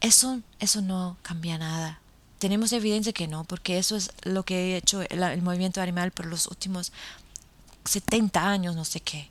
eso, 0.00 0.40
eso 0.58 0.82
no 0.82 1.16
cambia 1.22 1.58
nada. 1.58 2.00
Tenemos 2.38 2.72
evidencia 2.72 3.12
que 3.12 3.26
no, 3.26 3.44
porque 3.44 3.78
eso 3.78 3.96
es 3.96 4.10
lo 4.22 4.44
que 4.44 4.74
ha 4.74 4.76
hecho 4.76 5.02
el 5.02 5.42
movimiento 5.42 5.80
animal 5.80 6.10
por 6.10 6.26
los 6.26 6.46
últimos 6.48 6.92
70 7.86 8.46
años, 8.46 8.76
no 8.76 8.84
sé 8.84 9.00
qué. 9.00 9.30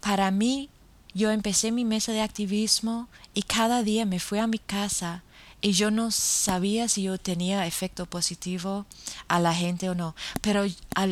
Para 0.00 0.30
mí, 0.30 0.68
yo 1.14 1.30
empecé 1.30 1.72
mi 1.72 1.84
mesa 1.84 2.12
de 2.12 2.20
activismo 2.20 3.08
y 3.32 3.42
cada 3.42 3.82
día 3.82 4.04
me 4.04 4.20
fui 4.20 4.38
a 4.38 4.46
mi 4.46 4.58
casa 4.58 5.22
y 5.64 5.72
yo 5.72 5.90
no 5.90 6.10
sabía 6.10 6.88
si 6.88 7.04
yo 7.04 7.16
tenía 7.16 7.66
efecto 7.66 8.04
positivo 8.04 8.84
a 9.28 9.40
la 9.40 9.54
gente 9.54 9.88
o 9.88 9.94
no. 9.94 10.14
Pero 10.42 10.64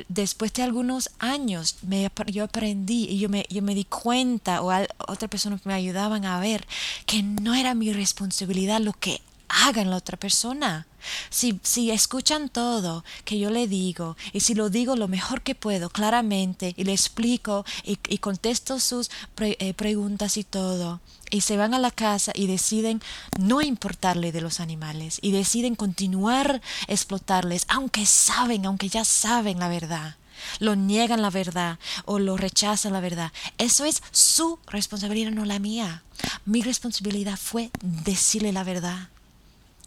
después 0.08 0.52
de 0.52 0.62
algunos 0.62 1.08
años 1.20 1.76
me, 1.80 2.10
yo 2.26 2.44
aprendí 2.44 3.04
y 3.04 3.18
yo 3.18 3.30
me, 3.30 3.46
yo 3.48 3.62
me 3.62 3.74
di 3.74 3.84
cuenta 3.84 4.60
o 4.60 4.70
otras 5.08 5.30
personas 5.30 5.64
me 5.64 5.72
ayudaban 5.72 6.26
a 6.26 6.38
ver 6.38 6.66
que 7.06 7.22
no 7.22 7.54
era 7.54 7.74
mi 7.74 7.94
responsabilidad 7.94 8.80
lo 8.80 8.92
que 8.92 9.22
hagan 9.52 9.90
la 9.90 9.96
otra 9.96 10.16
persona. 10.16 10.86
Si, 11.30 11.58
si 11.62 11.90
escuchan 11.90 12.48
todo 12.48 13.04
que 13.24 13.38
yo 13.38 13.50
le 13.50 13.66
digo 13.66 14.16
y 14.32 14.40
si 14.40 14.54
lo 14.54 14.70
digo 14.70 14.94
lo 14.94 15.08
mejor 15.08 15.42
que 15.42 15.56
puedo 15.56 15.90
claramente 15.90 16.74
y 16.76 16.84
le 16.84 16.92
explico 16.92 17.64
y, 17.82 17.96
contesto 18.18 18.78
sus 18.78 19.10
eh, 19.40 19.74
preguntas 19.74 20.36
y 20.36 20.44
todo 20.44 21.00
y 21.28 21.40
se 21.40 21.56
van 21.56 21.74
a 21.74 21.80
la 21.80 21.90
casa 21.90 22.30
y 22.36 22.46
deciden 22.46 23.02
no 23.36 23.62
importarle 23.62 24.30
de 24.30 24.42
los 24.42 24.60
animales 24.60 25.18
y 25.22 25.32
deciden 25.32 25.74
continuar 25.74 26.62
explotarles 26.86 27.64
aunque 27.68 28.06
saben, 28.06 28.64
aunque 28.64 28.88
ya 28.88 29.04
saben 29.04 29.58
la 29.58 29.68
verdad 29.68 30.16
lo 30.60 30.76
niegan 30.76 31.22
la 31.22 31.30
verdad 31.30 31.78
o 32.04 32.18
lo 32.18 32.36
rechazan 32.36 32.92
la 32.92 33.00
verdad. 33.00 33.32
Eso 33.58 33.84
es 33.84 34.02
su 34.10 34.58
responsabilidad, 34.66 35.30
no 35.30 35.44
la 35.44 35.60
mía. 35.60 36.02
Mi 36.44 36.62
responsabilidad 36.62 37.38
fue 37.38 37.70
decirle 37.80 38.52
la 38.52 38.64
verdad. 38.64 39.11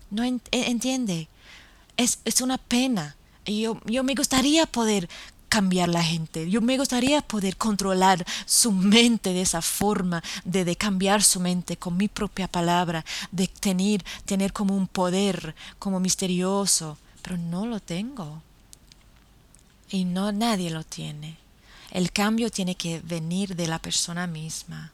No 0.09 0.23
e, 0.23 0.39
entiende. 0.51 1.27
Es, 1.97 2.19
es, 2.25 2.41
una 2.41 2.57
pena. 2.57 3.15
Yo, 3.45 3.79
yo 3.85 4.03
me 4.03 4.15
gustaría 4.15 4.65
poder 4.65 5.09
cambiar 5.49 5.89
la 5.89 6.03
gente. 6.03 6.49
Yo 6.49 6.61
me 6.61 6.77
gustaría 6.77 7.21
poder 7.21 7.55
controlar 7.57 8.25
su 8.45 8.71
mente 8.71 9.31
de 9.31 9.41
esa 9.41 9.61
forma, 9.61 10.23
de, 10.43 10.65
de, 10.65 10.75
cambiar 10.75 11.23
su 11.23 11.39
mente 11.39 11.77
con 11.77 11.95
mi 11.95 12.07
propia 12.07 12.47
palabra, 12.47 13.05
de 13.31 13.47
tener, 13.47 14.03
tener 14.25 14.51
como 14.51 14.75
un 14.75 14.87
poder, 14.87 15.55
como 15.79 15.99
misterioso, 15.99 16.97
pero 17.21 17.37
no 17.37 17.65
lo 17.65 17.79
tengo. 17.79 18.41
Y 19.89 20.05
no 20.05 20.31
nadie 20.31 20.69
lo 20.71 20.83
tiene. 20.83 21.37
El 21.91 22.11
cambio 22.11 22.49
tiene 22.49 22.75
que 22.75 22.99
venir 22.99 23.55
de 23.55 23.67
la 23.67 23.79
persona 23.79 24.27
misma. 24.27 24.91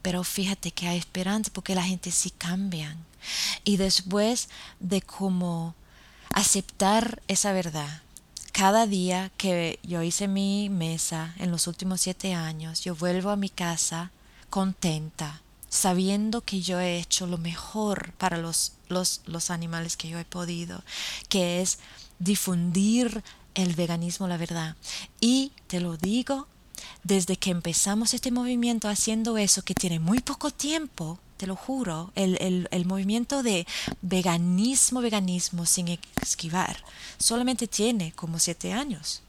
Pero 0.00 0.24
fíjate 0.24 0.70
que 0.70 0.88
hay 0.88 0.98
esperanza 0.98 1.50
porque 1.52 1.74
la 1.74 1.82
gente 1.82 2.10
sí 2.10 2.30
cambia. 2.30 2.96
Y 3.64 3.76
después 3.76 4.48
de 4.80 5.02
cómo 5.02 5.74
aceptar 6.30 7.22
esa 7.28 7.52
verdad, 7.52 8.02
cada 8.52 8.86
día 8.86 9.30
que 9.36 9.78
yo 9.82 10.02
hice 10.02 10.28
mi 10.28 10.68
mesa 10.68 11.34
en 11.38 11.50
los 11.50 11.66
últimos 11.66 12.02
siete 12.02 12.34
años, 12.34 12.82
yo 12.82 12.94
vuelvo 12.94 13.30
a 13.30 13.36
mi 13.36 13.48
casa 13.48 14.12
contenta, 14.50 15.40
sabiendo 15.70 16.42
que 16.42 16.60
yo 16.60 16.78
he 16.78 16.98
hecho 16.98 17.26
lo 17.26 17.38
mejor 17.38 18.12
para 18.14 18.36
los, 18.36 18.74
los, 18.88 19.22
los 19.24 19.50
animales 19.50 19.96
que 19.96 20.08
yo 20.08 20.18
he 20.18 20.24
podido, 20.26 20.84
que 21.30 21.62
es 21.62 21.78
difundir 22.18 23.24
el 23.54 23.74
veganismo, 23.74 24.28
la 24.28 24.36
verdad. 24.36 24.76
Y 25.20 25.52
te 25.66 25.80
lo 25.80 25.96
digo, 25.96 26.46
desde 27.04 27.36
que 27.36 27.50
empezamos 27.50 28.14
este 28.14 28.30
movimiento 28.30 28.88
haciendo 28.88 29.38
eso, 29.38 29.62
que 29.62 29.74
tiene 29.74 29.98
muy 29.98 30.20
poco 30.20 30.50
tiempo, 30.50 31.18
te 31.42 31.48
lo 31.48 31.56
juro, 31.56 32.12
el, 32.14 32.68
el, 32.70 32.84
movimiento 32.86 33.42
de 33.42 33.66
veganismo, 34.00 35.00
veganismo 35.00 35.66
sin 35.66 35.98
esquivar, 36.20 36.76
solamente 37.18 37.66
tiene 37.66 38.12
como 38.12 38.38
siete 38.38 38.72
años 38.72 39.24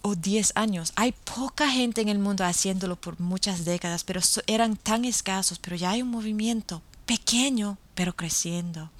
o 0.00 0.14
diez 0.14 0.52
años. 0.54 0.94
Hay 0.96 1.12
poca 1.12 1.70
gente 1.70 2.00
en 2.00 2.08
el 2.08 2.18
mundo 2.18 2.46
haciéndolo 2.46 2.96
por 2.96 3.20
muchas 3.20 3.66
décadas, 3.66 4.04
pero 4.04 4.22
eran 4.46 4.76
tan 4.76 5.04
escasos, 5.04 5.58
pero 5.58 5.76
ya 5.76 5.90
hay 5.90 6.00
un 6.00 6.08
movimiento 6.08 6.80
pequeño, 7.04 7.76
pero 7.94 8.16
creciendo. 8.16 8.90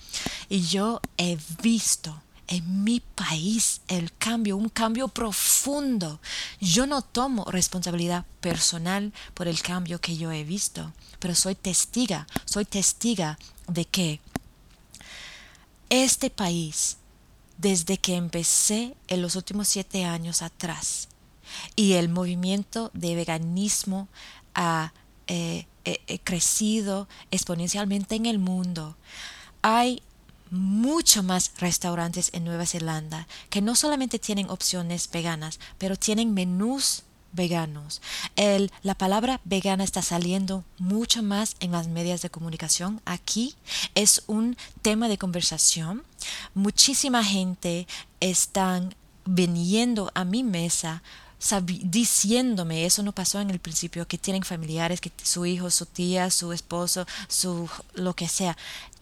Y 0.51 0.61
yo 0.61 1.01
he 1.17 1.39
visto 1.63 2.21
en 2.49 2.83
mi 2.83 3.01
país 3.01 3.83
el 3.89 4.13
cambio, 4.17 4.57
un 4.57 4.71
cambio 4.71 5.09
profundo. 5.09 6.21
Yo 6.61 6.87
no 6.87 7.03
tomo 7.03 7.45
responsabilidad 7.45 8.25
personal 8.41 9.13
por 9.35 9.49
el 9.49 9.61
cambio 9.63 10.01
que 10.01 10.17
yo 10.17 10.33
he 10.33 10.45
visto, 10.45 10.93
pero 11.19 11.35
soy 11.35 11.55
testiga, 11.55 12.27
soy 12.47 12.65
testiga 12.65 13.39
de 13.69 13.85
que 13.85 14.21
este 15.91 16.31
país, 16.31 16.97
desde 17.59 17.99
que 17.99 18.17
empecé 18.17 18.97
en 19.09 19.23
los 19.23 19.37
últimos 19.37 19.69
siete 19.69 20.05
años 20.05 20.43
atrás, 20.43 21.09
y 21.77 21.95
el 21.95 22.09
movimiento 22.09 22.91
de 22.93 23.15
veganismo 23.15 24.09
ha 24.55 24.93
eh, 25.27 25.67
crecido 26.25 27.09
exponencialmente 27.31 28.17
en 28.17 28.27
el 28.27 28.39
mundo, 28.39 28.97
hay 29.63 30.03
mucho 30.51 31.23
más 31.23 31.53
restaurantes 31.59 32.31
en 32.33 32.45
Nueva 32.45 32.67
Zelanda 32.67 33.27
que 33.51 33.63
no 33.63 33.75
solamente 33.75 34.19
tienen 34.19 34.51
opciones 34.51 35.11
veganas, 35.11 35.59
pero 35.79 35.97
tienen 35.97 36.35
menús 36.35 37.03
veganos. 37.33 38.01
El, 38.37 38.73
la 38.83 38.95
palabra 38.95 39.41
vegana 39.45 39.85
está 39.85 40.03
saliendo 40.03 40.65
mucho 40.79 41.23
más 41.23 41.57
en 41.61 41.73
las 41.73 41.89
medias 41.89 42.23
de 42.23 42.31
comunicación. 42.31 43.01
Aquí 43.05 43.55
es 43.95 44.23
un 44.27 44.57
tema 44.83 45.09
de 45.09 45.19
conversación. 45.19 46.03
Muchísima 46.55 47.23
gente 47.23 47.87
están 48.21 48.95
viniendo 49.25 50.11
a 50.15 50.25
mi 50.25 50.43
mesa 50.43 51.03
diciéndome, 51.85 52.85
eso 52.85 53.03
no 53.05 53.13
pasó 53.13 53.41
en 53.41 53.51
el 53.51 53.61
principio, 53.61 54.09
que 54.09 54.19
tienen 54.19 54.43
familiares, 54.43 55.01
que 55.01 55.13
su 55.23 55.47
hijo, 55.47 55.71
su 55.71 55.87
tía, 55.87 56.31
su 56.31 56.53
esposo, 56.53 57.07
su 57.29 57.69
lo 57.95 58.15
que 58.15 58.29
sea, 58.29 58.57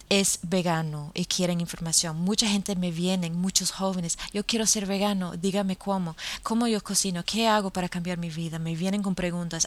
es 0.09 0.38
vegano 0.42 1.11
y 1.14 1.25
quieren 1.25 1.61
información. 1.61 2.21
Mucha 2.21 2.49
gente 2.49 2.77
me 2.77 2.90
viene, 2.90 3.31
muchos 3.31 3.71
jóvenes, 3.71 4.19
yo 4.33 4.45
quiero 4.45 4.66
ser 4.66 4.87
vegano, 4.87 5.37
dígame 5.37 5.77
cómo, 5.77 6.16
cómo 6.42 6.66
yo 6.66 6.83
cocino, 6.83 7.25
qué 7.25 7.49
hago 7.49 7.71
para 7.71 7.88
cambiar 7.88 8.19
mi 8.19 8.31
vida. 8.31 8.59
Me 8.59 8.77
vienen 8.77 9.03
con 9.03 9.14
preguntas 9.14 9.66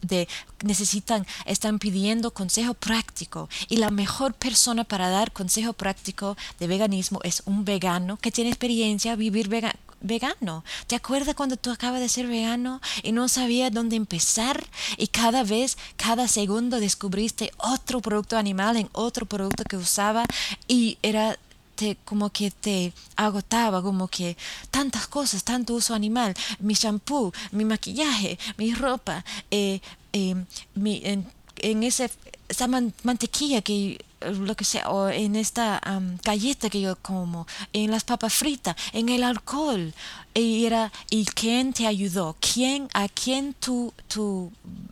de 0.00 0.28
necesitan, 0.64 1.26
están 1.46 1.78
pidiendo 1.78 2.32
consejo 2.32 2.74
práctico 2.74 3.48
y 3.68 3.76
la 3.76 3.90
mejor 3.90 4.34
persona 4.34 4.84
para 4.84 5.08
dar 5.08 5.32
consejo 5.32 5.72
práctico 5.72 6.36
de 6.58 6.66
veganismo 6.66 7.20
es 7.22 7.42
un 7.46 7.64
vegano 7.64 8.16
que 8.16 8.30
tiene 8.30 8.50
experiencia 8.50 9.16
vivir 9.16 9.48
vegano 9.48 9.91
vegano. 10.02 10.64
¿Te 10.86 10.96
acuerdas 10.96 11.34
cuando 11.34 11.56
tú 11.56 11.70
acabas 11.70 12.00
de 12.00 12.08
ser 12.08 12.26
vegano 12.26 12.80
y 13.02 13.12
no 13.12 13.28
sabías 13.28 13.72
dónde 13.72 13.96
empezar? 13.96 14.64
Y 14.96 15.08
cada 15.08 15.44
vez, 15.44 15.78
cada 15.96 16.28
segundo 16.28 16.80
descubriste 16.80 17.52
otro 17.58 18.00
producto 18.00 18.36
animal 18.36 18.76
en 18.76 18.88
otro 18.92 19.26
producto 19.26 19.64
que 19.64 19.76
usaba 19.76 20.24
y 20.68 20.98
era 21.02 21.38
te, 21.74 21.96
como 22.04 22.30
que 22.30 22.50
te 22.50 22.92
agotaba, 23.16 23.82
como 23.82 24.08
que 24.08 24.36
tantas 24.70 25.06
cosas, 25.06 25.44
tanto 25.44 25.74
uso 25.74 25.94
animal, 25.94 26.34
mi 26.58 26.74
shampoo, 26.74 27.32
mi 27.50 27.64
maquillaje, 27.64 28.38
mi 28.58 28.74
ropa, 28.74 29.24
eh, 29.50 29.80
eh, 30.12 30.34
mi, 30.74 31.00
en, 31.04 31.26
en 31.56 31.82
ese, 31.82 32.10
esa 32.48 32.68
mantequilla 32.68 33.62
que 33.62 34.04
lo 34.30 34.54
que 34.54 34.64
sea, 34.64 34.88
o 34.90 35.08
en 35.08 35.36
esta 35.36 35.80
galleta 36.22 36.70
que 36.70 36.80
yo 36.80 36.96
como, 36.96 37.46
en 37.72 37.90
las 37.90 38.04
papas 38.04 38.34
fritas, 38.34 38.76
en 38.92 39.08
el 39.08 39.24
alcohol. 39.24 39.92
Y 40.34 40.64
era, 40.64 40.92
¿y 41.10 41.24
quién 41.26 41.72
te 41.72 41.86
ayudó? 41.86 42.36
¿Quién, 42.40 42.88
a 42.94 43.08
quién 43.08 43.54
tú, 43.54 43.92
tú 44.08 44.50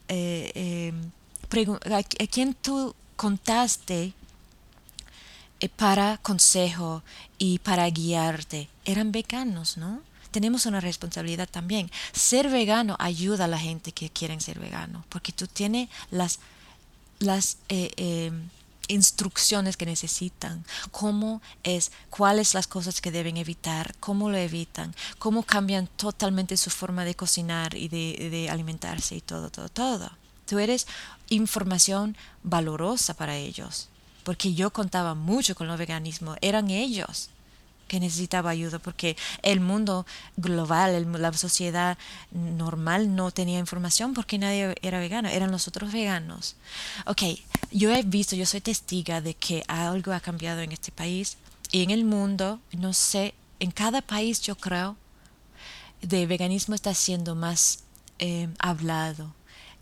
eh, 0.09 0.53
em, 0.55 1.11
quién 2.31 2.55
tú 2.55 2.95
contaste 3.17 4.13
eh, 5.61 5.69
para 5.69 6.19
consejo 6.19 7.03
y 7.39 7.59
para 7.61 7.89
guiarte? 7.89 8.69
Eran 8.85 9.13
veganos, 9.13 9.77
¿no? 9.77 10.03
tenemos 10.31 10.67
una 10.67 10.81
responsabilidad 10.81 11.49
también. 11.51 11.91
Ser 12.13 12.49
vegano 12.49 12.97
ayuda 12.99 13.45
a 13.45 13.49
la 13.49 13.59
gente 13.59 13.93
que 13.93 14.11
quieren 14.11 14.41
ser 14.41 14.59
vegano, 14.59 15.05
porque 15.09 15.33
tú 15.33 15.47
tienes 15.47 15.89
las, 16.11 16.39
las 17.19 17.59
eh, 17.69 17.91
em, 17.97 18.49
instrucciones 18.91 19.77
que 19.77 19.87
necesitan, 19.87 20.65
cómo 20.91 21.41
es, 21.63 21.93
cuáles 22.11 22.55
las 22.55 22.67
cosas 22.67 23.01
que 23.01 23.11
deben 23.11 23.37
evitar, 23.37 23.95
cómo 24.01 24.31
lo 24.31 24.37
evitan, 24.37 24.95
cómo 25.19 25.43
cambian 25.43 25.87
totalmente 25.87 26.57
su 26.57 26.71
forma 26.71 27.05
de 27.05 27.15
cocinar 27.15 27.75
y 27.75 27.89
de, 27.89 28.49
alimentarse 28.51 29.17
y 29.17 29.21
todo, 29.21 29.51
todo, 29.51 29.69
todo. 29.69 30.11
tú 30.47 30.59
eres 30.59 30.87
información 31.29 32.17
valorosa 32.43 33.15
para 33.15 33.37
ellos. 33.37 33.89
Porque 34.25 34.53
yo 34.53 34.71
contaba 34.71 35.15
mucho 35.15 35.55
con 35.55 35.67
los 35.67 35.79
veganismo, 35.79 36.37
eran 36.43 36.71
ellos 36.71 37.31
que 37.91 37.99
necesitaba 37.99 38.51
ayuda 38.51 38.79
porque 38.79 39.17
el 39.43 39.59
mundo 39.59 40.07
global, 40.37 41.11
la 41.21 41.33
sociedad 41.33 41.99
normal 42.31 43.17
no 43.17 43.33
tenía 43.33 43.59
información 43.59 44.15
porque 44.15 44.39
nadie 44.39 44.77
era 44.81 45.01
vegano, 45.01 45.29
eran 45.29 45.51
los 45.51 45.67
otros 45.67 45.91
veganos. 45.91 46.55
Ok, 47.07 47.23
yo 47.73 47.93
he 47.93 48.05
visto, 48.05 48.37
yo 48.37 48.47
soy 48.47 48.61
testiga 48.61 49.21
de 49.21 49.35
que 49.35 49.65
algo 49.67 50.13
ha 50.13 50.21
cambiado 50.21 50.61
en 50.61 50.71
este 50.71 50.93
país 50.93 51.37
y 51.73 51.83
en 51.83 51.91
el 51.91 52.05
mundo, 52.05 52.61
no 52.71 52.93
sé, 52.93 53.35
en 53.59 53.73
cada 53.73 54.03
país 54.03 54.41
yo 54.41 54.55
creo, 54.55 54.97
de 56.01 56.27
veganismo 56.27 56.77
está 56.77 56.95
siendo 56.95 57.35
más 57.35 57.81
eh, 58.21 58.49
hablado, 58.61 59.35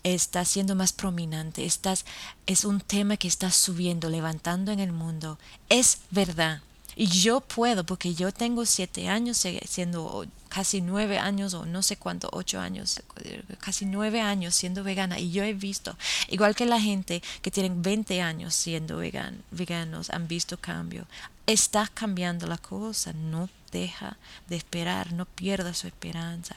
está 0.03 0.45
siendo 0.45 0.73
más 0.73 0.93
prominente, 0.93 1.63
estás, 1.63 2.05
es 2.47 2.65
un 2.65 2.81
tema 2.81 3.17
que 3.17 3.27
está 3.27 3.51
subiendo, 3.51 4.09
levantando 4.09 4.71
en 4.71 4.79
el 4.79 4.93
mundo. 4.93 5.37
Es 5.69 5.99
verdad. 6.09 6.63
Y 6.99 7.07
yo 7.07 7.39
puedo, 7.39 7.85
porque 7.85 8.13
yo 8.13 8.33
tengo 8.33 8.65
siete 8.65 9.07
años, 9.07 9.47
siendo 9.65 10.25
casi 10.49 10.81
nueve 10.81 11.17
años 11.17 11.53
o 11.53 11.65
no 11.65 11.81
sé 11.81 11.95
cuánto, 11.95 12.27
ocho 12.33 12.59
años, 12.59 13.01
casi 13.61 13.85
nueve 13.85 14.19
años 14.19 14.53
siendo 14.53 14.83
vegana. 14.83 15.17
Y 15.17 15.31
yo 15.31 15.45
he 15.45 15.53
visto, 15.53 15.95
igual 16.27 16.57
que 16.57 16.65
la 16.65 16.81
gente 16.81 17.23
que 17.41 17.51
tienen 17.51 17.81
20 17.81 18.21
años 18.21 18.53
siendo 18.53 18.97
vegan, 18.97 19.41
veganos, 19.51 20.09
han 20.09 20.27
visto 20.27 20.57
cambio. 20.57 21.07
Está 21.47 21.87
cambiando 21.87 22.47
la 22.47 22.57
cosa, 22.57 23.13
no 23.13 23.47
deja 23.71 24.17
de 24.47 24.55
esperar, 24.55 25.13
no 25.13 25.25
pierda 25.25 25.73
su 25.73 25.87
esperanza. 25.87 26.55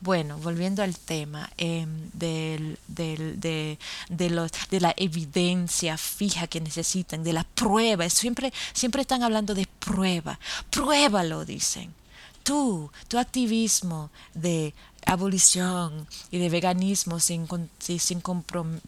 Bueno, 0.00 0.38
volviendo 0.38 0.82
al 0.82 0.96
tema 0.96 1.50
em, 1.56 2.10
del, 2.12 2.78
del, 2.86 3.40
de, 3.40 3.78
de, 4.08 4.30
los, 4.30 4.50
de 4.70 4.80
la 4.80 4.94
evidencia 4.96 5.96
fija 5.96 6.46
que 6.46 6.60
necesitan, 6.60 7.24
de 7.24 7.32
la 7.32 7.44
prueba, 7.44 8.08
siempre, 8.08 8.52
siempre 8.72 9.02
están 9.02 9.22
hablando 9.22 9.54
de 9.54 9.66
prueba, 9.78 10.38
pruébalo, 10.70 11.44
dicen. 11.44 11.92
Tú, 12.42 12.92
tu 13.08 13.18
activismo 13.18 14.10
de 14.34 14.72
abolición 15.04 16.06
y 16.30 16.38
de 16.38 16.48
veganismo 16.48 17.18
sin, 17.18 17.48
sin 17.78 18.20
comprom, 18.20 18.78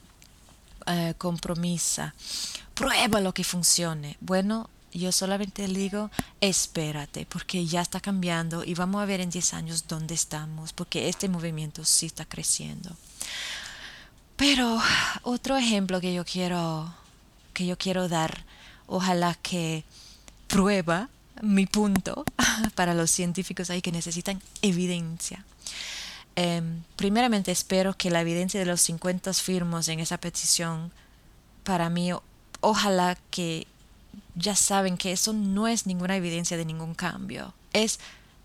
eh, 0.86 1.14
compromiso, 1.18 2.12
prueba 2.74 3.20
lo 3.20 3.34
que 3.34 3.44
funcione. 3.44 4.16
Bueno, 4.20 4.70
yo 4.98 5.12
solamente 5.12 5.66
digo, 5.66 6.10
espérate, 6.40 7.26
porque 7.26 7.66
ya 7.66 7.80
está 7.80 8.00
cambiando 8.00 8.64
y 8.64 8.74
vamos 8.74 9.02
a 9.02 9.06
ver 9.06 9.20
en 9.20 9.30
10 9.30 9.54
años 9.54 9.86
dónde 9.86 10.14
estamos, 10.14 10.72
porque 10.72 11.08
este 11.08 11.28
movimiento 11.28 11.84
sí 11.84 12.06
está 12.06 12.24
creciendo. 12.24 12.96
Pero 14.36 14.80
otro 15.22 15.56
ejemplo 15.56 16.00
que 16.00 16.14
yo 16.14 16.24
quiero, 16.24 16.94
que 17.52 17.66
yo 17.66 17.76
quiero 17.76 18.08
dar, 18.08 18.44
ojalá 18.86 19.34
que 19.34 19.84
prueba 20.46 21.08
mi 21.42 21.66
punto 21.66 22.24
para 22.74 22.94
los 22.94 23.10
científicos 23.10 23.70
ahí 23.70 23.82
que 23.82 23.92
necesitan 23.92 24.40
evidencia. 24.62 25.44
Em, 26.36 26.82
primeramente 26.94 27.50
espero 27.50 27.94
que 27.94 28.10
la 28.10 28.20
evidencia 28.20 28.60
de 28.60 28.66
los 28.66 28.80
50 28.82 29.34
firmos 29.34 29.88
en 29.88 29.98
esa 29.98 30.18
petición, 30.18 30.92
para 31.64 31.90
mí, 31.90 32.12
ojalá 32.60 33.18
que 33.30 33.66
ya 34.38 34.54
saben 34.54 34.96
que 34.96 35.12
eso 35.12 35.32
no 35.32 35.68
es 35.68 35.86
ninguna 35.86 36.16
evidencia 36.16 36.56
de 36.56 36.64
ningún 36.64 36.94
cambio. 36.94 37.54
Es, 37.72 37.98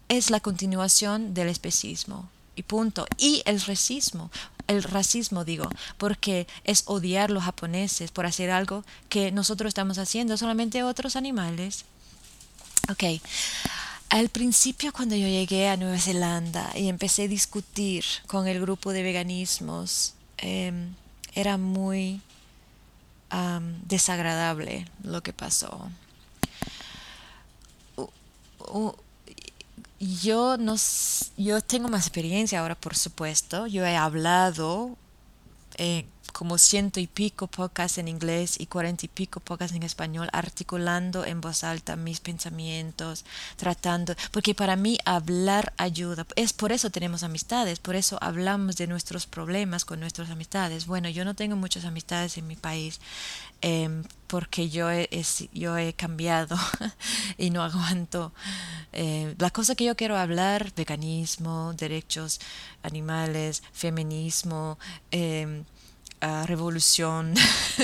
es 0.10 0.30
la 0.30 0.40
continuación 0.40 1.34
del 1.34 1.50
especismo. 1.50 2.30
Y 2.56 2.64
punto. 2.64 3.06
Y 3.18 3.42
el 3.46 3.62
racismo. 3.62 4.32
El 4.68 4.84
racismo, 4.84 5.44
digo, 5.44 5.70
porque 5.98 6.48
es 6.64 6.84
odiar 6.86 7.30
a 7.30 7.34
los 7.34 7.44
japoneses 7.44 8.12
por 8.12 8.26
hacer 8.26 8.50
algo 8.50 8.84
que 9.10 9.32
nosotros 9.32 9.70
estamos 9.70 9.98
haciendo, 9.98 10.38
solamente 10.38 10.84
otros 10.84 11.16
animales. 11.16 11.86
Ok. 12.90 13.22
Al 14.10 14.30
principio 14.30 14.94
cuando 14.94 15.16
yo 15.16 15.28
llegué 15.28 15.70
a 15.70 15.78
Nueva 15.78 15.98
Zelanda 15.98 16.72
y 16.76 16.88
empecé 16.88 17.24
a 17.24 17.28
discutir 17.28 18.06
con 18.28 18.48
el 18.48 18.62
grupo 18.62 18.94
de 18.94 19.04
veganismos, 19.04 20.14
em, 20.38 20.94
era 21.34 21.58
muy 21.58 22.22
desagradable 23.88 24.88
lo 25.04 25.22
que 25.22 25.34
pasó. 25.34 25.90
yo 30.00 30.58
no 30.58 30.76
yo 31.38 31.62
tengo 31.62 31.88
más 31.88 32.02
experiencia 32.08 32.60
ahora 32.60 32.76
por 32.76 32.96
supuesto 32.96 33.68
yo 33.68 33.86
he 33.86 33.96
hablado 33.96 34.98
eh, 35.78 36.06
como 36.34 36.58
ciento 36.58 37.00
y 37.00 37.08
pico 37.08 37.48
podcasts 37.48 37.98
en 38.00 38.10
inglés 38.10 38.60
y 38.60 38.66
cuarenta 38.66 39.06
y 39.06 39.10
pico 39.10 39.40
podcasts 39.40 39.76
en 39.76 39.84
español, 39.84 40.30
articulando 40.34 41.24
en 41.24 41.40
voz 41.40 41.64
alta 41.64 41.96
mis 41.96 42.20
pensamientos, 42.20 43.24
tratando, 43.56 44.16
porque 44.32 44.54
para 44.54 44.76
mí 44.76 44.98
hablar 45.06 45.74
ayuda. 45.78 46.26
Es 46.36 46.52
por 46.52 46.72
eso 46.72 46.90
tenemos 46.90 47.24
amistades, 47.24 47.80
por 47.80 47.96
eso 47.96 48.18
hablamos 48.22 48.76
de 48.76 48.88
nuestros 48.88 49.28
problemas 49.28 49.86
con 49.86 50.00
nuestras 50.00 50.30
amistades. 50.30 50.88
Bueno, 50.88 51.08
yo 51.08 51.24
no 51.24 51.36
tengo 51.36 51.56
muchas 51.56 51.86
amistades 51.86 52.38
en 52.38 52.48
mi 52.48 52.56
país. 52.56 53.00
Em, 53.62 54.04
porque 54.28 54.68
yo 54.70 54.92
he, 54.92 55.08
yo 55.54 55.78
he 55.78 55.94
cambiado 55.94 56.58
y 57.38 57.50
no 57.50 57.64
aguanto. 57.64 58.34
Eh, 58.92 59.36
la 59.38 59.52
cosa 59.52 59.76
que 59.76 59.86
yo 59.86 59.96
quiero 59.96 60.18
hablar, 60.18 60.74
veganismo, 60.76 61.74
derechos 61.74 62.42
animales, 62.82 63.64
feminismo, 63.72 64.78
eh, 65.12 65.64
revolución. 66.46 67.34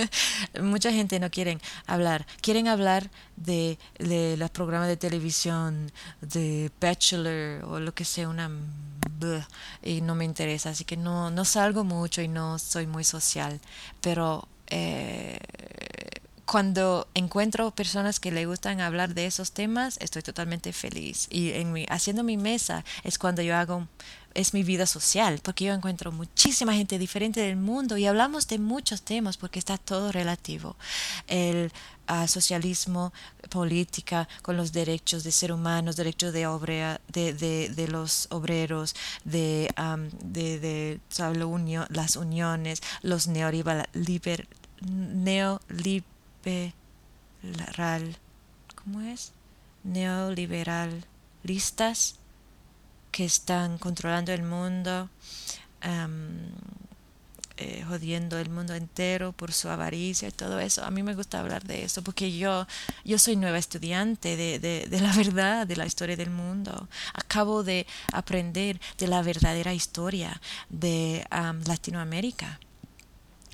Mucha 0.62 0.92
gente 0.92 1.20
no 1.20 1.30
quieren 1.30 1.62
hablar. 1.86 2.26
Quieren 2.42 2.68
hablar 2.68 3.10
de, 3.36 3.78
de 3.98 4.38
los 4.38 4.50
programas 4.50 4.88
de 4.88 4.98
televisión, 4.98 5.92
de 6.22 6.72
Bachelor 6.80 7.66
o 7.66 7.80
lo 7.80 7.94
que 7.94 8.06
sea, 8.06 8.30
una... 8.30 8.50
y 9.84 10.02
no 10.02 10.16
me 10.16 10.26
interesa. 10.26 10.70
Así 10.72 10.86
que 10.86 10.98
no, 10.98 11.32
no 11.32 11.46
salgo 11.46 11.84
mucho 11.84 12.22
y 12.22 12.28
no 12.28 12.60
soy 12.60 12.88
muy 12.88 13.04
social. 13.04 13.60
Pero... 14.02 14.48
Eh, 14.68 15.40
cuando 16.50 17.08
encuentro 17.14 17.70
personas 17.70 18.20
que 18.20 18.32
le 18.32 18.48
gustan 18.48 18.82
hablar 18.82 19.14
de 19.14 19.28
esos 19.28 19.52
temas, 19.52 20.00
estoy 20.02 20.24
totalmente 20.24 20.74
feliz. 20.74 21.28
Y 21.30 21.52
en 21.52 21.72
mi, 21.72 21.86
haciendo 21.90 22.24
mi 22.24 22.38
mesa 22.38 22.84
es 23.04 23.20
cuando 23.20 23.44
yo 23.44 23.56
hago 23.56 23.88
es 24.34 24.54
mi 24.54 24.64
vida 24.64 24.86
social, 24.86 25.40
porque 25.44 25.66
yo 25.66 25.74
encuentro 25.74 26.12
muchísima 26.12 26.74
gente 26.74 27.00
diferente 27.00 27.42
del 27.42 27.58
mundo 27.58 27.98
y 27.98 28.06
hablamos 28.06 28.48
de 28.48 28.60
muchos 28.60 29.02
temas 29.02 29.38
porque 29.38 29.60
está 29.60 29.78
todo 29.78 30.12
relativo. 30.12 30.76
El 31.28 31.72
ah, 32.08 32.28
socialismo, 32.28 33.14
política, 33.50 34.28
con 34.42 34.58
los 34.58 34.72
derechos 34.72 35.24
de 35.24 35.32
ser 35.32 35.52
humanos, 35.52 35.96
derechos 35.96 36.34
de, 36.34 36.48
obra, 36.48 37.00
de, 37.08 37.34
de, 37.34 37.88
los 37.88 38.28
obreros, 38.32 38.96
de, 39.24 39.70
de, 40.24 40.60
de 40.60 41.00
las 41.90 42.16
uniones, 42.16 42.82
los 43.02 43.28
neoliberal, 43.28 43.88
¿cómo 48.76 49.02
es? 49.02 49.32
Neoliberalistas 49.84 52.20
que 53.12 53.26
están 53.26 53.78
controlando 53.78 54.32
el 54.32 54.44
mundo, 54.44 55.10
eh, 57.62 57.84
jodiendo 57.86 58.38
el 58.38 58.50
mundo 58.50 58.74
entero 58.74 59.34
por 59.34 59.52
su 59.52 59.68
avaricia 59.68 60.30
y 60.30 60.32
todo 60.32 60.60
eso. 60.62 60.86
A 60.86 60.92
mí 60.92 61.04
me 61.04 61.14
gusta 61.14 61.42
hablar 61.42 61.64
de 61.66 61.84
eso 61.84 62.02
porque 62.02 62.38
yo, 62.38 62.66
yo 63.04 63.20
soy 63.20 63.36
nueva 63.36 63.58
estudiante 63.58 64.38
de, 64.38 64.60
de, 64.60 64.88
de 64.90 65.02
la 65.02 65.12
verdad, 65.18 65.68
de 65.68 65.76
la 65.76 65.86
historia 65.86 66.16
del 66.16 66.30
mundo. 66.30 66.88
Acabo 67.14 67.64
de 67.64 67.86
aprender 68.14 68.80
de 68.98 69.08
la 69.08 69.22
verdadera 69.22 69.74
historia 69.74 70.40
de 70.70 71.26
Latinoamérica 71.66 72.62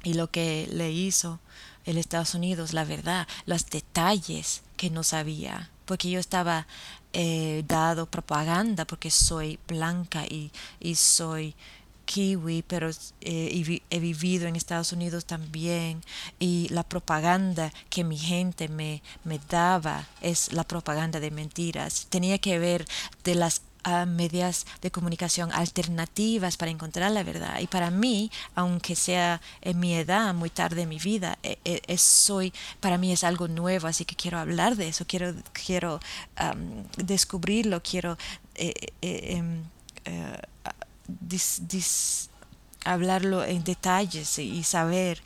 y 0.03 0.13
lo 0.13 0.29
que 0.29 0.69
le 0.71 0.91
hizo 0.91 1.39
el 1.83 1.97
Estados 1.97 2.35
Unidos, 2.35 2.73
la 2.73 2.85
verdad, 2.85 3.27
los 3.47 3.65
detalles 3.71 4.61
que 4.77 4.91
no 4.91 5.03
sabía, 5.03 5.71
porque 5.85 6.11
yo 6.11 6.19
estaba 6.19 6.67
he 7.15 7.63
dado 7.65 8.05
propaganda 8.05 8.83
porque 8.85 9.09
soy 9.09 9.57
blanca 9.67 10.25
y, 10.25 10.51
y 10.81 10.95
soy 10.95 11.55
kiwi, 12.05 12.61
pero 12.67 12.89
eh, 13.21 13.81
he 13.89 13.99
vivido 13.99 14.47
en 14.47 14.55
Estados 14.55 14.91
Unidos 14.91 15.25
también 15.25 16.01
y 16.39 16.67
la 16.69 16.83
propaganda 16.83 17.71
que 17.89 18.03
mi 18.03 18.17
gente 18.17 18.67
me, 18.67 19.01
me 19.23 19.39
daba 19.49 20.05
es 20.21 20.53
la 20.53 20.65
propaganda 20.65 21.19
de 21.19 21.31
mentiras. 21.31 22.07
Tenía 22.09 22.37
que 22.37 22.59
ver 22.59 22.85
de 23.23 23.35
las 23.35 23.61
a 23.85 24.05
medias 24.05 24.65
de 24.81 24.89
comunicación 24.89 25.51
alternativas 25.53 26.57
para 26.57 26.71
encontrar 26.71 27.11
la 27.11 27.23
verdad. 27.23 27.59
Y 27.59 27.67
para 27.67 27.91
mí, 27.91 28.31
aunque 28.55 28.95
sea 28.95 29.41
en 29.61 29.79
mi 29.79 29.93
edad, 29.93 30.33
muy 30.33 30.49
tarde 30.49 30.81
en 30.81 30.89
mi 30.89 30.97
vida, 30.97 31.37
e, 31.43 31.59
e, 31.63 31.97
soy, 31.97 32.51
para 32.79 32.97
mí 32.97 33.13
es 33.13 33.23
algo 33.23 33.47
nuevo, 33.47 33.87
así 33.87 34.03
que 34.03 34.15
quiero 34.15 34.39
hablar 34.39 34.75
de 34.75 34.87
eso, 34.87 35.05
quiero, 35.07 35.35
quiero 35.53 35.99
descubrirlo, 36.97 37.81
quiero 37.83 38.17
eh, 38.55 38.73
eh, 39.01 39.35
em, 39.37 39.63
eh, 40.05 40.41
hablarlo 42.85 43.43
en 43.43 43.63
detalles 43.63 44.39
y, 44.39 44.63
saber, 44.63 45.21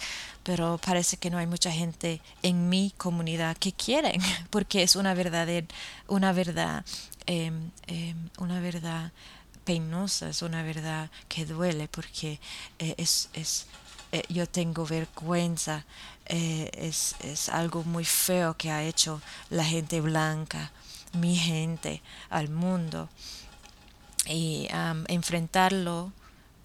pero 0.50 0.80
parece 0.84 1.18
que 1.18 1.30
no 1.30 1.38
hay 1.38 1.46
mucha 1.46 1.72
gente 1.72 2.22
en 2.42 2.70
mi 2.70 2.92
comunidad 2.98 3.56
que 3.56 3.72
quieren, 3.72 4.20
porque 4.50 4.82
es 4.82 4.96
una 4.96 5.14
verdad, 5.14 5.48
una 6.08 6.34
verdad, 6.34 6.84
em, 7.28 7.70
em, 7.86 8.18
una 8.40 8.60
verdad 8.60 9.12
penosa, 9.64 10.30
es 10.30 10.42
una 10.42 10.64
verdad 10.64 11.12
que 11.28 11.46
duele, 11.46 11.88
porque 11.88 12.40
eh, 12.80 12.96
es, 12.98 13.30
es 13.34 13.68
eh, 14.12 14.24
yo 14.28 14.48
tengo 14.48 14.88
vergüenza, 14.88 15.86
eh, 16.26 16.72
es, 16.74 17.16
es 17.20 17.50
algo 17.50 17.84
muy 17.84 18.04
feo 18.04 18.58
que 18.58 18.72
ha 18.72 18.82
hecho 18.82 19.22
la 19.52 19.64
gente 19.64 20.02
blanca, 20.02 20.72
mi 21.14 21.36
gente, 21.36 22.02
al 22.32 22.50
mundo. 22.50 23.08
Y 24.26 24.68
enfrentarlo 25.08 26.12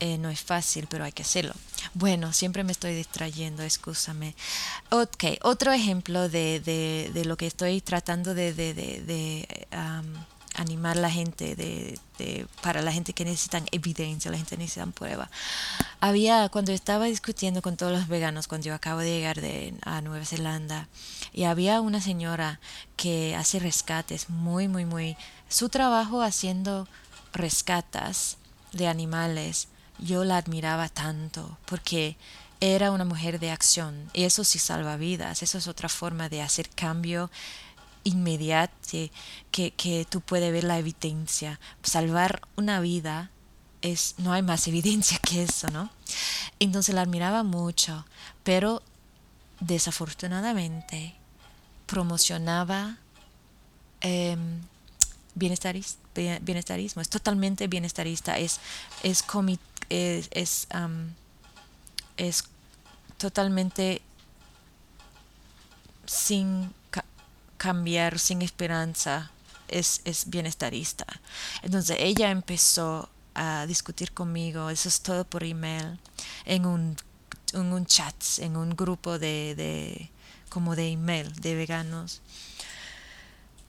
eh, 0.01 0.19
no 0.19 0.31
es 0.31 0.41
fácil, 0.41 0.87
pero 0.89 1.05
hay 1.05 1.13
que 1.13 1.23
hacerlo. 1.23 1.55
Bueno, 1.95 2.33
siempre 2.33 2.65
me 2.65 2.73
estoy 2.73 2.95
distrayendo, 2.95 3.63
escúchame. 3.63 4.35
Ok, 4.91 5.25
otro 5.43 5.73
ejemplo 5.73 6.29
de, 6.29 6.61
de, 6.61 7.11
de 7.13 7.25
lo 7.25 7.37
que 7.37 7.47
estoy 7.47 7.81
tratando 7.81 8.35
de, 8.35 8.55
de 8.55 9.49
animar 10.55 10.97
a 10.97 11.01
la 11.01 11.11
gente, 11.11 11.57
de, 11.57 11.99
para 12.63 12.81
la 12.81 12.93
gente 12.93 13.13
que 13.13 13.25
necesitan 13.25 13.67
evidencia, 13.73 14.31
la 14.31 14.37
gente 14.37 14.51
que 14.51 14.63
necesitan 14.63 14.93
prueba. 14.93 15.31
Había, 16.01 16.49
cuando 16.49 16.73
estaba 16.73 17.07
discutiendo 17.07 17.61
con 17.61 17.77
todos 17.77 17.93
los 17.93 18.09
veganos, 18.09 18.47
cuando 18.47 18.69
yo 18.69 18.75
acabo 18.75 19.01
de 19.01 19.11
llegar 19.11 19.41
de, 19.41 19.75
a 19.83 20.01
Nueva 20.01 20.25
Zelanda, 20.25 20.89
y 21.33 21.45
había 21.45 21.81
una 21.81 22.01
señora 22.01 22.61
que 22.97 23.35
hace 23.35 23.59
rescates 23.59 24.31
muy, 24.31 24.69
muy, 24.69 24.85
muy... 24.85 25.17
Su 25.49 25.69
trabajo 25.69 26.23
haciendo 26.23 26.89
rescatas 27.33 28.37
de 28.73 28.87
animales 28.87 29.69
yo 30.05 30.25
la 30.25 30.37
admiraba 30.37 30.89
tanto 30.89 31.59
porque 31.67 32.17
era 32.61 32.91
una 32.91 33.05
mujer 33.05 33.41
de 33.41 33.51
acción 33.51 34.11
y 34.13 34.25
eso 34.25 34.45
sí 34.45 34.59
salva 34.59 34.97
vidas, 34.97 35.43
eso 35.43 35.59
es 35.59 35.67
otra 35.67 35.89
forma 35.89 36.29
de 36.29 36.43
hacer 36.43 36.71
cambio 36.71 37.31
inmediato 38.05 38.75
que, 39.51 39.71
que 39.73 40.07
tú 40.09 40.21
puedes 40.21 40.53
ver 40.53 40.65
la 40.65 40.79
evidencia. 40.79 41.59
Salvar 41.83 42.43
una 42.57 42.81
vida 42.81 43.31
es, 43.83 44.15
no 44.19 44.33
hay 44.33 44.43
más 44.43 44.69
evidencia 44.69 45.19
que 45.19 45.43
eso, 45.43 45.69
¿no? 45.69 45.91
Entonces 46.61 46.95
la 46.95 47.01
admiraba 47.03 47.43
mucho, 47.43 48.07
pero 48.43 48.83
desafortunadamente 49.61 51.15
promocionaba 51.87 52.99
eh, 54.01 54.37
bienestarismo, 55.35 57.03
es 57.03 57.09
totalmente 57.09 57.67
bienestarista, 57.67 58.39
es, 58.39 58.61
es, 59.03 59.23
es, 59.91 60.67
es, 62.17 62.45
totalmente 63.19 64.03
sin 66.07 66.73
cambiar, 67.57 68.19
sin 68.19 68.43
esperanza, 68.43 69.31
es, 69.69 70.01
es 70.05 70.29
bienestarista. 70.29 71.07
Entonces 71.63 71.97
ella 72.01 72.31
empezó 72.31 73.09
a 73.35 73.67
discutir 73.67 74.13
conmigo, 74.13 74.71
eso 74.71 74.89
es 74.89 75.01
todo 75.01 75.25
por 75.25 75.43
email, 75.43 75.99
en 76.45 76.67
un, 76.67 76.97
un 77.55 77.87
chat, 77.87 78.15
en 78.39 78.57
un 78.57 78.77
grupo 78.77 79.19
de, 79.19 79.55
de 79.57 80.11
como 80.49 80.77
de 80.77 80.91
email 80.91 81.33
de 81.41 81.55
veganos. 81.57 82.21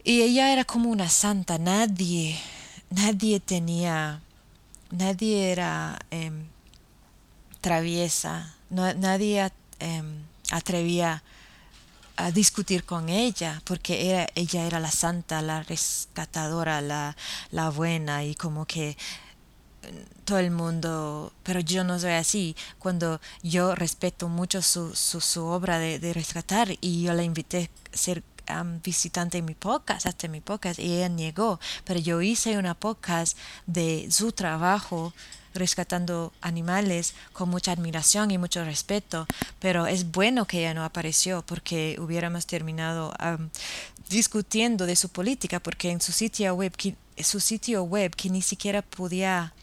Y 0.03 0.21
ella 0.21 0.53
era 0.53 0.65
como 0.65 0.89
una 0.89 1.09
santa, 1.09 1.57
nadie, 1.57 2.39
nadie 2.91 3.39
tenía 3.39 4.21
nadie 4.91 5.51
era 5.51 5.99
em, 6.11 6.47
traviesa, 7.61 8.53
nadie 8.69 9.51
em, 9.79 10.23
atrevía 10.51 11.23
a 12.17 12.31
discutir 12.31 12.85
con 12.85 13.09
ella 13.09 13.61
porque 13.65 14.27
ella 14.35 14.65
era 14.65 14.79
la 14.79 14.91
santa, 14.91 15.41
la 15.41 15.63
rescatadora, 15.63 16.81
la, 16.81 17.15
la 17.51 17.69
buena 17.69 18.23
y 18.23 18.35
como 18.35 18.65
que 18.65 18.97
todo 20.23 20.39
el 20.39 20.51
mundo, 20.51 21.31
pero 21.43 21.59
yo 21.59 21.83
no 21.83 21.99
soy 21.99 22.13
así. 22.13 22.55
Cuando 22.79 23.21
yo 23.43 23.75
respeto 23.75 24.29
mucho 24.29 24.61
su, 24.61 24.95
su, 24.95 25.21
su 25.21 25.45
obra 25.45 25.77
de, 25.79 25.99
de, 25.99 26.13
rescatar 26.13 26.75
y 26.81 27.03
yo 27.03 27.13
la 27.13 27.23
invité 27.23 27.69
a 27.93 27.97
ser 27.97 28.23
visitante 28.83 29.37
en 29.39 29.45
mi 29.45 29.55
podcast, 29.55 30.05
hasta 30.05 30.27
mi 30.27 30.41
podcast, 30.41 30.79
y 30.79 30.93
ella 30.93 31.09
negó, 31.09 31.59
pero 31.83 31.99
yo 31.99 32.21
hice 32.21 32.57
una 32.57 32.73
podcast 32.73 33.37
de 33.65 34.07
su 34.09 34.31
trabajo 34.31 35.13
rescatando 35.53 36.33
animales 36.41 37.15
con 37.33 37.49
mucha 37.49 37.71
admiración 37.71 38.29
y 38.29 38.37
mucho 38.37 38.63
respeto, 38.65 39.25
pero 39.59 39.87
es 39.87 40.11
bueno 40.11 40.45
que 40.45 40.59
ella 40.59 40.73
no 40.73 40.83
apareció 40.83 41.43
porque 41.43 41.95
hubiéramos 41.99 42.45
terminado 42.45 43.13
discutiendo 44.09 44.85
de 44.85 44.95
su 44.95 45.09
política, 45.09 45.59
porque 45.59 45.91
en 45.91 46.01
su 46.01 46.11
sitio 46.11 46.53
web, 46.53 46.73
su 47.23 47.39
sitio 47.39 47.83
web 47.83 48.13
que 48.15 48.29
ni 48.29 48.41
siquiera 48.41 48.81
podía 48.81 49.53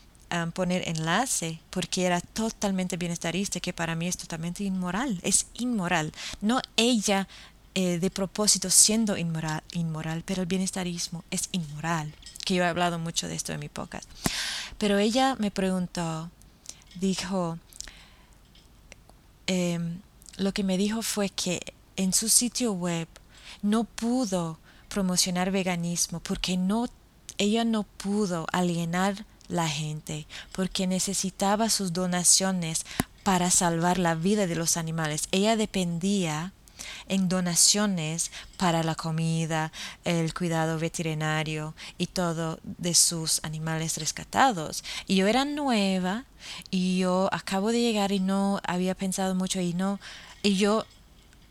poner 0.55 0.89
enlace 0.89 1.61
porque 1.69 2.07
era 2.07 2.23
totalmente 2.23 2.97
bienestarista 2.97 3.61
que 3.61 3.75
para 3.75 3.95
mí 3.95 4.09
es 4.09 4.17
totalmente 4.17 4.65
inmoral 4.65 5.21
es 5.23 5.47
inmoral. 5.53 6.11
No 6.41 6.63
ella 6.77 7.29
eh, 7.75 7.99
de 7.99 8.11
propósito 8.11 8.69
siendo 8.69 9.17
inmoral, 9.17 9.63
inmoral, 9.73 10.23
pero 10.27 10.43
el 10.43 10.47
bienestarismo 10.47 11.25
es 11.31 11.49
inmoral, 11.53 12.13
que 12.45 12.55
yo 12.55 12.65
he 12.65 12.67
hablado 12.67 12.99
mucho 12.99 13.29
de 13.29 13.35
esto 13.35 13.53
en 13.53 13.61
mi 13.61 13.69
podcast. 13.69 14.07
Pero 14.77 14.99
ella 14.99 15.37
me 15.39 15.51
preguntó, 15.51 16.31
dijo, 16.97 17.59
em, 19.47 20.01
lo 20.37 20.53
que 20.53 20.65
me 20.65 20.77
dijo 20.77 21.03
fue 21.03 21.31
que 21.31 21.75
en 21.97 22.13
su 22.13 22.29
sitio 22.29 22.73
web 22.73 23.09
no 23.63 23.85
pudo 23.85 24.59
promocionar 24.89 25.51
veganismo 25.51 26.21
porque 26.21 26.57
no, 26.57 26.89
ella 27.39 27.65
no 27.65 27.85
pudo 27.85 28.47
alienar 28.53 29.25
la 29.49 29.69
gente 29.69 30.27
porque 30.53 30.87
necesitaba 30.87 31.71
sus 31.71 31.93
donaciones 31.93 32.85
para 33.23 33.51
salvar 33.51 33.99
la 33.99 34.15
vida 34.15 34.47
de 34.47 34.57
los 34.57 34.77
animales. 34.77 35.29
Ella 35.31 35.57
dependía 35.57 36.53
en 37.09 37.29
donaciones 37.29 38.31
para 38.57 38.83
la 38.83 38.95
comida, 38.95 39.73
el 40.05 40.35
cuidado 40.35 40.79
veterinario 40.79 41.75
y 41.99 42.07
todo 42.07 42.59
de 42.63 42.95
sus 42.95 43.41
animales 43.45 43.97
rescatados. 43.99 44.85
Y 45.07 45.17
yo 45.17 45.27
era 45.27 45.45
nueva 45.45 46.25
y 46.71 46.99
yo 46.99 47.29
acabo 47.33 47.73
de 47.73 47.81
llegar 47.81 48.13
y 48.13 48.21
no 48.21 48.61
había 48.67 48.95
pensado 48.95 49.35
mucho 49.35 49.61
y 49.61 49.75
no 49.75 50.01
y 50.43 50.57
yo 50.57 50.85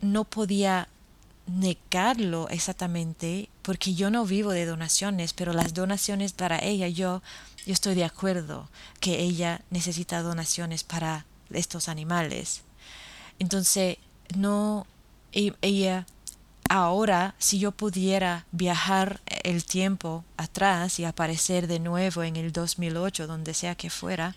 no 0.02 0.24
podía 0.24 0.88
negarlo 1.48 2.48
exactamente 2.50 3.50
porque 3.62 3.94
yo 3.94 4.10
no 4.10 4.26
vivo 4.26 4.52
de 4.52 4.66
donaciones, 4.66 5.34
pero 5.34 5.54
las 5.54 5.74
donaciones 5.74 6.34
para 6.34 6.60
ella 6.60 6.88
yo 6.88 7.22
yo 7.66 7.74
estoy 7.74 7.96
de 7.96 8.06
acuerdo 8.06 8.70
que 9.00 9.20
ella 9.20 9.62
necesita 9.70 10.22
donaciones 10.22 10.84
para 10.84 11.26
estos 11.52 11.90
animales. 11.90 12.62
Entonces, 13.40 13.98
no 14.36 14.88
y 15.32 15.54
ella 15.62 16.06
ahora 16.70 17.36
si 17.38 17.60
yo 17.60 17.72
pudiera 17.72 18.46
viajar 18.52 19.22
el 19.44 19.66
tiempo 19.66 20.24
atrás 20.38 21.00
y 21.00 21.06
aparecer 21.06 21.68
de 21.68 21.80
nuevo 21.80 22.24
en 22.24 22.36
el 22.36 22.52
2008 22.52 23.28
donde 23.28 23.54
sea 23.54 23.76
que 23.76 23.90
fuera 23.90 24.36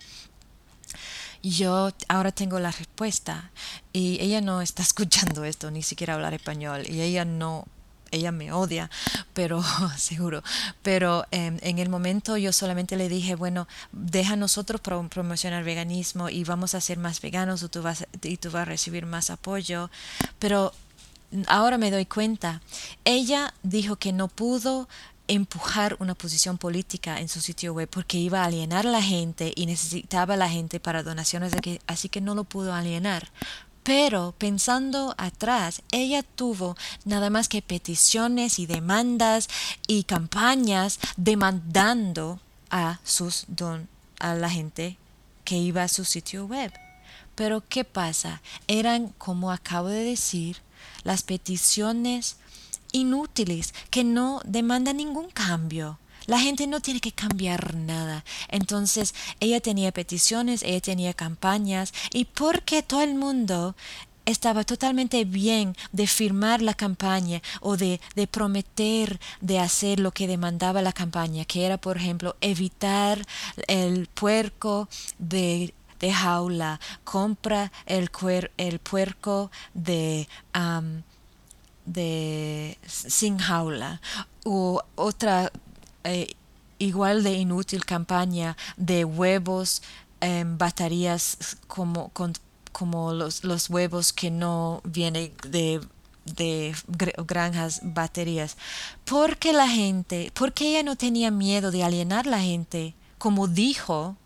yo 1.42 1.90
ahora 2.08 2.32
tengo 2.32 2.58
la 2.58 2.70
respuesta 2.70 3.50
y 3.92 4.20
ella 4.20 4.40
no 4.40 4.62
está 4.62 4.82
escuchando 4.90 5.44
esto 5.44 5.70
ni 5.70 5.82
siquiera 5.82 6.14
hablar 6.14 6.34
español 6.34 6.82
y 6.88 7.02
ella 7.02 7.24
no 7.24 7.66
ella 8.10 8.30
me 8.30 8.52
odia, 8.52 8.90
pero 9.32 9.62
seguro. 9.96 10.42
Pero 10.82 11.26
em, 11.32 11.58
en 11.62 11.80
el 11.80 11.88
momento 11.88 12.36
yo 12.36 12.52
solamente 12.52 12.96
le 12.96 13.08
dije, 13.08 13.34
bueno, 13.34 13.66
deja 13.90 14.36
nosotros 14.36 14.80
promocionar 14.80 15.64
veganismo 15.64 16.28
y 16.28 16.44
vamos 16.44 16.74
a 16.74 16.80
ser 16.80 16.98
más 16.98 17.20
veganos 17.20 17.68
tú 17.70 17.82
vas, 17.82 18.06
y 18.22 18.36
tú 18.36 18.50
vas 18.52 18.62
a 18.62 18.66
recibir 18.66 19.04
más 19.04 19.30
apoyo. 19.30 19.90
Pero 20.38 20.72
ahora 21.46 21.78
me 21.78 21.90
doy 21.90 22.06
cuenta, 22.06 22.60
ella 23.04 23.54
dijo 23.62 23.96
que 23.96 24.12
no 24.12 24.28
pudo 24.28 24.88
empujar 25.26 25.96
una 26.00 26.14
posición 26.14 26.58
política 26.58 27.20
en 27.20 27.28
su 27.28 27.40
sitio 27.40 27.72
web 27.72 27.88
porque 27.88 28.18
iba 28.18 28.42
a 28.42 28.46
alienar 28.46 28.86
a 28.86 28.90
la 28.90 29.02
gente 29.02 29.52
y 29.56 29.66
necesitaba 29.66 30.34
a 30.34 30.36
la 30.36 30.50
gente 30.50 30.80
para 30.80 31.02
donaciones, 31.02 31.52
así 31.86 32.08
que 32.08 32.20
no 32.20 32.34
lo 32.34 32.44
pudo 32.44 32.74
alienar. 32.74 33.30
Pero 33.82 34.34
pensando 34.38 35.14
atrás, 35.18 35.82
ella 35.90 36.22
tuvo 36.22 36.74
nada 37.04 37.28
más 37.28 37.48
que 37.48 37.60
peticiones 37.60 38.58
y 38.58 38.66
demandas 38.66 39.48
y 39.86 40.04
campañas 40.04 40.98
demandando 41.18 42.40
a 42.70 42.98
sus 43.04 43.44
don 43.48 43.88
a 44.18 44.34
la 44.34 44.48
gente 44.48 44.96
que 45.44 45.56
iba 45.58 45.82
a 45.82 45.88
su 45.88 46.06
sitio 46.06 46.46
web. 46.46 46.72
Pero 47.34 47.62
¿qué 47.68 47.84
pasa? 47.84 48.40
Eran, 48.68 49.08
como 49.18 49.52
acabo 49.52 49.88
de 49.88 50.02
decir, 50.02 50.62
las 51.02 51.22
peticiones 51.22 52.36
inútiles 52.92 53.74
que 53.90 54.04
no 54.04 54.40
demandan 54.44 54.98
ningún 54.98 55.30
cambio. 55.30 55.98
La 56.26 56.38
gente 56.38 56.66
no 56.66 56.80
tiene 56.80 57.00
que 57.00 57.12
cambiar 57.12 57.74
nada. 57.74 58.24
Entonces, 58.48 59.14
ella 59.40 59.60
tenía 59.60 59.92
peticiones, 59.92 60.62
ella 60.62 60.80
tenía 60.80 61.12
campañas, 61.12 61.92
y 62.12 62.24
porque 62.24 62.82
todo 62.82 63.02
el 63.02 63.14
mundo 63.14 63.76
estaba 64.26 64.64
totalmente 64.64 65.24
bien 65.26 65.76
de 65.92 66.06
firmar 66.06 66.62
la 66.62 66.72
campaña 66.72 67.42
o 67.60 67.76
de, 67.76 68.00
de, 68.14 68.26
prometer 68.26 69.20
de 69.42 69.58
hacer 69.58 70.00
lo 70.00 70.12
que 70.12 70.26
demandaba 70.26 70.80
la 70.80 70.92
campaña, 70.92 71.44
que 71.44 71.66
era, 71.66 71.76
por 71.76 71.98
ejemplo, 71.98 72.36
evitar 72.40 73.26
el 73.66 74.06
puerco 74.06 74.88
de, 75.18 75.74
de 76.04 76.12
jaula, 76.12 76.80
compra 77.02 77.72
el, 77.86 78.10
el 78.58 78.78
puerco 78.78 79.50
de, 79.72 80.28
de 81.86 82.78
sin 82.86 83.38
jaula, 83.38 84.00
u 84.44 84.78
otra 84.96 85.50
eh, 86.04 86.34
igual 86.78 87.22
de 87.22 87.32
inútil 87.32 87.86
campaña 87.86 88.54
de 88.76 89.06
huevos 89.06 89.82
en 90.20 90.58
baterías 90.58 91.56
como, 91.66 92.12
como 92.72 93.14
los, 93.14 93.42
los 93.42 93.70
huevos 93.70 94.12
que 94.12 94.30
no 94.30 94.82
vienen 94.84 95.32
de 95.48 95.80
de 96.24 96.74
granjas 97.26 97.80
baterías. 97.82 98.56
Porque 99.04 99.52
la 99.52 99.68
gente 99.68 100.32
porque 100.34 100.70
ella 100.70 100.82
no 100.82 100.96
tenía 100.96 101.30
miedo 101.30 101.70
de 101.70 101.84
alienar 101.84 102.26
la 102.26 102.40
gente 102.40 102.94
como 103.18 103.46
dijo 103.46 104.16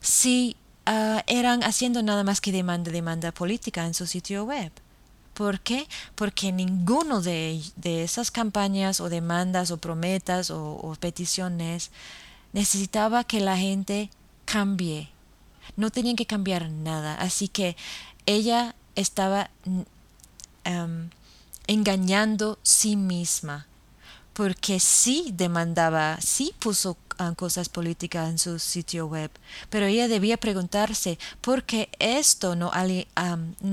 si 0.00 0.56
ah, 0.86 1.22
eran 1.26 1.62
haciendo 1.62 2.02
nada 2.02 2.24
más 2.24 2.40
que 2.40 2.52
demanda 2.52 2.90
demanda 2.90 3.32
política 3.32 3.86
en 3.86 3.94
su 3.94 4.06
sitio 4.06 4.44
web 4.44 4.72
¿Por 5.34 5.58
qué? 5.60 5.88
Porque 6.14 6.52
ninguno 6.52 7.20
de, 7.20 7.60
de 7.74 8.04
esas 8.04 8.30
campañas 8.30 9.00
o 9.00 9.08
demandas 9.08 9.72
o 9.72 9.78
prometas 9.78 10.50
o, 10.50 10.96
peticiones 11.00 11.90
necesitaba 12.52 13.24
que 13.24 13.40
la 13.40 13.56
gente 13.58 14.10
cambie. 14.44 15.10
No 15.76 15.90
tenían 15.90 16.14
que 16.14 16.24
cambiar 16.24 16.70
nada. 16.70 17.16
Así 17.16 17.48
que 17.48 17.76
ella 18.26 18.76
estaba 18.94 19.50
um, 19.66 21.08
engañando 21.66 22.58
sí 22.62 22.94
misma. 22.94 23.66
Porque 24.34 24.80
sí 24.80 25.30
demandaba, 25.32 26.18
sí 26.20 26.52
puso 26.58 26.98
cosas 27.36 27.68
políticas 27.68 28.28
en 28.28 28.38
su 28.38 28.58
sitio 28.58 29.06
web. 29.06 29.30
Pero 29.70 29.86
ella 29.86 30.08
debía 30.08 30.36
preguntarse, 30.36 31.18
¿por 31.40 31.62
qué 31.64 31.88
esto 31.98 32.56
no 32.56 32.70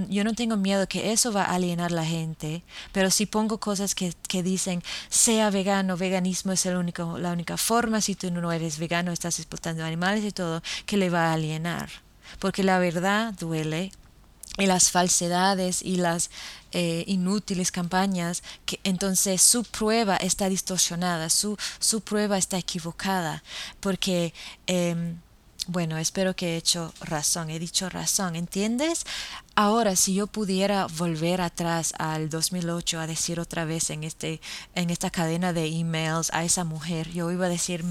yo 0.09 0.24
no 0.24 0.34
tengo 0.34 0.57
miedo 0.57 0.88
que 0.88 1.12
eso 1.12 1.32
va 1.32 1.43
a 1.43 1.55
alienar 1.55 1.91
la 1.91 2.05
gente, 2.05 2.64
pero 2.91 3.09
si 3.09 3.26
pongo 3.26 3.59
cosas 3.59 3.95
que, 3.95 4.14
que 4.28 4.43
dicen, 4.43 4.84
sea 5.09 5.49
vegano, 5.49 5.97
veganismo 5.97 6.51
es 6.51 6.66
el 6.66 6.78
único, 6.78 7.18
la 7.18 7.32
única 7.32 7.57
forma, 7.57 8.01
si 8.01 8.16
tú 8.16 8.32
no 8.32 8.51
eres 8.51 8.78
vegano, 8.78 9.12
estás 9.12 9.39
explotando 9.39 9.84
animales 9.84 10.24
y 10.24 10.32
todo, 10.32 10.62
que 10.86 10.97
le 10.97 11.09
va 11.09 11.30
a 11.30 11.34
alienar. 11.34 11.89
Porque 12.39 12.64
la 12.64 12.80
verdad 12.80 13.34
duele 13.34 13.91
y 14.58 14.66
las 14.66 14.91
falsedades 14.91 15.82
y 15.82 15.95
las 15.95 16.30
eh, 16.74 17.04
inútiles 17.08 17.72
campañas, 17.72 18.43
que 18.66 18.80
entonces 18.84 19.41
su 19.41 19.64
prueba 19.64 20.18
está 20.18 20.49
distorsionada, 20.49 21.30
su, 21.30 21.58
su 21.80 22.02
prueba 22.02 22.38
está 22.38 22.58
equivocada, 22.58 23.43
porque 23.80 24.34
em, 24.68 25.18
bueno, 25.68 25.97
espero 25.97 26.36
que 26.36 26.54
he 26.54 26.58
hecho 26.58 26.93
razón, 27.02 27.49
he 27.49 27.60
dicho 27.60 27.88
razón, 27.89 28.36
¿entiendes? 28.36 29.06
Ahora, 29.56 29.97
si 29.97 30.14
yo 30.14 30.28
pudiera 30.28 30.88
volver 30.88 31.41
atrás 31.41 31.93
al 31.99 32.30
2008 32.30 32.99
a 32.99 33.08
decir 33.08 33.39
otra 33.39 33.66
vez 33.66 33.89
en, 33.89 34.06
este, 34.06 34.39
en 34.76 34.89
esta 34.89 35.10
cadena 35.10 35.52
de 35.52 35.66
emails 35.68 36.32
a 36.34 36.45
esa 36.45 36.64
mujer, 36.64 37.10
yo 37.12 37.32
iba 37.32 37.47
a 37.47 37.49
decir, 37.49 37.84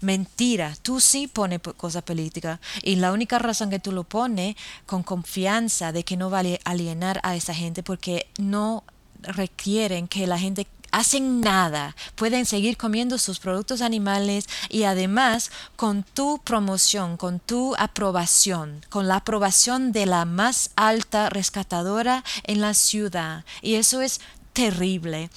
mentira, 0.00 0.76
tú 0.82 1.00
sí 1.00 1.26
pones 1.26 1.60
cosa 1.76 2.02
política 2.02 2.60
y 2.82 2.96
la 2.96 3.12
única 3.12 3.38
razón 3.40 3.68
que 3.68 3.80
tú 3.80 3.90
lo 3.90 4.04
pones 4.04 4.54
con 4.86 5.02
confianza 5.02 5.90
de 5.90 6.04
que 6.04 6.16
no 6.16 6.30
vale 6.30 6.60
alienar 6.64 7.20
a 7.24 7.34
esa 7.34 7.52
gente 7.52 7.82
porque 7.82 8.28
no 8.38 8.84
requieren 9.22 10.06
que 10.06 10.26
la 10.28 10.38
gente 10.38 10.68
hacen 10.90 11.40
nada, 11.40 11.94
pueden 12.14 12.46
seguir 12.46 12.76
comiendo 12.76 13.18
sus 13.18 13.38
productos 13.38 13.82
animales 13.82 14.46
y 14.68 14.84
además 14.84 15.50
con 15.76 16.02
tu 16.02 16.38
promoción, 16.38 17.16
con 17.16 17.40
tu 17.40 17.74
aprobación, 17.76 18.84
con 18.88 19.08
la 19.08 19.16
aprobación 19.16 19.92
de 19.92 20.06
la 20.06 20.24
más 20.24 20.70
alta 20.76 21.30
rescatadora 21.30 22.24
en 22.44 22.60
la 22.60 22.74
ciudad. 22.74 23.44
Y 23.62 23.74
eso 23.74 24.00
es 24.00 24.20
terrible. 24.52 25.30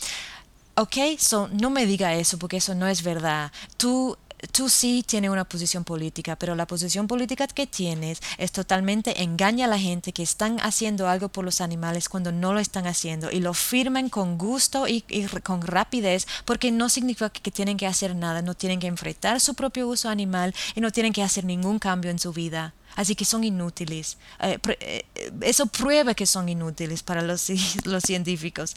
¿Ok? 0.75 0.97
So, 1.19 1.49
no 1.49 1.69
me 1.69 1.85
diga 1.85 2.15
eso 2.15 2.39
porque 2.39 2.57
eso 2.57 2.73
no 2.75 2.87
es 2.87 3.03
verdad. 3.03 3.51
Tú 3.77 4.17
tú 4.51 4.69
sí 4.69 5.03
tienes 5.05 5.29
una 5.29 5.45
posición 5.45 5.83
política, 5.83 6.35
pero 6.35 6.55
la 6.55 6.65
posición 6.65 7.07
política 7.07 7.47
que 7.47 7.67
tienes 7.67 8.21
es 8.37 8.51
totalmente 8.51 9.21
engaña 9.21 9.65
a 9.65 9.69
la 9.69 9.79
gente 9.79 10.13
que 10.13 10.23
están 10.23 10.59
haciendo 10.59 11.07
algo 11.07 11.29
por 11.29 11.45
los 11.45 11.61
animales 11.61 12.09
cuando 12.09 12.31
no 12.31 12.53
lo 12.53 12.59
están 12.59 12.87
haciendo 12.87 13.31
y 13.31 13.39
lo 13.39 13.53
firman 13.53 14.09
con 14.09 14.37
gusto 14.37 14.87
y, 14.87 15.01
con 15.43 15.61
rapidez 15.61 16.27
porque 16.45 16.71
no 16.71 16.89
significa 16.89 17.29
que 17.29 17.51
tienen 17.51 17.77
que 17.77 17.87
hacer 17.87 18.15
nada, 18.15 18.41
no 18.41 18.55
tienen 18.55 18.79
que 18.79 18.87
enfrentar 18.87 19.39
su 19.39 19.53
propio 19.53 19.87
uso 19.87 20.09
animal 20.09 20.53
y 20.75 20.81
no 20.81 20.91
tienen 20.91 21.13
que 21.13 21.23
hacer 21.23 21.45
ningún 21.45 21.79
cambio 21.79 22.11
en 22.11 22.19
su 22.19 22.33
vida. 22.33 22.73
Así 22.95 23.15
que 23.15 23.23
son 23.23 23.43
inútiles. 23.43 24.17
Eh, 24.41 24.57
eh, 24.81 25.05
eso 25.41 25.65
prueba 25.67 26.13
que 26.13 26.25
son 26.25 26.49
inútiles 26.49 27.03
para 27.03 27.21
los, 27.21 27.49
los 27.85 28.03
científicos. 28.03 28.75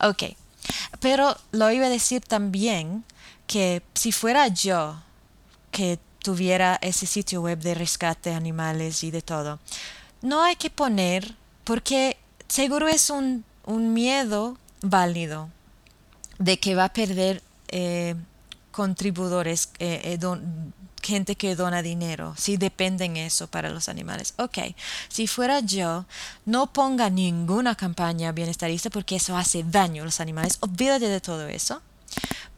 Ok. 0.00 0.34
Pero 1.00 1.36
lo 1.52 1.70
iba 1.70 1.86
a 1.86 1.90
decir 1.90 2.22
también 2.22 3.04
que 3.46 3.82
si 3.94 4.12
fuera 4.12 4.48
yo 4.48 4.96
que 5.70 5.98
tuviera 6.20 6.78
ese 6.80 7.06
sitio 7.06 7.42
web 7.42 7.58
de 7.58 7.74
rescate 7.74 8.30
de 8.30 8.36
animales 8.36 9.02
y 9.04 9.10
de 9.10 9.22
todo, 9.22 9.58
no 10.22 10.42
hay 10.42 10.56
que 10.56 10.70
poner, 10.70 11.34
porque 11.64 12.16
seguro 12.48 12.88
es 12.88 13.10
un, 13.10 13.44
un 13.66 13.92
miedo 13.92 14.56
válido 14.80 15.50
de 16.38 16.58
que 16.58 16.74
va 16.74 16.84
a 16.84 16.92
perder 16.92 17.42
eh, 17.68 18.14
contribuidores, 18.70 19.70
eh, 19.78 20.00
eh, 20.04 20.18
gente 21.04 21.36
que 21.36 21.54
dona 21.54 21.82
dinero, 21.82 22.34
si 22.36 22.56
dependen 22.56 23.16
eso 23.16 23.46
para 23.46 23.70
los 23.70 23.88
animales. 23.88 24.34
Ok, 24.38 24.58
si 25.08 25.26
fuera 25.26 25.60
yo, 25.60 26.06
no 26.44 26.72
ponga 26.72 27.10
ninguna 27.10 27.74
campaña 27.74 28.32
bienestarista 28.32 28.90
porque 28.90 29.16
eso 29.16 29.36
hace 29.36 29.62
daño 29.62 30.02
a 30.02 30.06
los 30.06 30.20
animales. 30.20 30.58
Olvídate 30.60 31.08
de 31.08 31.20
todo 31.20 31.46
eso 31.46 31.82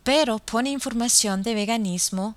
pero 0.06 0.38
pone 0.38 0.70
información 0.70 1.42
de 1.42 1.54
veganismo 1.54 2.36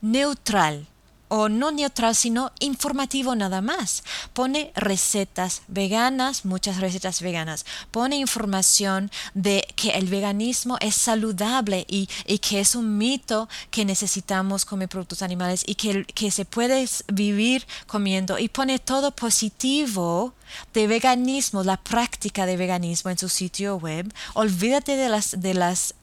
neutral 0.00 0.86
o 1.28 1.48
no 1.48 1.70
neutral, 1.70 2.14
sino 2.14 2.52
informativo 2.60 3.34
nada 3.34 3.60
más. 3.60 4.02
Pone 4.32 4.72
recetas 4.74 5.62
veganas, 5.68 6.44
muchas 6.44 6.78
recetas 6.78 7.22
veganas. 7.22 7.64
Pone 7.90 8.16
información 8.16 9.10
de 9.34 9.66
que 9.76 9.90
el 9.90 10.06
veganismo 10.06 10.76
es 10.80 10.94
saludable 10.94 11.86
y, 11.88 12.08
que 12.38 12.60
es 12.60 12.74
un 12.74 12.98
mito 12.98 13.48
que 13.70 13.84
necesitamos 13.84 14.64
comer 14.64 14.88
productos 14.88 15.22
animales 15.22 15.64
y 15.66 15.74
que, 15.74 16.04
que 16.04 16.30
se 16.30 16.44
puede 16.44 16.88
vivir 17.12 17.66
comiendo. 17.86 18.38
Y 18.38 18.48
pone 18.48 18.78
todo 18.78 19.10
positivo 19.10 20.34
de 20.74 20.86
veganismo, 20.86 21.62
la 21.62 21.76
práctica 21.76 22.46
de 22.46 22.56
veganismo 22.56 23.10
en 23.10 23.18
su 23.18 23.28
sitio 23.28 23.76
web. 23.76 24.12
Olvídate 24.34 24.96
de 24.96 25.08
las, 25.08 25.40
de 25.40 25.54
las, 25.54 25.94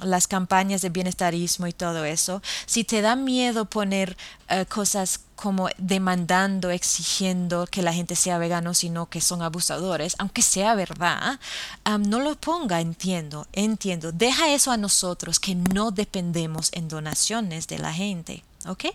las 0.00 0.26
campañas 0.26 0.82
de 0.82 0.90
bienestarismo 0.90 1.66
y 1.66 1.72
todo 1.72 2.04
eso. 2.04 2.42
Si 2.66 2.84
te 2.84 3.00
da 3.00 3.16
miedo 3.16 3.66
poner 3.66 4.16
eh, 4.48 4.66
cosas 4.66 5.20
como 5.42 5.68
demandando, 5.76 6.70
exigiendo 6.70 7.66
que 7.66 7.82
la 7.82 7.92
gente 7.92 8.14
sea 8.14 8.38
vegano, 8.38 8.74
sino 8.74 9.06
que 9.06 9.20
son 9.20 9.42
abusadores, 9.42 10.14
aunque 10.18 10.40
sea 10.40 10.76
verdad, 10.76 11.40
no 11.98 12.20
lo 12.20 12.36
ponga, 12.36 12.80
entiendo, 12.80 13.48
entiendo. 13.52 14.12
Deja 14.12 14.52
eso 14.52 14.70
a 14.70 14.76
nosotros 14.76 15.40
que 15.40 15.56
no 15.56 15.90
dependemos 15.90 16.70
en 16.72 16.86
donaciones 16.86 17.66
de 17.66 17.78
la 17.78 17.92
gente. 17.92 18.44
¿Ok? 18.66 18.86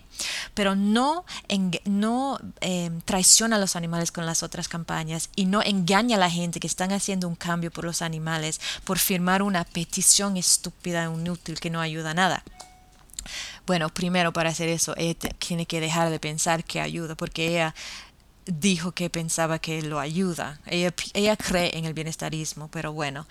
Pero 0.54 0.74
no, 0.74 1.24
no 1.84 2.38
em, 2.60 3.00
traiciona 3.02 3.56
a 3.56 3.58
los 3.58 3.76
animales 3.76 4.12
con 4.12 4.26
las 4.26 4.42
otras 4.42 4.68
campañas 4.68 5.30
y 5.36 5.46
no 5.46 5.62
engaña 5.62 6.16
a 6.16 6.20
la 6.20 6.30
gente 6.30 6.60
que 6.60 6.66
están 6.66 6.92
haciendo 6.92 7.28
un 7.28 7.36
cambio 7.36 7.70
por 7.70 7.84
los 7.84 8.02
animales 8.02 8.60
por 8.84 8.98
firmar 8.98 9.42
una 9.42 9.64
petición 9.64 10.36
estúpida, 10.36 11.04
inútil, 11.04 11.60
que 11.60 11.70
no 11.70 11.80
ayuda 11.80 12.10
a 12.10 12.14
nada. 12.14 12.44
Bueno, 13.66 13.90
primero 13.90 14.32
para 14.32 14.50
hacer 14.50 14.68
eso, 14.68 14.94
ella 14.96 15.14
tiene 15.38 15.66
que 15.66 15.80
dejar 15.80 16.10
de 16.10 16.18
pensar 16.18 16.64
que 16.64 16.80
ayuda, 16.80 17.14
porque 17.14 17.48
ella 17.48 17.74
dijo 18.46 18.92
que 18.92 19.10
pensaba 19.10 19.58
que 19.58 19.82
lo 19.82 20.00
ayuda. 20.00 20.58
Ella, 20.66 20.94
ella 21.12 21.36
cree 21.36 21.76
en 21.76 21.84
el 21.84 21.92
bienestarismo, 21.92 22.68
pero 22.68 22.92
bueno, 22.92 23.26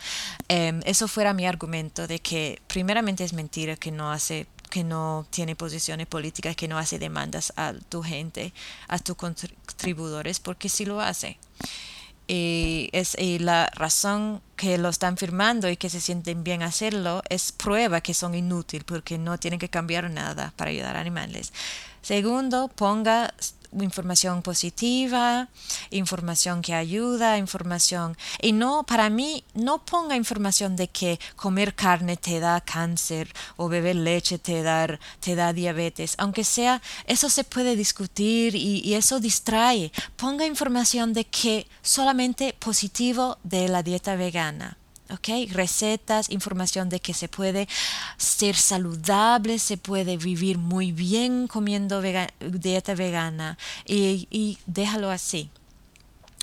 em, 0.48 0.82
eso 0.86 1.08
fuera 1.08 1.34
mi 1.34 1.46
argumento 1.48 2.08
de 2.08 2.20
que 2.20 2.62
primeramente 2.68 3.24
es 3.24 3.34
mentira 3.34 3.76
que 3.76 3.92
no 3.92 4.12
hace 4.12 4.46
que 4.70 4.84
no 4.84 5.26
tiene 5.30 5.56
posiciones 5.56 6.08
políticas, 6.08 6.56
que 6.56 6.68
no 6.68 6.78
hace 6.78 7.00
demandas 7.00 7.54
a 7.56 7.74
tu 7.90 8.04
gente, 8.04 8.54
a 8.88 9.00
tus 9.00 9.16
contribuidores, 9.16 10.40
porque 10.40 10.70
sí 10.70 10.86
lo 10.86 11.02
hace. 11.02 11.38
y, 12.28 12.90
es, 12.92 13.16
y 13.18 13.40
la 13.40 13.68
razón 13.76 14.42
que 14.58 14.78
lo 14.78 14.90
están 14.90 15.16
firmando 15.18 15.70
y 15.70 15.78
que 15.78 15.90
se 15.90 16.02
sienten 16.02 16.44
bien 16.44 16.62
hacerlo 16.62 17.22
es 17.30 17.52
prueba 17.54 18.02
que 18.02 18.14
son 18.14 18.36
inútiles 18.36 18.84
porque 18.84 19.18
no 19.18 19.38
tienen 19.38 19.60
que 19.60 19.70
cambiar 19.70 20.10
nada 20.10 20.54
para 20.58 20.72
ayudar 20.72 20.98
a 20.98 21.00
animales. 21.00 21.54
Segundo, 22.08 22.70
ponga 22.70 23.34
información 23.74 24.42
positiva, 24.42 25.50
información 25.90 26.62
que 26.62 26.74
ayuda, 26.74 27.38
información. 27.38 28.16
Y 28.42 28.54
no, 28.54 28.86
para 28.86 29.10
mí, 29.10 29.44
no 29.54 29.84
ponga 29.84 30.16
información 30.16 30.78
de 30.78 30.88
que 30.88 31.20
comer 31.36 31.76
carne 31.76 32.16
te 32.16 32.40
da 32.40 32.62
cáncer 32.62 33.28
o 33.58 33.68
beber 33.68 33.98
leche 33.98 34.40
te 34.40 34.64
da, 34.64 34.98
te 35.20 35.36
da 35.36 35.52
diabetes. 35.52 36.16
Aunque 36.18 36.46
sea, 36.46 36.82
eso 37.08 37.30
se 37.30 37.44
puede 37.44 37.76
discutir 37.76 38.56
y, 38.56 38.80
y 38.86 38.94
eso 38.94 39.20
distrae. 39.20 39.92
Ponga 40.16 40.46
información 40.46 41.12
de 41.12 41.26
que 41.26 41.68
solamente 41.82 42.56
positivo 42.58 43.38
de 43.44 43.68
la 43.68 43.84
dieta 43.84 44.16
vegana. 44.16 44.78
¿Ok? 45.10 45.52
Recetas, 45.52 46.30
información 46.30 46.90
de 46.90 47.00
que 47.00 47.14
se 47.14 47.28
puede 47.28 47.68
ser 48.18 48.56
saludable, 48.56 49.60
se 49.60 49.78
puede 49.78 50.18
vivir 50.18 50.58
muy 50.58 50.92
bien 50.92 51.48
comiendo 51.48 52.02
dieta 52.40 52.96
vegana 52.96 53.58
y, 53.86 54.58
déjalo 54.66 55.10
así, 55.10 55.50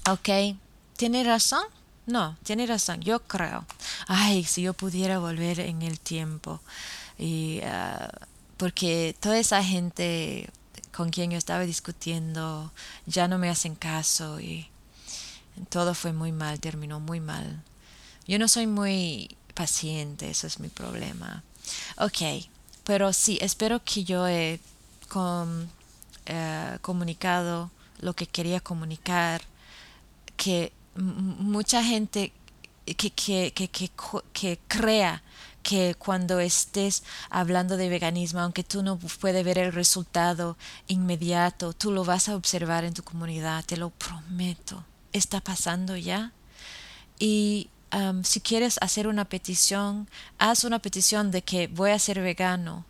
¿ok? 0.09 0.57
¿Tiene 0.97 1.25
razón? 1.25 1.65
No, 2.07 2.37
tiene 2.43 2.67
razón, 2.67 3.01
yo 3.01 3.21
creo. 3.21 3.65
Ay, 4.07 4.45
si 4.45 4.63
yo 4.63 4.75
pudiera 4.75 5.19
volver 5.19 5.61
en 5.61 5.83
el 5.83 5.99
tiempo. 5.99 6.61
Y, 7.19 7.61
ah, 7.65 8.11
porque 8.57 9.17
toda 9.21 9.39
esa 9.39 9.65
gente 9.65 10.51
con 10.95 11.11
quien 11.11 11.31
yo 11.31 11.39
estaba 11.39 11.65
discutiendo 11.65 12.73
ya 13.07 13.27
no 13.27 13.39
me 13.39 13.51
hacen 13.51 13.75
caso 13.75 14.41
y 14.41 14.69
todo 15.69 15.95
fue 15.95 16.13
muy 16.13 16.33
mal, 16.33 16.61
terminó 16.61 17.01
muy 17.01 17.21
mal. 17.21 17.63
Yo 18.27 18.39
no 18.39 18.49
soy 18.49 18.67
muy 18.67 19.37
paciente, 19.55 20.31
eso 20.31 20.47
es 20.47 20.61
mi 20.61 20.69
problema. 20.69 21.43
Ok, 21.99 22.47
pero 22.85 23.13
sí, 23.13 23.39
espero 23.41 23.83
que 23.85 24.05
yo 24.05 24.27
he 24.27 24.61
eh, 26.27 26.79
comunicado 26.81 27.71
lo 28.01 28.15
que 28.15 28.27
quería 28.27 28.61
comunicar, 28.61 29.43
que 30.37 30.73
mucha 30.97 31.83
gente 31.83 32.33
que, 32.85 33.11
que, 33.11 33.53
que, 33.53 33.91
que, 34.33 34.59
crea 34.69 35.23
que 35.63 35.95
cuando 35.95 36.41
estés 36.41 37.03
hablando 37.31 37.77
de 37.77 37.89
veganismo, 37.89 38.41
aunque 38.41 38.65
tú 38.65 38.83
no 38.83 38.99
puedes 38.99 39.45
ver 39.45 39.59
el 39.59 39.73
resultado 39.73 40.59
inmediato, 40.87 41.73
tú 41.73 41.91
lo 41.91 42.05
vas 42.05 42.29
a 42.29 42.37
observar 42.37 42.85
en 42.85 42.93
tu 42.93 43.03
comunidad, 43.03 43.65
te 43.65 43.77
lo 43.77 43.91
prometo. 43.91 44.85
Está 45.13 45.41
pasando 45.41 45.97
ya. 45.97 46.33
Y 47.19 47.71
si 48.23 48.41
quieres 48.41 48.79
hacer 48.81 49.07
una 49.07 49.25
petición, 49.25 50.09
haz 50.39 50.65
una 50.65 50.79
petición 50.79 51.31
de 51.31 51.43
que 51.43 51.69
voy 51.69 51.91
a 51.91 51.99
ser 51.99 52.21
vegano. 52.21 52.85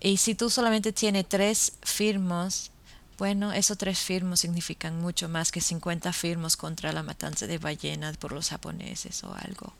Y 0.00 0.16
si 0.16 0.34
tú 0.34 0.50
solamente 0.50 0.92
tienes 0.92 1.28
tres 1.28 1.74
firmos, 1.82 2.70
bueno, 3.18 3.52
esos 3.52 3.78
tres 3.78 3.98
firmos 3.98 4.40
significan 4.40 5.00
mucho 5.00 5.28
más 5.28 5.52
que 5.52 5.60
50 5.60 6.12
firmos 6.12 6.56
contra 6.56 6.92
la 6.92 7.02
matanza 7.02 7.46
de 7.46 7.58
ballenas 7.58 8.16
por 8.16 8.32
los 8.32 8.48
japoneses 8.50 9.24
o 9.24 9.34
algo. 9.34 9.72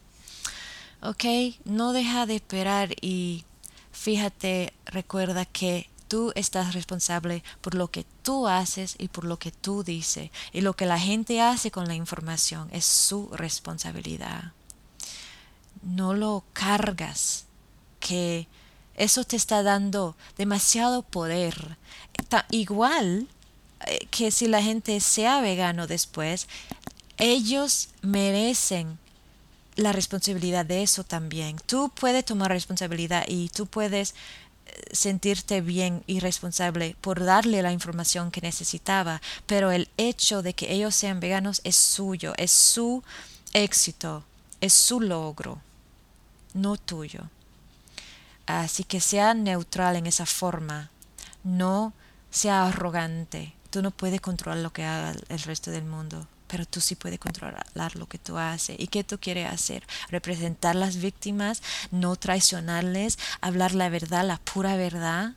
Ok, 1.03 1.25
no 1.65 1.93
deja 1.93 2.27
de 2.27 2.37
esperar 2.37 2.95
y 3.01 3.45
fíjate, 3.93 4.73
recuerda 4.87 5.45
que 5.45 5.89
Tú 6.09 6.33
estás 6.35 6.73
responsable 6.73 7.45
por 7.61 7.75
lo 7.75 7.91
que 7.91 8.07
tú 8.23 8.49
haces 8.49 8.97
y 8.99 9.09
por 9.09 9.25
lo 9.25 9.39
que 9.39 9.53
tú 9.53 9.85
dices. 9.85 10.31
Y 10.55 10.63
lo 10.63 10.73
que 10.73 10.87
la 10.87 10.99
gente 10.99 11.43
hace 11.43 11.71
con 11.71 11.87
la 11.87 11.95
información 11.95 12.71
es 12.73 12.87
su 12.87 13.29
responsabilidad 13.33 14.55
no 15.83 16.15
lo 16.15 16.45
cargas, 16.53 17.47
que 18.01 18.49
eso 18.99 19.25
te 19.25 19.37
está 19.37 19.63
dando 19.63 20.17
demasiado 20.37 21.03
poder. 21.03 21.77
igual 22.51 23.29
eh, 23.87 24.07
que 24.11 24.31
si 24.31 24.49
la 24.49 24.63
gente 24.63 25.01
sea 25.01 25.41
vegano 25.41 25.87
después, 25.87 26.49
ellos 27.17 27.91
merecen 28.03 28.99
la 29.77 29.93
responsabilidad 29.93 30.67
de 30.67 30.83
eso 30.83 31.05
también. 31.05 31.57
Tú 31.67 31.93
puedes 31.95 32.25
tomar 32.25 32.51
responsabilidad 32.51 33.25
y 33.29 33.49
tú 33.51 33.67
puedes 33.67 34.15
eh, 34.67 34.73
sentirte 34.93 35.61
bien 35.61 36.03
y 36.09 36.19
responsable 36.19 36.97
por 37.01 37.25
darle 37.25 37.63
la 37.63 37.73
información 37.73 38.33
que 38.33 38.41
necesitaba, 38.41 39.23
pero 39.47 39.71
el 39.71 39.89
hecho 39.97 40.43
de 40.43 40.55
que 40.55 40.73
ellos 40.73 40.97
sean 40.97 41.21
veganos 41.21 41.61
es 41.63 41.77
suyo, 41.77 42.35
es 42.37 42.51
su 42.51 43.05
éxito, 43.53 44.25
es 44.61 44.75
su 44.75 45.01
logro 45.01 45.61
no 46.59 46.77
tuyo. 46.77 47.23
Así 48.47 48.85
que 48.85 49.01
sea 49.01 49.35
neutral 49.35 49.97
en 49.97 50.07
esa 50.07 50.27
forma, 50.27 50.91
no 51.45 51.93
sea 52.31 52.67
arrogante. 52.67 53.55
Tú 53.71 53.83
no 53.83 53.91
puedes 53.91 54.21
controlar 54.21 54.63
lo 54.63 54.73
que 54.73 54.85
haga 54.85 55.15
el 55.29 55.39
resto 55.41 55.71
del 55.71 55.85
mundo, 55.85 56.27
pero 56.47 56.65
tú 56.65 56.81
sí 56.81 56.95
puedes 56.95 57.19
controlar 57.19 57.97
lo 57.97 58.07
que 58.07 58.19
tú 58.19 58.39
haces. 58.39 58.77
¿Y 58.79 58.89
qué 58.89 59.05
tú 59.05 59.19
quieres 59.19 59.53
hacer? 59.53 59.87
Representar 60.09 60.75
las 60.75 60.97
víctimas, 60.97 61.63
no 61.91 62.17
traicionarles, 62.17 63.19
hablar 63.41 63.75
la 63.75 63.91
verdad, 63.91 64.27
la 64.27 64.39
pura 64.39 64.77
verdad, 64.77 65.35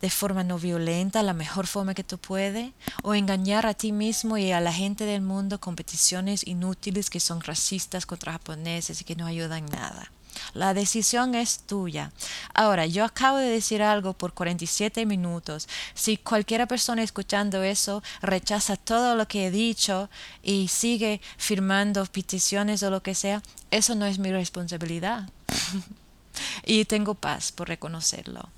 de 0.00 0.10
forma 0.10 0.44
no 0.44 0.58
violenta, 0.58 1.22
la 1.22 1.32
mejor 1.32 1.66
forma 1.66 1.94
que 1.94 2.04
tú 2.04 2.18
puedes, 2.18 2.72
o 3.02 3.14
engañar 3.14 3.66
a 3.66 3.74
ti 3.74 3.92
mismo 3.92 4.36
y 4.38 4.52
a 4.52 4.60
la 4.60 4.72
gente 4.72 5.04
del 5.04 5.22
mundo 5.22 5.60
con 5.60 5.76
peticiones 5.76 6.46
inútiles 6.46 7.10
que 7.10 7.20
son 7.20 7.40
racistas 7.42 8.06
contra 8.06 8.32
japoneses 8.32 9.00
y 9.00 9.04
que 9.04 9.16
no 9.16 9.26
ayudan 9.26 9.66
nada. 9.66 10.10
La 10.54 10.74
decisión 10.74 11.34
es 11.34 11.60
tuya. 11.60 12.12
Ahora, 12.54 12.86
yo 12.86 13.04
acabo 13.04 13.38
de 13.38 13.48
decir 13.48 13.82
algo 13.82 14.12
por 14.12 14.32
47 14.32 15.06
minutos. 15.06 15.68
Si 15.94 16.16
cualquier 16.16 16.66
persona 16.66 17.02
escuchando 17.02 17.62
eso 17.62 18.02
rechaza 18.22 18.76
todo 18.76 19.14
lo 19.14 19.28
que 19.28 19.46
he 19.46 19.50
dicho 19.50 20.08
y 20.42 20.68
sigue 20.68 21.20
firmando 21.36 22.04
peticiones 22.06 22.82
o 22.82 22.90
lo 22.90 23.02
que 23.02 23.14
sea, 23.14 23.42
eso 23.70 23.94
no 23.94 24.06
es 24.06 24.18
mi 24.18 24.32
responsabilidad. 24.32 25.28
y 26.64 26.84
tengo 26.84 27.14
paz 27.14 27.52
por 27.52 27.68
reconocerlo. 27.68 28.48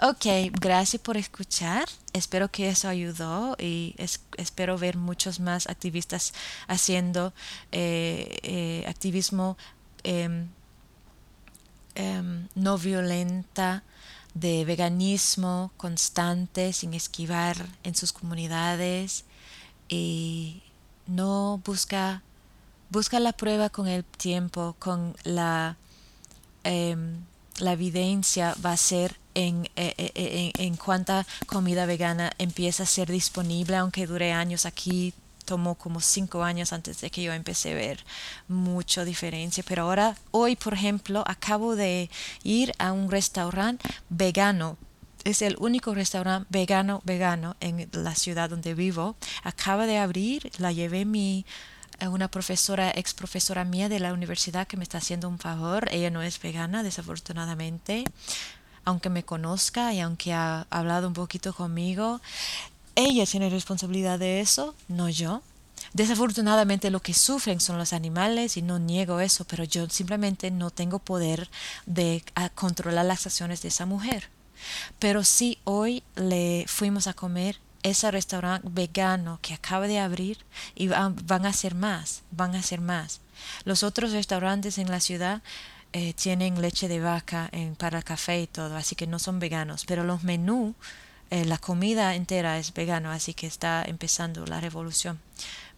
Ok, 0.00 0.26
gracias 0.52 1.02
por 1.02 1.16
escuchar. 1.16 1.88
Espero 2.12 2.48
que 2.48 2.68
eso 2.68 2.88
ayudó 2.88 3.56
y 3.58 3.96
espero 4.36 4.78
ver 4.78 4.96
muchos 4.96 5.40
más 5.40 5.66
activistas 5.66 6.34
haciendo 6.68 7.32
eh, 7.72 8.38
eh, 8.42 8.84
activismo 8.86 9.56
em, 10.04 10.48
Em, 11.98 12.46
no 12.54 12.78
violenta, 12.78 13.82
de 14.32 14.64
veganismo 14.64 15.72
constante, 15.76 16.72
sin 16.72 16.94
esquivar 16.94 17.56
en 17.82 17.96
sus 17.96 18.12
comunidades 18.12 19.24
y 19.88 20.62
no 21.08 21.60
busca, 21.64 22.22
busca 22.90 23.18
la 23.18 23.32
prueba 23.32 23.68
con 23.68 23.88
el 23.88 24.04
tiempo, 24.04 24.76
con 24.78 25.16
la, 25.24 25.76
em, 26.62 27.24
la 27.58 27.72
evidencia 27.72 28.54
va 28.64 28.72
a 28.72 28.76
ser 28.76 29.16
en, 29.34 29.68
e, 29.74 29.94
e, 29.98 30.12
e, 30.14 30.52
en, 30.54 30.66
en 30.66 30.76
cuánta 30.76 31.26
comida 31.48 31.84
vegana 31.84 32.30
empieza 32.38 32.84
a 32.84 32.86
ser 32.86 33.10
disponible, 33.10 33.76
aunque 33.76 34.06
dure 34.06 34.32
años 34.32 34.66
aquí 34.66 35.14
tomó 35.48 35.76
como 35.76 36.02
cinco 36.02 36.44
años 36.44 36.74
antes 36.74 37.00
de 37.00 37.10
que 37.10 37.22
yo 37.22 37.32
empecé 37.32 37.72
a 37.72 37.76
ver 37.76 38.04
mucha 38.48 39.06
diferencia. 39.06 39.64
Pero 39.66 39.84
ahora, 39.84 40.14
hoy, 40.30 40.56
por 40.56 40.74
ejemplo, 40.74 41.24
acabo 41.26 41.74
de 41.74 42.10
ir 42.44 42.74
a 42.78 42.92
un 42.92 43.10
restaurante 43.10 43.88
vegano. 44.10 44.76
Es 45.24 45.40
el 45.40 45.56
único 45.58 45.94
restaurante 45.94 46.46
vegano, 46.50 47.00
vegano 47.04 47.56
en 47.60 47.88
la 47.92 48.14
ciudad 48.14 48.50
donde 48.50 48.74
vivo. 48.74 49.16
Acaba 49.42 49.86
de 49.86 49.96
abrir, 49.96 50.52
la 50.58 50.70
llevé 50.70 51.06
mi 51.06 51.46
una 52.06 52.28
profesora, 52.28 52.92
ex 52.94 53.14
profesora 53.14 53.64
mía 53.64 53.88
de 53.88 54.00
la 54.00 54.12
universidad 54.12 54.66
que 54.66 54.76
me 54.76 54.84
está 54.84 54.98
haciendo 54.98 55.30
un 55.30 55.38
favor. 55.38 55.88
Ella 55.90 56.10
no 56.10 56.20
es 56.22 56.38
vegana, 56.40 56.82
desafortunadamente, 56.82 58.04
aunque 58.84 59.08
me 59.08 59.24
conozca 59.24 59.94
y 59.94 60.00
aunque 60.00 60.34
ha 60.34 60.66
hablado 60.68 61.08
un 61.08 61.14
poquito 61.14 61.54
conmigo 61.54 62.20
ella 62.98 63.26
tiene 63.26 63.48
responsabilidad 63.48 64.18
de 64.18 64.40
eso, 64.40 64.74
no 64.88 65.08
yo. 65.08 65.42
Desafortunadamente 65.92 66.90
lo 66.90 67.00
que 67.00 67.14
sufren 67.14 67.60
son 67.60 67.78
los 67.78 67.92
animales 67.92 68.56
y 68.56 68.62
no 68.62 68.80
niego 68.80 69.20
eso, 69.20 69.44
pero 69.44 69.62
yo 69.62 69.88
simplemente 69.88 70.50
no 70.50 70.70
tengo 70.70 70.98
poder 70.98 71.48
de 71.86 72.24
controlar 72.56 73.06
las 73.06 73.24
acciones 73.24 73.62
de 73.62 73.68
esa 73.68 73.86
mujer. 73.86 74.28
Pero 74.98 75.22
sí 75.22 75.58
hoy 75.62 76.02
le 76.16 76.64
fuimos 76.66 77.06
a 77.06 77.14
comer 77.14 77.60
ese 77.84 78.10
restaurante 78.10 78.68
vegano 78.68 79.38
que 79.40 79.54
acaba 79.54 79.86
de 79.86 80.00
abrir 80.00 80.38
y 80.74 80.88
van, 80.88 81.14
a 81.46 81.48
hacer 81.48 81.76
más, 81.76 82.22
van 82.32 82.56
a 82.56 82.58
hacer 82.58 82.80
más. 82.80 83.20
Los 83.64 83.84
otros 83.84 84.10
restaurantes 84.10 84.76
en 84.76 84.90
la 84.90 84.98
ciudad 84.98 85.42
eh, 85.92 86.14
tienen 86.14 86.60
leche 86.60 86.88
de 86.88 86.98
vaca 86.98 87.48
en, 87.52 87.76
para 87.76 88.02
café 88.02 88.40
y 88.40 88.46
todo, 88.48 88.76
así 88.76 88.96
que 88.96 89.06
no 89.06 89.20
son 89.20 89.38
veganos, 89.38 89.84
pero 89.86 90.02
los 90.02 90.24
menús 90.24 90.74
eh, 91.30 91.44
la 91.44 91.58
comida 91.58 92.14
entera 92.14 92.58
es 92.58 92.72
vegano, 92.72 93.10
así 93.10 93.34
que 93.34 93.46
está 93.46 93.82
empezando 93.86 94.46
la 94.46 94.60
revolución. 94.60 95.20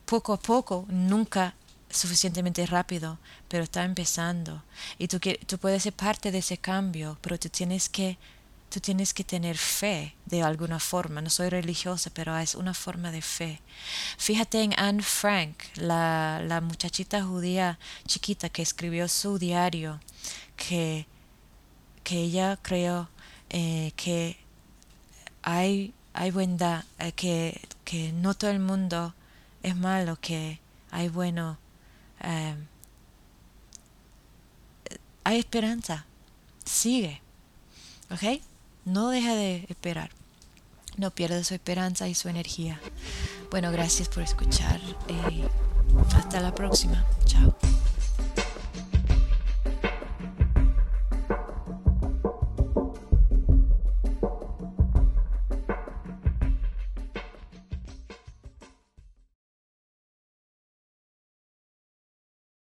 poco 0.07 0.33
a 0.33 0.41
poco, 0.41 0.87
nunca 0.89 1.55
suficientemente 1.91 2.67
rápido, 2.67 3.19
pero 3.49 3.65
está 3.65 3.85
empezando. 3.85 4.63
Y 4.99 5.09
tú, 5.09 5.21
tú 5.47 5.59
puedes 5.59 5.83
ser 5.83 5.93
parte 5.93 6.31
de 6.33 6.39
ese 6.39 6.59
cambio, 6.59 7.19
pero 7.21 7.39
tú 7.39 7.49
tienes 7.49 7.89
que 7.89 8.19
tú 8.71 8.81
tienes 8.81 9.13
que 9.13 9.25
tener 9.25 9.59
fe 9.59 10.15
de 10.27 10.43
alguna 10.43 10.79
forma. 10.79 11.21
No 11.21 11.29
soy 11.29 11.49
religiosa, 11.51 12.11
pero 12.15 12.39
es 12.39 12.55
una 12.55 12.73
forma 12.73 13.11
de 13.11 13.21
fe. 13.21 13.61
Fíjate 14.17 14.63
en 14.63 14.75
Anne 14.79 15.03
Frank, 15.03 15.57
la, 15.75 16.41
la 16.47 16.61
muchachita 16.61 17.23
judía 17.25 17.79
chiquita 18.07 18.49
que 18.49 18.63
escribió 18.63 19.09
su 19.09 19.39
diario, 19.39 20.01
que, 20.57 21.07
que 22.05 22.19
ella 22.19 22.59
creó 22.63 23.09
eh, 23.51 23.93
que 23.97 24.39
hay, 25.43 25.95
hay 26.13 26.31
bondad, 26.31 26.85
eh, 26.99 27.13
que, 27.13 27.61
que 27.85 28.13
no 28.13 28.35
todo 28.35 28.51
el 28.51 28.61
mundo 28.61 29.15
es 29.63 29.77
malo, 29.77 30.17
que 30.21 30.61
hay 30.91 31.09
bueno. 31.09 31.59
Eh, 32.23 32.55
hay 35.25 35.39
esperanza. 35.39 36.07
Sigue. 36.65 37.21
¿Ok? 38.11 38.41
No 38.85 39.11
deja 39.11 39.35
de 39.35 39.67
esperar. 39.69 40.11
No 40.97 41.11
pierda 41.11 41.43
su 41.45 41.55
esperanza 41.55 42.09
y 42.09 42.15
su 42.15 42.29
energía. 42.29 42.81
Bueno, 43.51 43.71
gracias 43.73 44.09
por 44.09 44.23
escuchar. 44.23 44.81
hasta 46.15 46.41
la 46.41 46.55
próxima. 46.55 47.05
Chao. 47.25 47.57